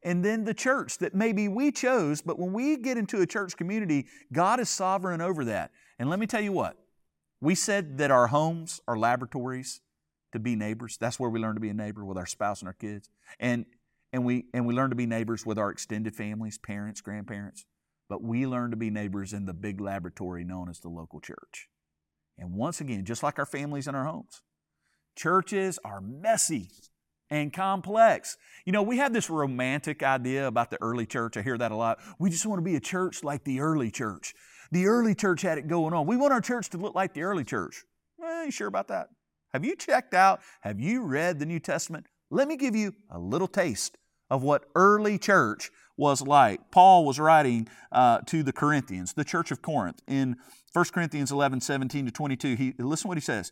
and 0.03 0.23
then 0.23 0.45
the 0.45 0.53
church 0.53 0.97
that 0.97 1.13
maybe 1.13 1.47
we 1.47 1.71
chose 1.71 2.21
but 2.21 2.39
when 2.39 2.53
we 2.53 2.77
get 2.77 2.97
into 2.97 3.21
a 3.21 3.25
church 3.25 3.57
community 3.57 4.05
god 4.31 4.59
is 4.59 4.69
sovereign 4.69 5.21
over 5.21 5.45
that 5.45 5.71
and 5.97 6.09
let 6.09 6.19
me 6.19 6.25
tell 6.25 6.41
you 6.41 6.51
what 6.51 6.77
we 7.41 7.55
said 7.55 7.97
that 7.97 8.11
our 8.11 8.27
homes 8.27 8.81
are 8.87 8.97
laboratories 8.97 9.81
to 10.31 10.39
be 10.39 10.55
neighbors. 10.55 10.97
That's 10.97 11.19
where 11.19 11.29
we 11.29 11.39
learn 11.39 11.55
to 11.55 11.61
be 11.61 11.69
a 11.69 11.73
neighbor 11.73 12.05
with 12.05 12.17
our 12.17 12.25
spouse 12.25 12.61
and 12.61 12.67
our 12.67 12.73
kids. 12.73 13.09
And 13.39 13.65
and 14.11 14.25
we 14.25 14.45
and 14.53 14.65
we 14.65 14.73
learn 14.73 14.89
to 14.89 14.95
be 14.95 15.05
neighbors 15.05 15.45
with 15.45 15.57
our 15.57 15.69
extended 15.69 16.15
families, 16.15 16.57
parents, 16.57 17.01
grandparents. 17.01 17.65
But 18.09 18.23
we 18.23 18.47
learn 18.47 18.71
to 18.71 18.77
be 18.77 18.89
neighbors 18.89 19.33
in 19.33 19.45
the 19.45 19.53
big 19.53 19.79
laboratory 19.79 20.43
known 20.43 20.69
as 20.69 20.79
the 20.79 20.89
local 20.89 21.19
church. 21.19 21.69
And 22.37 22.53
once 22.53 22.81
again, 22.81 23.05
just 23.05 23.21
like 23.21 23.37
our 23.37 23.45
families 23.45 23.87
and 23.87 23.95
our 23.95 24.05
homes, 24.05 24.41
churches 25.15 25.77
are 25.85 26.01
messy 26.01 26.69
and 27.29 27.53
complex. 27.53 28.37
You 28.65 28.71
know, 28.71 28.81
we 28.81 28.97
have 28.97 29.13
this 29.13 29.29
romantic 29.29 30.03
idea 30.03 30.47
about 30.47 30.71
the 30.71 30.81
early 30.81 31.05
church. 31.05 31.37
I 31.37 31.41
hear 31.41 31.57
that 31.57 31.71
a 31.71 31.75
lot. 31.75 31.99
We 32.17 32.29
just 32.29 32.45
want 32.45 32.59
to 32.59 32.63
be 32.63 32.75
a 32.75 32.81
church 32.81 33.23
like 33.23 33.43
the 33.43 33.59
early 33.61 33.91
church. 33.91 34.33
The 34.71 34.87
early 34.87 35.15
church 35.15 35.41
had 35.41 35.57
it 35.57 35.67
going 35.67 35.93
on. 35.93 36.05
We 36.05 36.17
want 36.17 36.33
our 36.33 36.41
church 36.41 36.69
to 36.71 36.77
look 36.77 36.95
like 36.95 37.13
the 37.13 37.23
early 37.23 37.43
church. 37.43 37.83
Well, 38.17 38.45
you 38.45 38.51
sure 38.51 38.67
about 38.67 38.87
that? 38.89 39.09
Have 39.53 39.65
you 39.65 39.75
checked 39.75 40.13
out? 40.13 40.41
Have 40.61 40.79
you 40.79 41.03
read 41.03 41.39
the 41.39 41.45
New 41.45 41.59
Testament? 41.59 42.05
Let 42.29 42.47
me 42.47 42.55
give 42.55 42.75
you 42.75 42.93
a 43.09 43.17
little 43.17 43.47
taste 43.47 43.97
of 44.29 44.43
what 44.43 44.65
early 44.75 45.17
church 45.17 45.71
was 45.97 46.21
like. 46.21 46.71
Paul 46.71 47.03
was 47.03 47.19
writing 47.19 47.67
uh, 47.91 48.19
to 48.27 48.43
the 48.43 48.53
Corinthians, 48.53 49.13
the 49.13 49.23
church 49.23 49.51
of 49.51 49.61
Corinth, 49.61 50.01
in 50.07 50.37
1 50.73 50.85
Corinthians 50.93 51.31
11, 51.31 51.61
17 51.61 52.05
to 52.05 52.11
22. 52.11 52.55
He, 52.55 52.73
listen 52.77 53.07
what 53.07 53.17
he 53.17 53.21
says. 53.21 53.51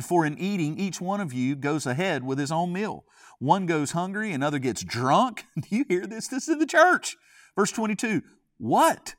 For 0.00 0.24
in 0.24 0.38
eating, 0.38 0.78
each 0.78 1.00
one 1.00 1.20
of 1.20 1.32
you 1.32 1.54
goes 1.54 1.84
ahead 1.84 2.24
with 2.24 2.38
his 2.38 2.50
own 2.50 2.72
meal. 2.72 3.04
One 3.38 3.66
goes 3.66 3.92
hungry, 3.92 4.32
another 4.32 4.58
gets 4.58 4.82
drunk. 4.82 5.44
Do 5.60 5.76
you 5.76 5.84
hear 5.88 6.06
this? 6.06 6.28
This 6.28 6.44
is 6.44 6.48
in 6.48 6.58
the 6.58 6.66
church. 6.66 7.16
Verse 7.56 7.72
22 7.72 8.22
What? 8.58 9.14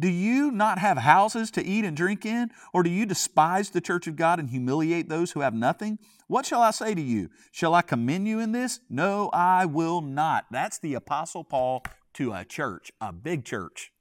Do 0.00 0.08
you 0.08 0.50
not 0.50 0.78
have 0.78 0.98
houses 0.98 1.50
to 1.52 1.64
eat 1.64 1.84
and 1.84 1.96
drink 1.96 2.26
in? 2.26 2.50
Or 2.72 2.82
do 2.82 2.90
you 2.90 3.06
despise 3.06 3.70
the 3.70 3.80
church 3.80 4.08
of 4.08 4.16
God 4.16 4.40
and 4.40 4.50
humiliate 4.50 5.08
those 5.08 5.30
who 5.30 5.40
have 5.40 5.54
nothing? 5.54 5.98
What 6.26 6.44
shall 6.44 6.60
I 6.60 6.72
say 6.72 6.94
to 6.94 7.00
you? 7.00 7.28
Shall 7.52 7.72
I 7.72 7.82
commend 7.82 8.26
you 8.26 8.40
in 8.40 8.50
this? 8.50 8.80
No, 8.90 9.30
I 9.32 9.64
will 9.64 10.00
not. 10.00 10.46
That's 10.50 10.78
the 10.78 10.94
Apostle 10.94 11.44
Paul 11.44 11.84
to 12.14 12.32
a 12.32 12.44
church, 12.44 12.90
a 13.00 13.12
big 13.12 13.44
church. 13.44 13.92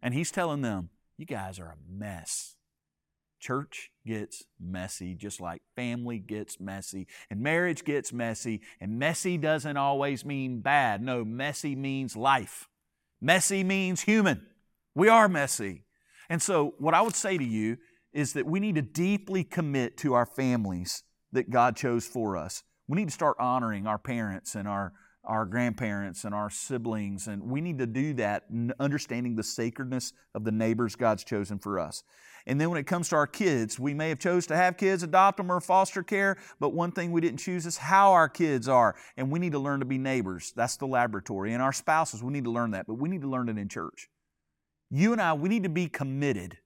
And 0.00 0.14
he's 0.14 0.30
telling 0.30 0.62
them, 0.62 0.90
You 1.16 1.26
guys 1.26 1.58
are 1.58 1.72
a 1.72 1.90
mess. 1.90 2.54
Church 3.40 3.90
gets 4.08 4.44
messy, 4.58 5.14
just 5.14 5.38
like 5.38 5.60
family 5.76 6.18
gets 6.18 6.58
messy, 6.58 7.06
and 7.30 7.40
marriage 7.40 7.84
gets 7.84 8.10
messy. 8.12 8.62
And 8.80 8.98
messy 8.98 9.36
doesn't 9.36 9.76
always 9.76 10.24
mean 10.24 10.60
bad. 10.60 11.02
No, 11.02 11.24
messy 11.24 11.76
means 11.76 12.16
life. 12.16 12.66
Messy 13.20 13.62
means 13.62 14.00
human. 14.00 14.46
We 14.94 15.08
are 15.08 15.28
messy. 15.28 15.84
And 16.30 16.40
so, 16.40 16.74
what 16.78 16.94
I 16.94 17.02
would 17.02 17.14
say 17.14 17.36
to 17.36 17.44
you 17.44 17.76
is 18.12 18.32
that 18.32 18.46
we 18.46 18.60
need 18.60 18.76
to 18.76 18.82
deeply 18.82 19.44
commit 19.44 19.98
to 19.98 20.14
our 20.14 20.26
families 20.26 21.02
that 21.32 21.50
God 21.50 21.76
chose 21.76 22.06
for 22.06 22.36
us. 22.36 22.62
We 22.86 22.96
need 22.96 23.08
to 23.08 23.14
start 23.14 23.36
honoring 23.38 23.86
our 23.86 23.98
parents 23.98 24.54
and 24.54 24.66
our, 24.66 24.94
our 25.24 25.44
grandparents 25.44 26.24
and 26.24 26.34
our 26.34 26.48
siblings, 26.48 27.28
and 27.28 27.42
we 27.42 27.60
need 27.60 27.78
to 27.78 27.86
do 27.86 28.14
that 28.14 28.44
understanding 28.80 29.36
the 29.36 29.42
sacredness 29.42 30.12
of 30.34 30.44
the 30.44 30.52
neighbors 30.52 30.96
God's 30.96 31.24
chosen 31.24 31.58
for 31.58 31.78
us. 31.78 32.02
And 32.46 32.58
then 32.58 32.70
when 32.70 32.78
it 32.78 32.86
comes 32.86 33.10
to 33.10 33.16
our 33.16 33.26
kids, 33.26 33.78
we 33.78 33.92
may 33.92 34.08
have 34.08 34.18
chose 34.18 34.46
to 34.46 34.56
have 34.56 34.78
kids, 34.78 35.02
adopt 35.02 35.36
them, 35.36 35.52
or 35.52 35.60
foster 35.60 36.02
care, 36.02 36.38
but 36.60 36.72
one 36.72 36.92
thing 36.92 37.12
we 37.12 37.20
didn't 37.20 37.40
choose 37.40 37.66
is 37.66 37.76
how 37.76 38.12
our 38.12 38.28
kids 38.28 38.68
are. 38.68 38.96
And 39.18 39.30
we 39.30 39.38
need 39.38 39.52
to 39.52 39.58
learn 39.58 39.80
to 39.80 39.86
be 39.86 39.98
neighbors. 39.98 40.54
That's 40.56 40.76
the 40.76 40.86
laboratory. 40.86 41.52
And 41.52 41.62
our 41.62 41.74
spouses, 41.74 42.22
we 42.22 42.32
need 42.32 42.44
to 42.44 42.50
learn 42.50 42.70
that, 42.70 42.86
but 42.86 42.94
we 42.94 43.10
need 43.10 43.20
to 43.20 43.28
learn 43.28 43.50
it 43.50 43.58
in 43.58 43.68
church 43.68 44.08
you 44.90 45.12
and 45.12 45.20
I, 45.20 45.32
we 45.34 45.48
need 45.48 45.64
to 45.64 45.68
be 45.68 45.88
committed 45.88 46.58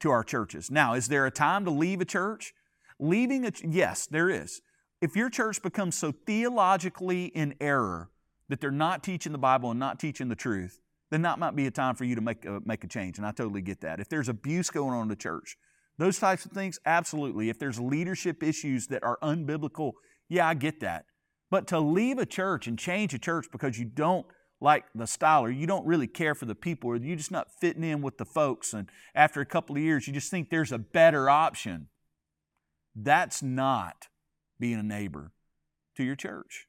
to 0.00 0.10
our 0.10 0.24
churches. 0.24 0.70
Now, 0.70 0.94
is 0.94 1.08
there 1.08 1.26
a 1.26 1.30
time 1.30 1.64
to 1.64 1.70
leave 1.70 2.00
a 2.00 2.04
church? 2.04 2.54
Leaving 2.98 3.46
a 3.46 3.52
yes, 3.62 4.06
there 4.06 4.30
is. 4.30 4.60
If 5.00 5.14
your 5.14 5.30
church 5.30 5.62
becomes 5.62 5.96
so 5.96 6.12
theologically 6.12 7.26
in 7.26 7.54
error 7.60 8.10
that 8.48 8.60
they're 8.60 8.70
not 8.70 9.04
teaching 9.04 9.32
the 9.32 9.38
Bible 9.38 9.70
and 9.70 9.78
not 9.78 10.00
teaching 10.00 10.28
the 10.28 10.34
truth, 10.34 10.80
then 11.10 11.22
that 11.22 11.38
might 11.38 11.54
be 11.56 11.66
a 11.66 11.70
time 11.70 11.94
for 11.94 12.04
you 12.04 12.14
to 12.14 12.20
make 12.20 12.44
a, 12.44 12.60
make 12.64 12.84
a 12.84 12.88
change. 12.88 13.18
And 13.18 13.26
I 13.26 13.30
totally 13.30 13.62
get 13.62 13.80
that. 13.82 14.00
If 14.00 14.08
there's 14.08 14.28
abuse 14.28 14.70
going 14.70 14.92
on 14.92 15.02
in 15.02 15.08
the 15.08 15.16
church, 15.16 15.56
those 15.98 16.18
types 16.18 16.44
of 16.44 16.52
things, 16.52 16.78
absolutely. 16.84 17.48
If 17.48 17.58
there's 17.58 17.80
leadership 17.80 18.42
issues 18.42 18.88
that 18.88 19.02
are 19.02 19.18
unbiblical, 19.22 19.92
yeah, 20.28 20.48
I 20.48 20.54
get 20.54 20.80
that. 20.80 21.06
But 21.50 21.66
to 21.68 21.80
leave 21.80 22.18
a 22.18 22.26
church 22.26 22.66
and 22.66 22.78
change 22.78 23.14
a 23.14 23.18
church 23.18 23.46
because 23.50 23.78
you 23.78 23.86
don't 23.86 24.26
like 24.60 24.84
the 24.94 25.06
style 25.06 25.44
or 25.44 25.50
you 25.50 25.66
don't 25.66 25.86
really 25.86 26.06
care 26.06 26.34
for 26.34 26.44
the 26.44 26.54
people 26.54 26.90
or 26.90 26.96
you're 26.96 27.16
just 27.16 27.30
not 27.30 27.48
fitting 27.60 27.84
in 27.84 28.02
with 28.02 28.18
the 28.18 28.24
folks 28.24 28.74
and 28.74 28.88
after 29.14 29.40
a 29.40 29.46
couple 29.46 29.76
of 29.76 29.82
years 29.82 30.08
you 30.08 30.12
just 30.12 30.32
think 30.32 30.50
there's 30.50 30.72
a 30.72 30.78
better 30.78 31.30
option 31.30 31.86
that's 32.96 33.40
not 33.40 34.08
being 34.58 34.78
a 34.78 34.82
neighbor 34.82 35.32
to 35.96 36.04
your 36.04 36.16
church 36.16 36.68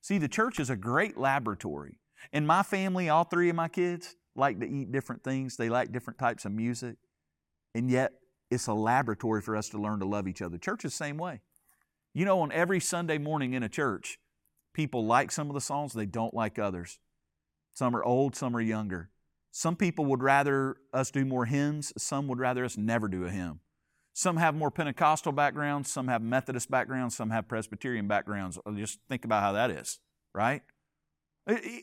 See, 0.00 0.18
the 0.18 0.28
church 0.28 0.58
is 0.58 0.70
a 0.70 0.76
great 0.76 1.18
laboratory. 1.18 1.98
In 2.32 2.46
my 2.46 2.62
family, 2.62 3.08
all 3.08 3.24
three 3.24 3.50
of 3.50 3.56
my 3.56 3.68
kids 3.68 4.16
like 4.34 4.60
to 4.60 4.66
eat 4.66 4.92
different 4.92 5.22
things, 5.22 5.56
they 5.56 5.68
like 5.68 5.92
different 5.92 6.18
types 6.18 6.44
of 6.44 6.52
music, 6.52 6.96
and 7.74 7.90
yet 7.90 8.12
it's 8.50 8.66
a 8.66 8.74
laboratory 8.74 9.42
for 9.42 9.56
us 9.56 9.68
to 9.70 9.78
learn 9.78 10.00
to 10.00 10.06
love 10.06 10.26
each 10.26 10.42
other. 10.42 10.56
Church 10.56 10.84
is 10.84 10.92
the 10.92 10.96
same 10.96 11.18
way. 11.18 11.40
You 12.14 12.24
know, 12.24 12.40
on 12.40 12.50
every 12.52 12.80
Sunday 12.80 13.18
morning 13.18 13.52
in 13.52 13.62
a 13.62 13.68
church, 13.68 14.18
people 14.72 15.04
like 15.04 15.30
some 15.30 15.48
of 15.48 15.54
the 15.54 15.60
songs, 15.60 15.92
they 15.92 16.06
don't 16.06 16.34
like 16.34 16.58
others. 16.58 16.98
Some 17.72 17.94
are 17.94 18.02
old, 18.02 18.34
some 18.34 18.56
are 18.56 18.60
younger. 18.60 19.10
Some 19.52 19.76
people 19.76 20.06
would 20.06 20.22
rather 20.22 20.76
us 20.92 21.10
do 21.10 21.24
more 21.24 21.44
hymns, 21.44 21.92
some 21.98 22.26
would 22.28 22.38
rather 22.38 22.64
us 22.64 22.76
never 22.76 23.08
do 23.08 23.24
a 23.24 23.30
hymn. 23.30 23.60
Some 24.20 24.36
have 24.36 24.54
more 24.54 24.70
Pentecostal 24.70 25.32
backgrounds, 25.32 25.90
some 25.90 26.08
have 26.08 26.20
Methodist 26.20 26.70
backgrounds, 26.70 27.16
some 27.16 27.30
have 27.30 27.48
Presbyterian 27.48 28.06
backgrounds. 28.06 28.58
Uh, 28.66 28.72
just 28.72 28.98
think 29.08 29.24
about 29.24 29.42
how 29.42 29.52
that 29.52 29.70
is, 29.70 29.98
right? 30.34 30.60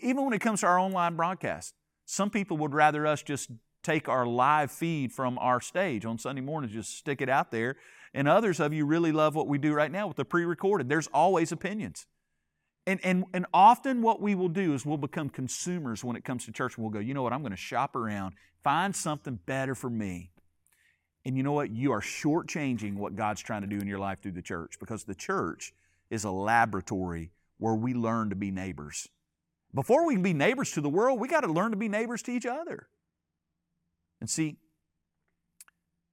Even 0.03 0.23
when 0.23 0.33
it 0.33 0.39
comes 0.39 0.59
to 0.59 0.67
our 0.67 0.77
online 0.77 1.15
broadcast, 1.15 1.73
some 2.05 2.29
people 2.29 2.55
would 2.57 2.75
rather 2.75 3.07
us 3.07 3.23
just 3.23 3.49
take 3.81 4.07
our 4.07 4.27
live 4.27 4.71
feed 4.71 5.11
from 5.11 5.39
our 5.39 5.59
stage 5.59 6.05
on 6.05 6.19
Sunday 6.19 6.41
mornings, 6.41 6.75
just 6.75 6.95
stick 6.95 7.21
it 7.21 7.27
out 7.27 7.49
there. 7.49 7.75
And 8.13 8.27
others 8.27 8.59
of 8.59 8.71
you 8.71 8.85
really 8.85 9.11
love 9.11 9.33
what 9.33 9.47
we 9.47 9.57
do 9.57 9.73
right 9.73 9.91
now 9.91 10.07
with 10.07 10.17
the 10.17 10.23
pre 10.23 10.45
recorded. 10.45 10.89
There's 10.89 11.07
always 11.07 11.51
opinions. 11.51 12.05
And, 12.85 12.99
and, 13.03 13.23
and 13.33 13.47
often 13.51 14.03
what 14.03 14.21
we 14.21 14.35
will 14.35 14.47
do 14.47 14.75
is 14.75 14.85
we'll 14.85 14.97
become 14.97 15.29
consumers 15.29 16.03
when 16.03 16.15
it 16.15 16.23
comes 16.23 16.45
to 16.45 16.51
church 16.51 16.77
and 16.77 16.83
we'll 16.83 16.93
go, 16.93 16.99
you 16.99 17.15
know 17.15 17.23
what, 17.23 17.33
I'm 17.33 17.41
going 17.41 17.49
to 17.49 17.57
shop 17.57 17.95
around, 17.95 18.35
find 18.63 18.95
something 18.95 19.39
better 19.47 19.73
for 19.73 19.89
me. 19.89 20.29
And 21.27 21.35
you 21.35 21.43
know 21.43 21.51
what? 21.51 21.71
You 21.71 21.91
are 21.91 21.99
shortchanging 21.99 22.95
what 22.95 23.17
God's 23.17 23.41
trying 23.41 23.59
to 23.59 23.67
do 23.67 23.79
in 23.79 23.85
your 23.85 23.99
life 23.99 24.21
through 24.21 24.31
the 24.31 24.41
church 24.41 24.79
because 24.79 25.03
the 25.03 25.13
church 25.13 25.73
is 26.09 26.23
a 26.23 26.31
laboratory 26.31 27.31
where 27.57 27.75
we 27.75 27.93
learn 27.93 28.29
to 28.29 28.35
be 28.37 28.49
neighbors. 28.49 29.09
Before 29.75 30.07
we 30.07 30.13
can 30.13 30.23
be 30.23 30.31
neighbors 30.31 30.71
to 30.71 30.79
the 30.79 30.87
world, 30.87 31.19
we 31.19 31.27
got 31.27 31.41
to 31.41 31.51
learn 31.51 31.71
to 31.71 31.77
be 31.77 31.89
neighbors 31.89 32.21
to 32.23 32.31
each 32.31 32.45
other. 32.45 32.87
And 34.21 34.29
see, 34.29 34.55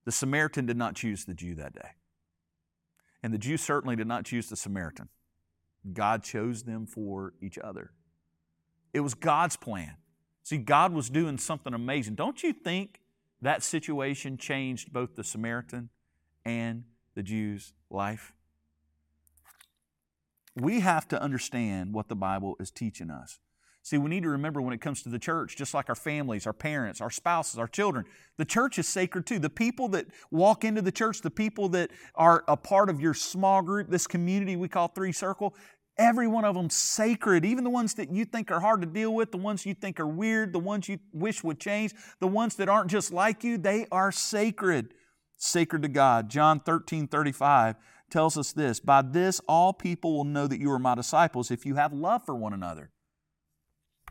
the 0.04 0.10
Samaritan 0.10 0.66
did 0.66 0.76
not 0.76 0.96
choose 0.96 1.24
the 1.24 1.34
Jew 1.34 1.54
that 1.54 1.74
day. 1.74 1.90
And 3.22 3.32
the 3.32 3.38
Jew 3.38 3.56
certainly 3.56 3.94
did 3.94 4.08
not 4.08 4.24
choose 4.24 4.48
the 4.48 4.56
Samaritan. 4.56 5.10
God 5.92 6.24
chose 6.24 6.64
them 6.64 6.86
for 6.86 7.34
each 7.40 7.56
other. 7.56 7.92
It 8.92 9.00
was 9.00 9.14
God's 9.14 9.56
plan. 9.56 9.94
See, 10.42 10.56
God 10.56 10.92
was 10.92 11.08
doing 11.08 11.38
something 11.38 11.72
amazing. 11.72 12.16
Don't 12.16 12.42
you 12.42 12.52
think 12.52 12.98
that 13.42 13.62
situation 13.62 14.36
changed 14.36 14.92
both 14.92 15.16
the 15.16 15.24
Samaritan 15.24 15.90
and 16.44 16.84
the 17.14 17.22
Jew's 17.22 17.72
life? 17.90 18.32
We 20.56 20.80
have 20.80 21.08
to 21.08 21.20
understand 21.20 21.92
what 21.92 22.08
the 22.08 22.16
Bible 22.16 22.56
is 22.60 22.70
teaching 22.70 23.10
us. 23.10 23.40
See, 23.84 23.98
we 23.98 24.08
need 24.08 24.22
to 24.22 24.30
remember 24.30 24.62
when 24.62 24.72
it 24.72 24.80
comes 24.80 25.02
to 25.02 25.10
the 25.10 25.18
church, 25.18 25.56
just 25.58 25.74
like 25.74 25.90
our 25.90 25.94
families, 25.94 26.46
our 26.46 26.54
parents, 26.54 27.02
our 27.02 27.10
spouses, 27.10 27.58
our 27.58 27.68
children, 27.68 28.06
the 28.38 28.44
church 28.46 28.78
is 28.78 28.88
sacred 28.88 29.26
too. 29.26 29.38
The 29.38 29.50
people 29.50 29.88
that 29.88 30.06
walk 30.30 30.64
into 30.64 30.80
the 30.80 30.90
church, 30.90 31.20
the 31.20 31.30
people 31.30 31.68
that 31.68 31.90
are 32.14 32.44
a 32.48 32.56
part 32.56 32.88
of 32.88 32.98
your 32.98 33.12
small 33.12 33.60
group, 33.60 33.90
this 33.90 34.06
community 34.06 34.56
we 34.56 34.68
call 34.68 34.88
Three 34.88 35.12
Circle, 35.12 35.54
every 35.96 36.26
one 36.26 36.44
of 36.44 36.54
them 36.54 36.70
sacred. 36.70 37.44
Even 37.44 37.64
the 37.64 37.70
ones 37.70 37.94
that 37.94 38.10
you 38.10 38.24
think 38.24 38.50
are 38.50 38.60
hard 38.60 38.80
to 38.80 38.86
deal 38.86 39.14
with, 39.14 39.30
the 39.30 39.38
ones 39.38 39.66
you 39.66 39.74
think 39.74 40.00
are 40.00 40.06
weird, 40.06 40.52
the 40.52 40.58
ones 40.58 40.88
you 40.88 40.98
wish 41.12 41.44
would 41.44 41.60
change, 41.60 41.92
the 42.20 42.26
ones 42.26 42.56
that 42.56 42.68
aren't 42.68 42.90
just 42.90 43.12
like 43.12 43.44
you, 43.44 43.58
they 43.58 43.86
are 43.90 44.12
sacred. 44.12 44.94
Sacred 45.36 45.82
to 45.82 45.88
God. 45.88 46.30
John 46.30 46.60
13, 46.60 47.08
35 47.08 47.76
tells 48.10 48.38
us 48.38 48.52
this 48.52 48.80
By 48.80 49.02
this, 49.02 49.40
all 49.48 49.72
people 49.72 50.16
will 50.16 50.24
know 50.24 50.46
that 50.46 50.60
you 50.60 50.70
are 50.70 50.78
my 50.78 50.94
disciples 50.94 51.50
if 51.50 51.66
you 51.66 51.74
have 51.74 51.92
love 51.92 52.24
for 52.24 52.34
one 52.34 52.52
another. 52.52 52.90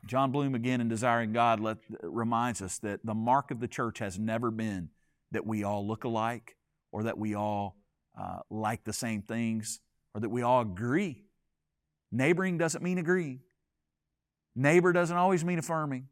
Jon 0.06 0.32
Bloom, 0.32 0.54
again, 0.54 0.82
in 0.82 0.90
Desiring 0.90 1.32
God, 1.32 1.62
let, 1.62 1.78
reminds 2.02 2.62
us 2.62 2.78
that 2.80 3.06
the 3.06 3.14
mark 3.14 3.52
of 3.52 3.62
the 3.62 3.70
church 3.70 4.00
has 4.00 4.20
never 4.20 4.52
been 4.52 4.90
that 5.32 5.46
we 5.46 5.64
all 5.64 5.88
look 5.88 6.04
alike 6.04 6.58
or 6.92 7.04
that 7.04 7.18
we 7.18 7.36
all 7.36 7.78
uh, 8.20 8.40
like 8.50 8.84
the 8.84 8.94
same 8.94 9.22
things 9.22 9.80
or 10.14 10.22
that 10.22 10.30
we 10.30 10.42
all 10.42 10.62
agree. 10.62 11.24
Neighboring 12.14 12.60
doesn't 12.60 12.84
mean 12.84 13.00
agreeing. 13.00 13.40
Neighbor 14.56 14.94
doesn't 14.94 15.18
always 15.18 15.44
mean 15.44 15.58
affirming. 15.58 16.10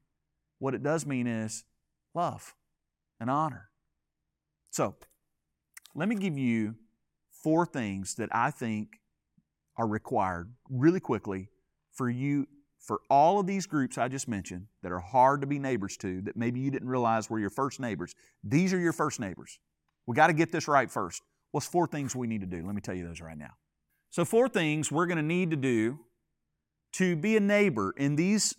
What 0.58 0.74
it 0.74 0.82
does 0.82 1.06
mean 1.06 1.28
is 1.28 1.64
love 2.16 2.56
and 3.20 3.30
honor. 3.30 3.70
So, 4.72 4.95
let 5.93 6.10
me 6.10 6.16
give 6.16 6.39
you 6.39 6.76
four 7.30 7.68
things 7.68 8.16
that 8.16 8.30
I 8.32 8.49
think 8.49 8.99
are 9.78 9.88
required 9.88 10.52
really 10.70 10.99
quickly 10.99 11.49
for 11.91 12.10
you 12.10 12.47
for 12.80 13.02
all 13.12 13.39
of 13.39 13.45
these 13.45 13.68
groups 13.68 13.99
I 13.99 14.08
just 14.08 14.28
mentioned 14.28 14.66
that 14.82 14.91
are 14.91 14.99
hard 14.99 15.41
to 15.41 15.47
be 15.47 15.60
neighbors 15.60 15.97
to, 15.97 16.22
that 16.22 16.36
maybe 16.36 16.60
you 16.60 16.72
didn't 16.72 16.89
realize 16.89 17.30
were 17.30 17.39
your 17.39 17.52
first 17.52 17.80
neighbors, 17.80 18.16
these 18.43 18.74
are 18.74 18.80
your 18.80 18.93
first 18.93 19.20
neighbors. 19.20 19.60
We 20.08 20.16
got 20.16 20.28
to 20.28 20.34
get 20.34 20.52
this 20.52 20.68
right 20.68 20.89
first. 20.89 21.22
What's 21.52 21.68
four 21.68 21.86
things 21.86 22.16
we 22.16 22.26
need 22.26 22.41
to 22.41 22.47
do? 22.47 22.66
Let 22.66 22.74
me 22.74 22.82
tell 22.82 22.95
you 22.95 23.06
those 23.06 23.22
right 23.22 23.38
now. 23.38 23.52
So, 24.12 24.26
four 24.26 24.49
things 24.49 24.91
we're 24.91 25.05
going 25.05 25.18
to 25.18 25.24
need 25.24 25.51
to 25.51 25.57
do 25.57 25.99
to 26.93 27.16
be 27.16 27.38
a 27.38 27.39
neighbor 27.39 27.93
in 27.95 28.18
these 28.18 28.53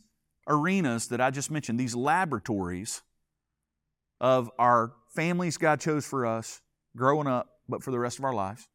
arenas 0.49 1.09
that 1.09 1.21
I 1.21 1.31
just 1.31 1.51
mentioned, 1.51 1.79
these 1.79 1.95
laboratories 1.95 3.03
of 4.19 4.51
our 4.59 4.95
families 5.15 5.59
God 5.59 5.79
chose 5.79 6.07
for 6.07 6.25
us 6.25 6.63
growing 6.97 7.27
up, 7.27 7.49
but 7.69 7.83
for 7.83 7.91
the 7.91 7.99
rest 7.99 8.19
of 8.19 8.25
our 8.25 8.33
lives, 8.33 8.67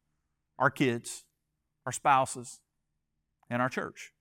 our 0.56 0.70
kids, 0.70 1.24
our 1.84 1.90
spouses, 1.90 2.60
and 3.50 3.60
our 3.60 3.68
church. 3.68 4.12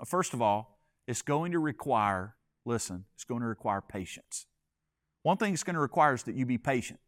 Uh, 0.00 0.04
first 0.04 0.34
of 0.34 0.42
all, 0.42 0.80
it's 1.06 1.22
going 1.22 1.52
to 1.52 1.60
require, 1.60 2.34
listen, 2.64 3.04
it's 3.14 3.24
going 3.24 3.40
to 3.40 3.46
require 3.46 3.80
patience. 3.80 4.46
One 5.22 5.36
thing 5.36 5.54
it's 5.54 5.62
going 5.62 5.74
to 5.74 5.80
require 5.80 6.14
is 6.14 6.24
that 6.24 6.34
you 6.34 6.44
be 6.44 6.58
patient. 6.58 6.98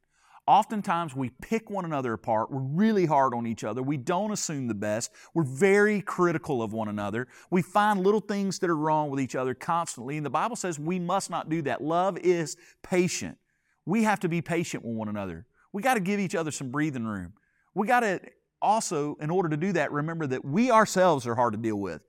Oftentimes 0.51 1.15
we 1.15 1.31
pick 1.41 1.71
one 1.71 1.85
another 1.85 2.13
apart. 2.13 2.51
We're 2.51 2.59
really 2.59 3.07
hard 3.07 3.35
on 3.35 3.47
each 3.47 3.63
other. 3.63 3.85
We 3.85 3.97
don't 3.97 4.33
assume 4.33 4.67
the 4.67 4.75
best. 4.75 5.13
We're 5.33 5.45
very 5.45 6.03
critical 6.03 6.61
of 6.61 6.73
one 6.73 6.89
another. 6.89 7.29
We 7.53 7.63
find 7.63 8.01
little 8.01 8.19
things 8.19 8.59
that 8.59 8.69
are 8.69 8.77
wrong 8.77 9.11
with 9.11 9.21
each 9.21 9.37
other 9.37 9.55
constantly. 9.55 10.17
And 10.17 10.27
the 10.27 10.31
Bible 10.31 10.57
says 10.57 10.77
we 10.77 10.99
must 10.99 11.31
not 11.31 11.51
do 11.51 11.63
that. 11.63 11.85
Love 11.85 12.19
is 12.19 12.57
patient. 12.83 13.39
We 13.87 14.03
have 14.03 14.19
to 14.19 14.29
be 14.29 14.43
patient 14.43 14.85
with 14.85 14.97
one 14.97 15.09
another. 15.09 15.47
We 15.73 15.83
got 15.83 15.95
to 15.95 16.01
give 16.01 16.19
each 16.19 16.35
other 16.35 16.51
some 16.51 16.73
breathing 16.73 17.05
room. 17.05 17.35
We 17.73 17.87
got 17.87 18.01
to 18.01 18.21
also, 18.61 19.17
in 19.21 19.31
order 19.31 19.51
to 19.51 19.57
do 19.57 19.71
that, 19.75 19.93
remember 19.93 20.27
that 20.27 20.45
we 20.45 20.73
ourselves 20.73 21.29
are 21.29 21.37
hard 21.37 21.53
to 21.53 21.61
deal 21.61 21.77
with. 21.77 22.03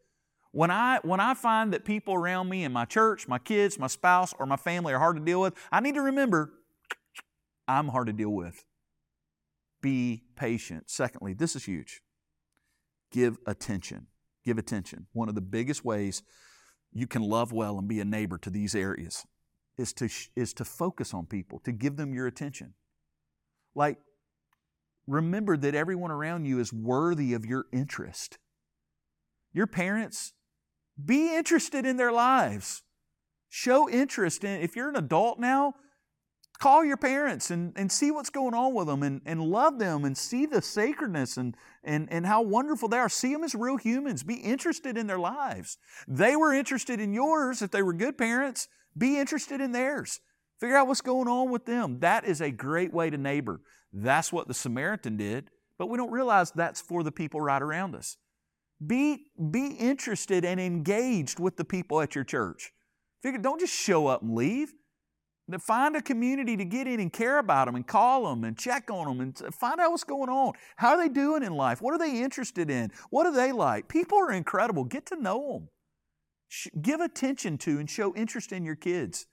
When 0.52 0.72
I, 0.72 1.00
when 1.04 1.20
I 1.20 1.36
find 1.36 1.72
that 1.74 1.86
people 1.86 2.16
around 2.16 2.50
me 2.50 2.64
in 2.64 2.74
my 2.74 2.86
church, 2.86 3.28
my 3.28 3.38
kids, 3.38 3.78
my 3.78 3.86
spouse, 3.86 4.34
or 4.40 4.48
my 4.48 4.58
family 4.58 4.94
are 4.94 5.00
hard 5.00 5.18
to 5.18 5.24
deal 5.24 5.42
with, 5.42 5.54
I 5.72 5.80
need 5.80 5.94
to 5.94 6.02
remember 6.02 6.54
I'm 7.68 7.90
hard 7.90 8.08
to 8.08 8.14
deal 8.14 8.32
with. 8.32 8.64
Be 9.82 10.24
patient. 10.36 10.90
Secondly, 10.90 11.34
this 11.34 11.56
is 11.56 11.66
huge. 11.66 12.02
Give 13.12 13.38
attention. 13.46 14.08
Give 14.46 14.58
attention. 14.58 15.08
One 15.14 15.30
of 15.30 15.36
the 15.36 15.42
biggest 15.42 15.84
ways 15.84 16.24
you 16.94 17.08
can 17.08 17.22
love 17.22 17.52
well 17.52 17.78
and 17.78 17.88
be 17.88 18.00
a 18.00 18.06
neighbor 18.06 18.38
to 18.40 18.50
these 18.50 18.76
areas 18.76 19.26
is 19.78 19.94
to, 19.94 20.10
is 20.36 20.54
to 20.54 20.66
focus 20.66 21.14
on 21.14 21.26
people, 21.26 21.60
to 21.60 21.72
give 21.72 21.96
them 21.96 22.14
your 22.14 22.28
attention. 22.28 22.74
Like, 23.74 23.98
remember 25.08 25.58
that 25.58 25.76
everyone 25.76 26.12
around 26.12 26.46
you 26.46 26.60
is 26.60 26.74
worthy 26.74 27.34
of 27.34 27.46
your 27.46 27.66
interest. 27.72 28.38
Your 29.54 29.68
parents, 29.68 30.34
be 31.04 31.36
interested 31.36 31.86
in 31.86 31.98
their 31.98 32.12
lives. 32.12 32.84
Show 33.50 33.90
interest 33.90 34.44
in, 34.44 34.62
if 34.62 34.76
you're 34.76 34.90
an 34.90 34.96
adult 34.96 35.40
now, 35.40 35.74
call 36.62 36.86
your 36.86 36.96
parents 36.96 37.50
and, 37.50 37.74
and 37.76 37.92
see 37.92 38.12
what's 38.12 38.30
going 38.30 38.54
on 38.54 38.74
with 38.76 38.86
them 38.86 39.02
and, 39.02 39.20
and 39.26 39.42
love 39.42 39.80
them 39.80 40.06
and 40.06 40.16
see 40.16 40.46
the 40.46 40.62
sacredness 40.62 41.36
and, 41.36 41.58
and, 41.84 42.08
and 42.12 42.24
how 42.24 42.44
wonderful 42.44 42.88
they 42.88 43.00
are. 43.00 43.10
See 43.10 43.34
them 43.34 43.44
as 43.44 43.56
real 43.56 43.78
humans. 43.78 44.22
Be 44.22 44.36
interested 44.36 44.96
in 44.96 45.08
their 45.08 45.20
lives. 45.20 45.80
They 46.08 46.36
were 46.36 46.54
interested 46.54 47.02
in 47.02 47.14
yours. 47.14 47.64
If 47.64 47.72
they 47.72 47.82
were 47.82 47.94
good 47.94 48.16
parents, 48.16 48.68
be 48.96 49.18
interested 49.18 49.60
in 49.60 49.72
theirs. 49.72 50.20
Figure 50.60 50.78
out 50.78 50.88
what's 50.88 51.02
going 51.02 51.28
on 51.28 51.50
with 51.50 51.66
them. 51.66 52.00
That 52.00 52.26
is 52.26 52.42
a 52.42 52.52
great 52.52 52.94
way 52.94 53.10
to 53.10 53.18
neighbor. 53.18 53.62
That's 53.92 54.32
what 54.32 54.48
the 54.48 54.54
Samaritan 54.54 55.18
did, 55.18 55.50
but 55.80 55.90
we 55.90 55.98
don't 55.98 56.12
realize 56.12 56.52
that's 56.52 56.80
for 56.80 57.02
the 57.02 57.12
people 57.12 57.42
right 57.42 57.62
around 57.62 57.96
us. 57.96 58.18
Be, 58.86 59.26
be 59.50 59.70
interested 59.70 60.46
and 60.46 60.60
engaged 60.60 61.40
with 61.40 61.58
the 61.58 61.66
people 61.66 62.02
at 62.02 62.14
your 62.14 62.24
church. 62.24 62.72
Figure, 63.24 63.40
don't 63.40 63.60
just 63.60 63.74
show 63.74 64.06
up 64.06 64.22
and 64.22 64.36
leave. 64.36 64.74
Find 65.60 65.96
a 65.96 66.02
community 66.02 66.56
to 66.58 66.66
get 66.66 66.88
in 66.88 67.00
and 67.00 67.12
care 67.12 67.40
about 67.40 67.66
them 67.66 67.76
and 67.76 67.86
call 67.86 68.30
them 68.30 68.44
and 68.44 68.58
check 68.58 68.90
on 68.90 69.06
them 69.06 69.22
and 69.22 69.56
find 69.56 69.80
out 69.80 69.92
what's 69.92 70.04
going 70.04 70.30
on. 70.30 70.54
How 70.78 70.92
are 70.92 70.98
they 70.98 71.10
doing 71.10 71.44
in 71.44 71.54
life? 71.54 71.82
What 71.82 71.94
are 71.94 72.00
they 72.00 72.22
interested 72.22 72.70
in? 72.70 72.92
What 73.10 73.26
are 73.26 73.34
they 73.34 73.52
like? 73.52 73.88
People 73.88 74.18
are 74.20 74.32
incredible. 74.32 74.84
Get 74.84 75.06
to 75.08 75.16
know 75.16 75.54
them. 75.54 75.70
Give 76.82 77.00
attention 77.00 77.58
to 77.60 77.80
and 77.80 77.90
show 77.90 78.14
interest 78.16 78.52
in 78.52 78.66
your 78.66 78.76
kids. 78.76 79.28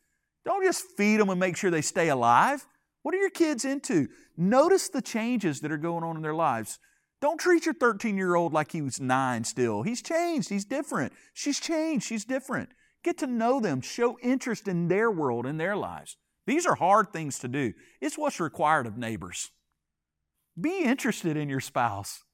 Don't 0.45 0.65
just 0.65 0.85
feed 0.97 1.21
them 1.21 1.29
and 1.29 1.41
make 1.41 1.57
sure 1.57 1.71
they 1.71 1.83
stay 1.83 2.09
alive. 2.09 2.67
What 3.03 3.15
are 3.15 3.19
your 3.19 3.31
kids 3.31 3.65
into? 3.65 4.09
Notice 4.37 4.89
the 4.89 5.03
changes 5.03 5.61
that 5.61 5.73
are 5.73 5.79
going 5.79 6.05
on 6.05 6.17
in 6.17 6.23
their 6.23 6.35
lives. 6.35 6.79
Don't 7.21 7.41
treat 7.41 7.67
your 7.67 7.75
13 7.75 8.17
year 8.17 8.37
old 8.37 8.53
like 8.53 8.73
he 8.73 8.83
was 8.83 9.01
nine 9.01 9.45
still. 9.45 9.83
He's 9.83 10.03
changed. 10.03 10.49
He's 10.49 10.65
different. 10.65 11.13
She's 11.35 11.59
changed. 11.59 12.07
She's 12.07 12.25
different. 12.25 12.71
Get 13.05 13.19
to 13.19 13.27
know 13.27 13.61
them. 13.61 13.81
Show 13.81 14.19
interest 14.21 14.69
in 14.69 14.89
their 14.89 15.11
world, 15.11 15.47
in 15.47 15.57
their 15.57 15.77
lives. 15.77 16.17
These 16.47 16.67
are 16.67 16.75
hard 16.75 17.13
things 17.13 17.39
to 17.41 17.49
do. 17.49 17.75
It's 18.01 18.19
what's 18.19 18.41
required 18.41 18.87
of 18.87 18.97
neighbors. 18.97 19.51
Be 20.61 20.83
interested 20.83 21.37
in 21.37 21.49
your 21.49 21.61
spouse. 21.61 22.25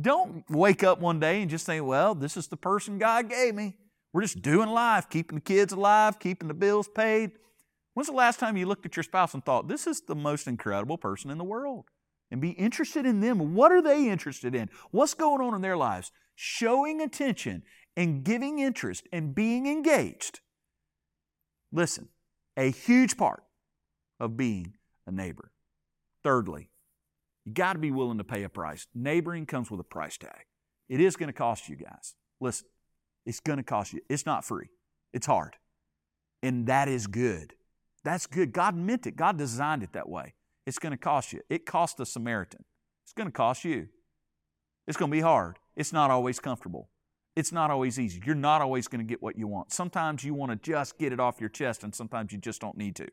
Don't 0.00 0.44
wake 0.50 0.82
up 0.82 1.00
one 1.00 1.20
day 1.20 1.40
and 1.40 1.50
just 1.50 1.66
think, 1.66 1.84
well, 1.84 2.14
this 2.14 2.36
is 2.36 2.48
the 2.48 2.56
person 2.56 2.98
God 2.98 3.30
gave 3.30 3.54
me. 3.54 3.76
We're 4.12 4.22
just 4.22 4.42
doing 4.42 4.68
life, 4.68 5.08
keeping 5.08 5.36
the 5.36 5.42
kids 5.42 5.72
alive, 5.72 6.18
keeping 6.18 6.48
the 6.48 6.54
bills 6.54 6.88
paid. 6.88 7.32
When's 7.94 8.08
the 8.08 8.14
last 8.14 8.40
time 8.40 8.56
you 8.56 8.66
looked 8.66 8.86
at 8.86 8.96
your 8.96 9.02
spouse 9.02 9.34
and 9.34 9.44
thought, 9.44 9.68
this 9.68 9.86
is 9.86 10.00
the 10.00 10.14
most 10.14 10.46
incredible 10.46 10.98
person 10.98 11.30
in 11.30 11.38
the 11.38 11.44
world? 11.44 11.86
And 12.30 12.40
be 12.40 12.50
interested 12.50 13.06
in 13.06 13.20
them. 13.20 13.54
What 13.54 13.72
are 13.72 13.82
they 13.82 14.08
interested 14.08 14.54
in? 14.54 14.70
What's 14.90 15.14
going 15.14 15.40
on 15.40 15.54
in 15.54 15.60
their 15.62 15.76
lives? 15.76 16.12
Showing 16.34 17.00
attention 17.00 17.62
and 17.96 18.24
giving 18.24 18.58
interest 18.58 19.06
and 19.12 19.34
being 19.34 19.66
engaged. 19.66 20.40
Listen, 21.72 22.08
a 22.56 22.70
huge 22.70 23.16
part 23.16 23.42
of 24.18 24.36
being 24.36 24.74
a 25.06 25.12
neighbor. 25.12 25.52
Thirdly, 26.22 26.70
you 27.44 27.52
got 27.52 27.74
to 27.74 27.78
be 27.78 27.90
willing 27.90 28.18
to 28.18 28.24
pay 28.24 28.42
a 28.42 28.48
price. 28.48 28.86
Neighboring 28.94 29.46
comes 29.46 29.70
with 29.70 29.80
a 29.80 29.84
price 29.84 30.18
tag. 30.18 30.44
It 30.88 31.00
is 31.00 31.16
going 31.16 31.28
to 31.28 31.32
cost 31.32 31.68
you 31.68 31.76
guys. 31.76 32.14
Listen, 32.40 32.66
it's 33.24 33.40
going 33.40 33.58
to 33.58 33.62
cost 33.62 33.92
you. 33.92 34.00
It's 34.08 34.26
not 34.26 34.44
free, 34.44 34.68
it's 35.12 35.26
hard. 35.26 35.56
And 36.42 36.66
that 36.66 36.88
is 36.88 37.06
good. 37.06 37.54
That's 38.02 38.26
good. 38.26 38.52
God 38.52 38.74
meant 38.74 39.06
it, 39.06 39.16
God 39.16 39.36
designed 39.36 39.82
it 39.82 39.92
that 39.92 40.08
way. 40.08 40.34
It's 40.66 40.78
going 40.78 40.92
to 40.92 40.98
cost 40.98 41.32
you. 41.32 41.40
It 41.48 41.66
cost 41.66 41.96
the 41.96 42.06
Samaritan. 42.06 42.64
It's 43.04 43.12
going 43.12 43.28
to 43.28 43.32
cost 43.32 43.64
you. 43.64 43.88
It's 44.86 44.96
going 44.96 45.10
to 45.10 45.16
be 45.16 45.20
hard. 45.20 45.58
It's 45.76 45.92
not 45.92 46.10
always 46.10 46.40
comfortable. 46.40 46.88
It's 47.40 47.52
not 47.52 47.70
always 47.70 47.98
easy. 47.98 48.20
You're 48.22 48.34
not 48.34 48.60
always 48.60 48.86
going 48.86 48.98
to 48.98 49.08
get 49.08 49.22
what 49.22 49.38
you 49.38 49.48
want. 49.48 49.72
Sometimes 49.72 50.22
you 50.22 50.34
want 50.34 50.52
to 50.52 50.56
just 50.56 50.98
get 50.98 51.10
it 51.10 51.18
off 51.18 51.40
your 51.40 51.48
chest, 51.48 51.82
and 51.82 51.94
sometimes 51.94 52.32
you 52.32 52.38
just 52.38 52.60
don't 52.60 52.76
need 52.76 52.96
to. 52.96 53.08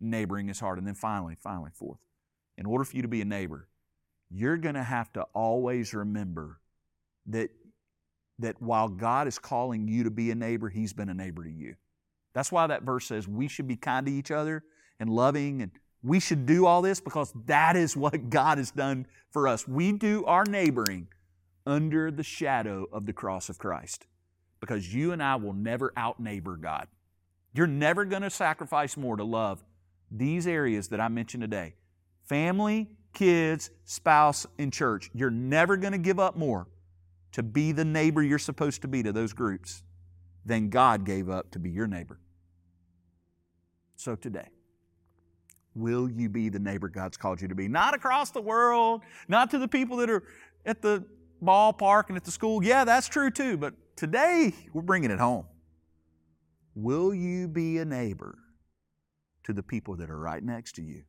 Neighboring 0.00 0.48
is 0.48 0.58
hard. 0.58 0.78
And 0.78 0.86
then 0.86 0.94
finally, 0.94 1.36
finally, 1.38 1.70
fourth, 1.74 1.98
in 2.56 2.64
order 2.64 2.84
for 2.84 2.96
you 2.96 3.02
to 3.02 3.08
be 3.08 3.20
a 3.20 3.26
neighbor, 3.26 3.68
you're 4.30 4.56
going 4.56 4.76
to 4.76 4.82
have 4.82 5.12
to 5.12 5.24
always 5.34 5.92
remember 5.92 6.58
that, 7.26 7.50
that 8.38 8.62
while 8.62 8.88
God 8.88 9.28
is 9.28 9.38
calling 9.38 9.88
you 9.88 10.04
to 10.04 10.10
be 10.10 10.30
a 10.30 10.34
neighbor, 10.34 10.70
He's 10.70 10.94
been 10.94 11.10
a 11.10 11.14
neighbor 11.14 11.44
to 11.44 11.50
you. 11.50 11.74
That's 12.32 12.50
why 12.50 12.66
that 12.66 12.82
verse 12.82 13.04
says 13.04 13.28
we 13.28 13.46
should 13.46 13.68
be 13.68 13.76
kind 13.76 14.06
to 14.06 14.12
each 14.12 14.30
other 14.30 14.64
and 14.98 15.10
loving 15.10 15.60
and 15.60 15.70
we 16.02 16.18
should 16.18 16.46
do 16.46 16.64
all 16.64 16.80
this 16.80 16.98
because 16.98 17.30
that 17.44 17.76
is 17.76 17.94
what 17.94 18.30
God 18.30 18.56
has 18.56 18.70
done 18.70 19.06
for 19.30 19.46
us. 19.46 19.68
We 19.68 19.92
do 19.92 20.24
our 20.24 20.46
neighboring 20.46 21.08
under 21.68 22.10
the 22.10 22.22
shadow 22.22 22.88
of 22.90 23.04
the 23.04 23.12
cross 23.12 23.50
of 23.50 23.58
Christ 23.58 24.06
because 24.58 24.92
you 24.92 25.12
and 25.12 25.22
I 25.22 25.36
will 25.36 25.52
never 25.52 25.92
out 25.96 26.18
neighbor 26.18 26.56
God. 26.56 26.88
You're 27.52 27.66
never 27.66 28.06
going 28.06 28.22
to 28.22 28.30
sacrifice 28.30 28.96
more 28.96 29.16
to 29.16 29.24
love 29.24 29.62
these 30.10 30.46
areas 30.46 30.88
that 30.88 31.00
I 31.00 31.08
mentioned 31.08 31.42
today 31.42 31.74
family, 32.26 32.88
kids, 33.12 33.70
spouse, 33.84 34.46
and 34.58 34.72
church. 34.72 35.10
You're 35.14 35.30
never 35.30 35.76
going 35.76 35.92
to 35.92 35.98
give 35.98 36.18
up 36.18 36.36
more 36.36 36.66
to 37.32 37.42
be 37.42 37.72
the 37.72 37.84
neighbor 37.84 38.22
you're 38.22 38.38
supposed 38.38 38.82
to 38.82 38.88
be 38.88 39.02
to 39.02 39.12
those 39.12 39.34
groups 39.34 39.82
than 40.46 40.70
God 40.70 41.04
gave 41.04 41.28
up 41.28 41.50
to 41.50 41.58
be 41.58 41.70
your 41.70 41.86
neighbor. 41.86 42.18
So 43.96 44.14
today, 44.14 44.48
will 45.74 46.10
you 46.10 46.30
be 46.30 46.48
the 46.48 46.58
neighbor 46.58 46.88
God's 46.88 47.18
called 47.18 47.42
you 47.42 47.48
to 47.48 47.54
be? 47.54 47.68
Not 47.68 47.94
across 47.94 48.30
the 48.30 48.40
world, 48.40 49.02
not 49.28 49.50
to 49.50 49.58
the 49.58 49.68
people 49.68 49.98
that 49.98 50.08
are 50.08 50.22
at 50.64 50.80
the 50.80 51.04
ballpark 51.42 52.08
and 52.08 52.16
at 52.16 52.24
the 52.24 52.30
school. 52.30 52.62
Yeah, 52.62 52.84
that's 52.84 53.08
true 53.08 53.30
too, 53.30 53.56
but 53.56 53.74
today 53.96 54.52
we're 54.72 54.82
bringing 54.82 55.10
it 55.10 55.18
home. 55.18 55.46
Will 56.74 57.12
you 57.12 57.48
be 57.48 57.78
a 57.78 57.84
neighbor 57.84 58.38
to 59.44 59.52
the 59.52 59.62
people 59.62 59.96
that 59.96 60.10
are 60.10 60.18
right 60.18 60.42
next 60.42 60.74
to 60.76 60.82
you? 60.82 61.02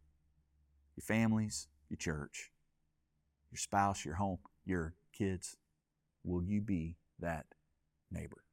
Your 0.96 1.04
families, 1.04 1.68
your 1.90 1.98
church, 1.98 2.52
your 3.52 3.58
spouse, 3.58 4.04
your 4.04 4.16
home, 4.16 4.40
your 4.66 4.96
kids. 5.14 5.58
Will 6.24 6.44
you 6.44 6.62
be 6.62 6.98
that 7.20 7.46
neighbor? 8.12 8.44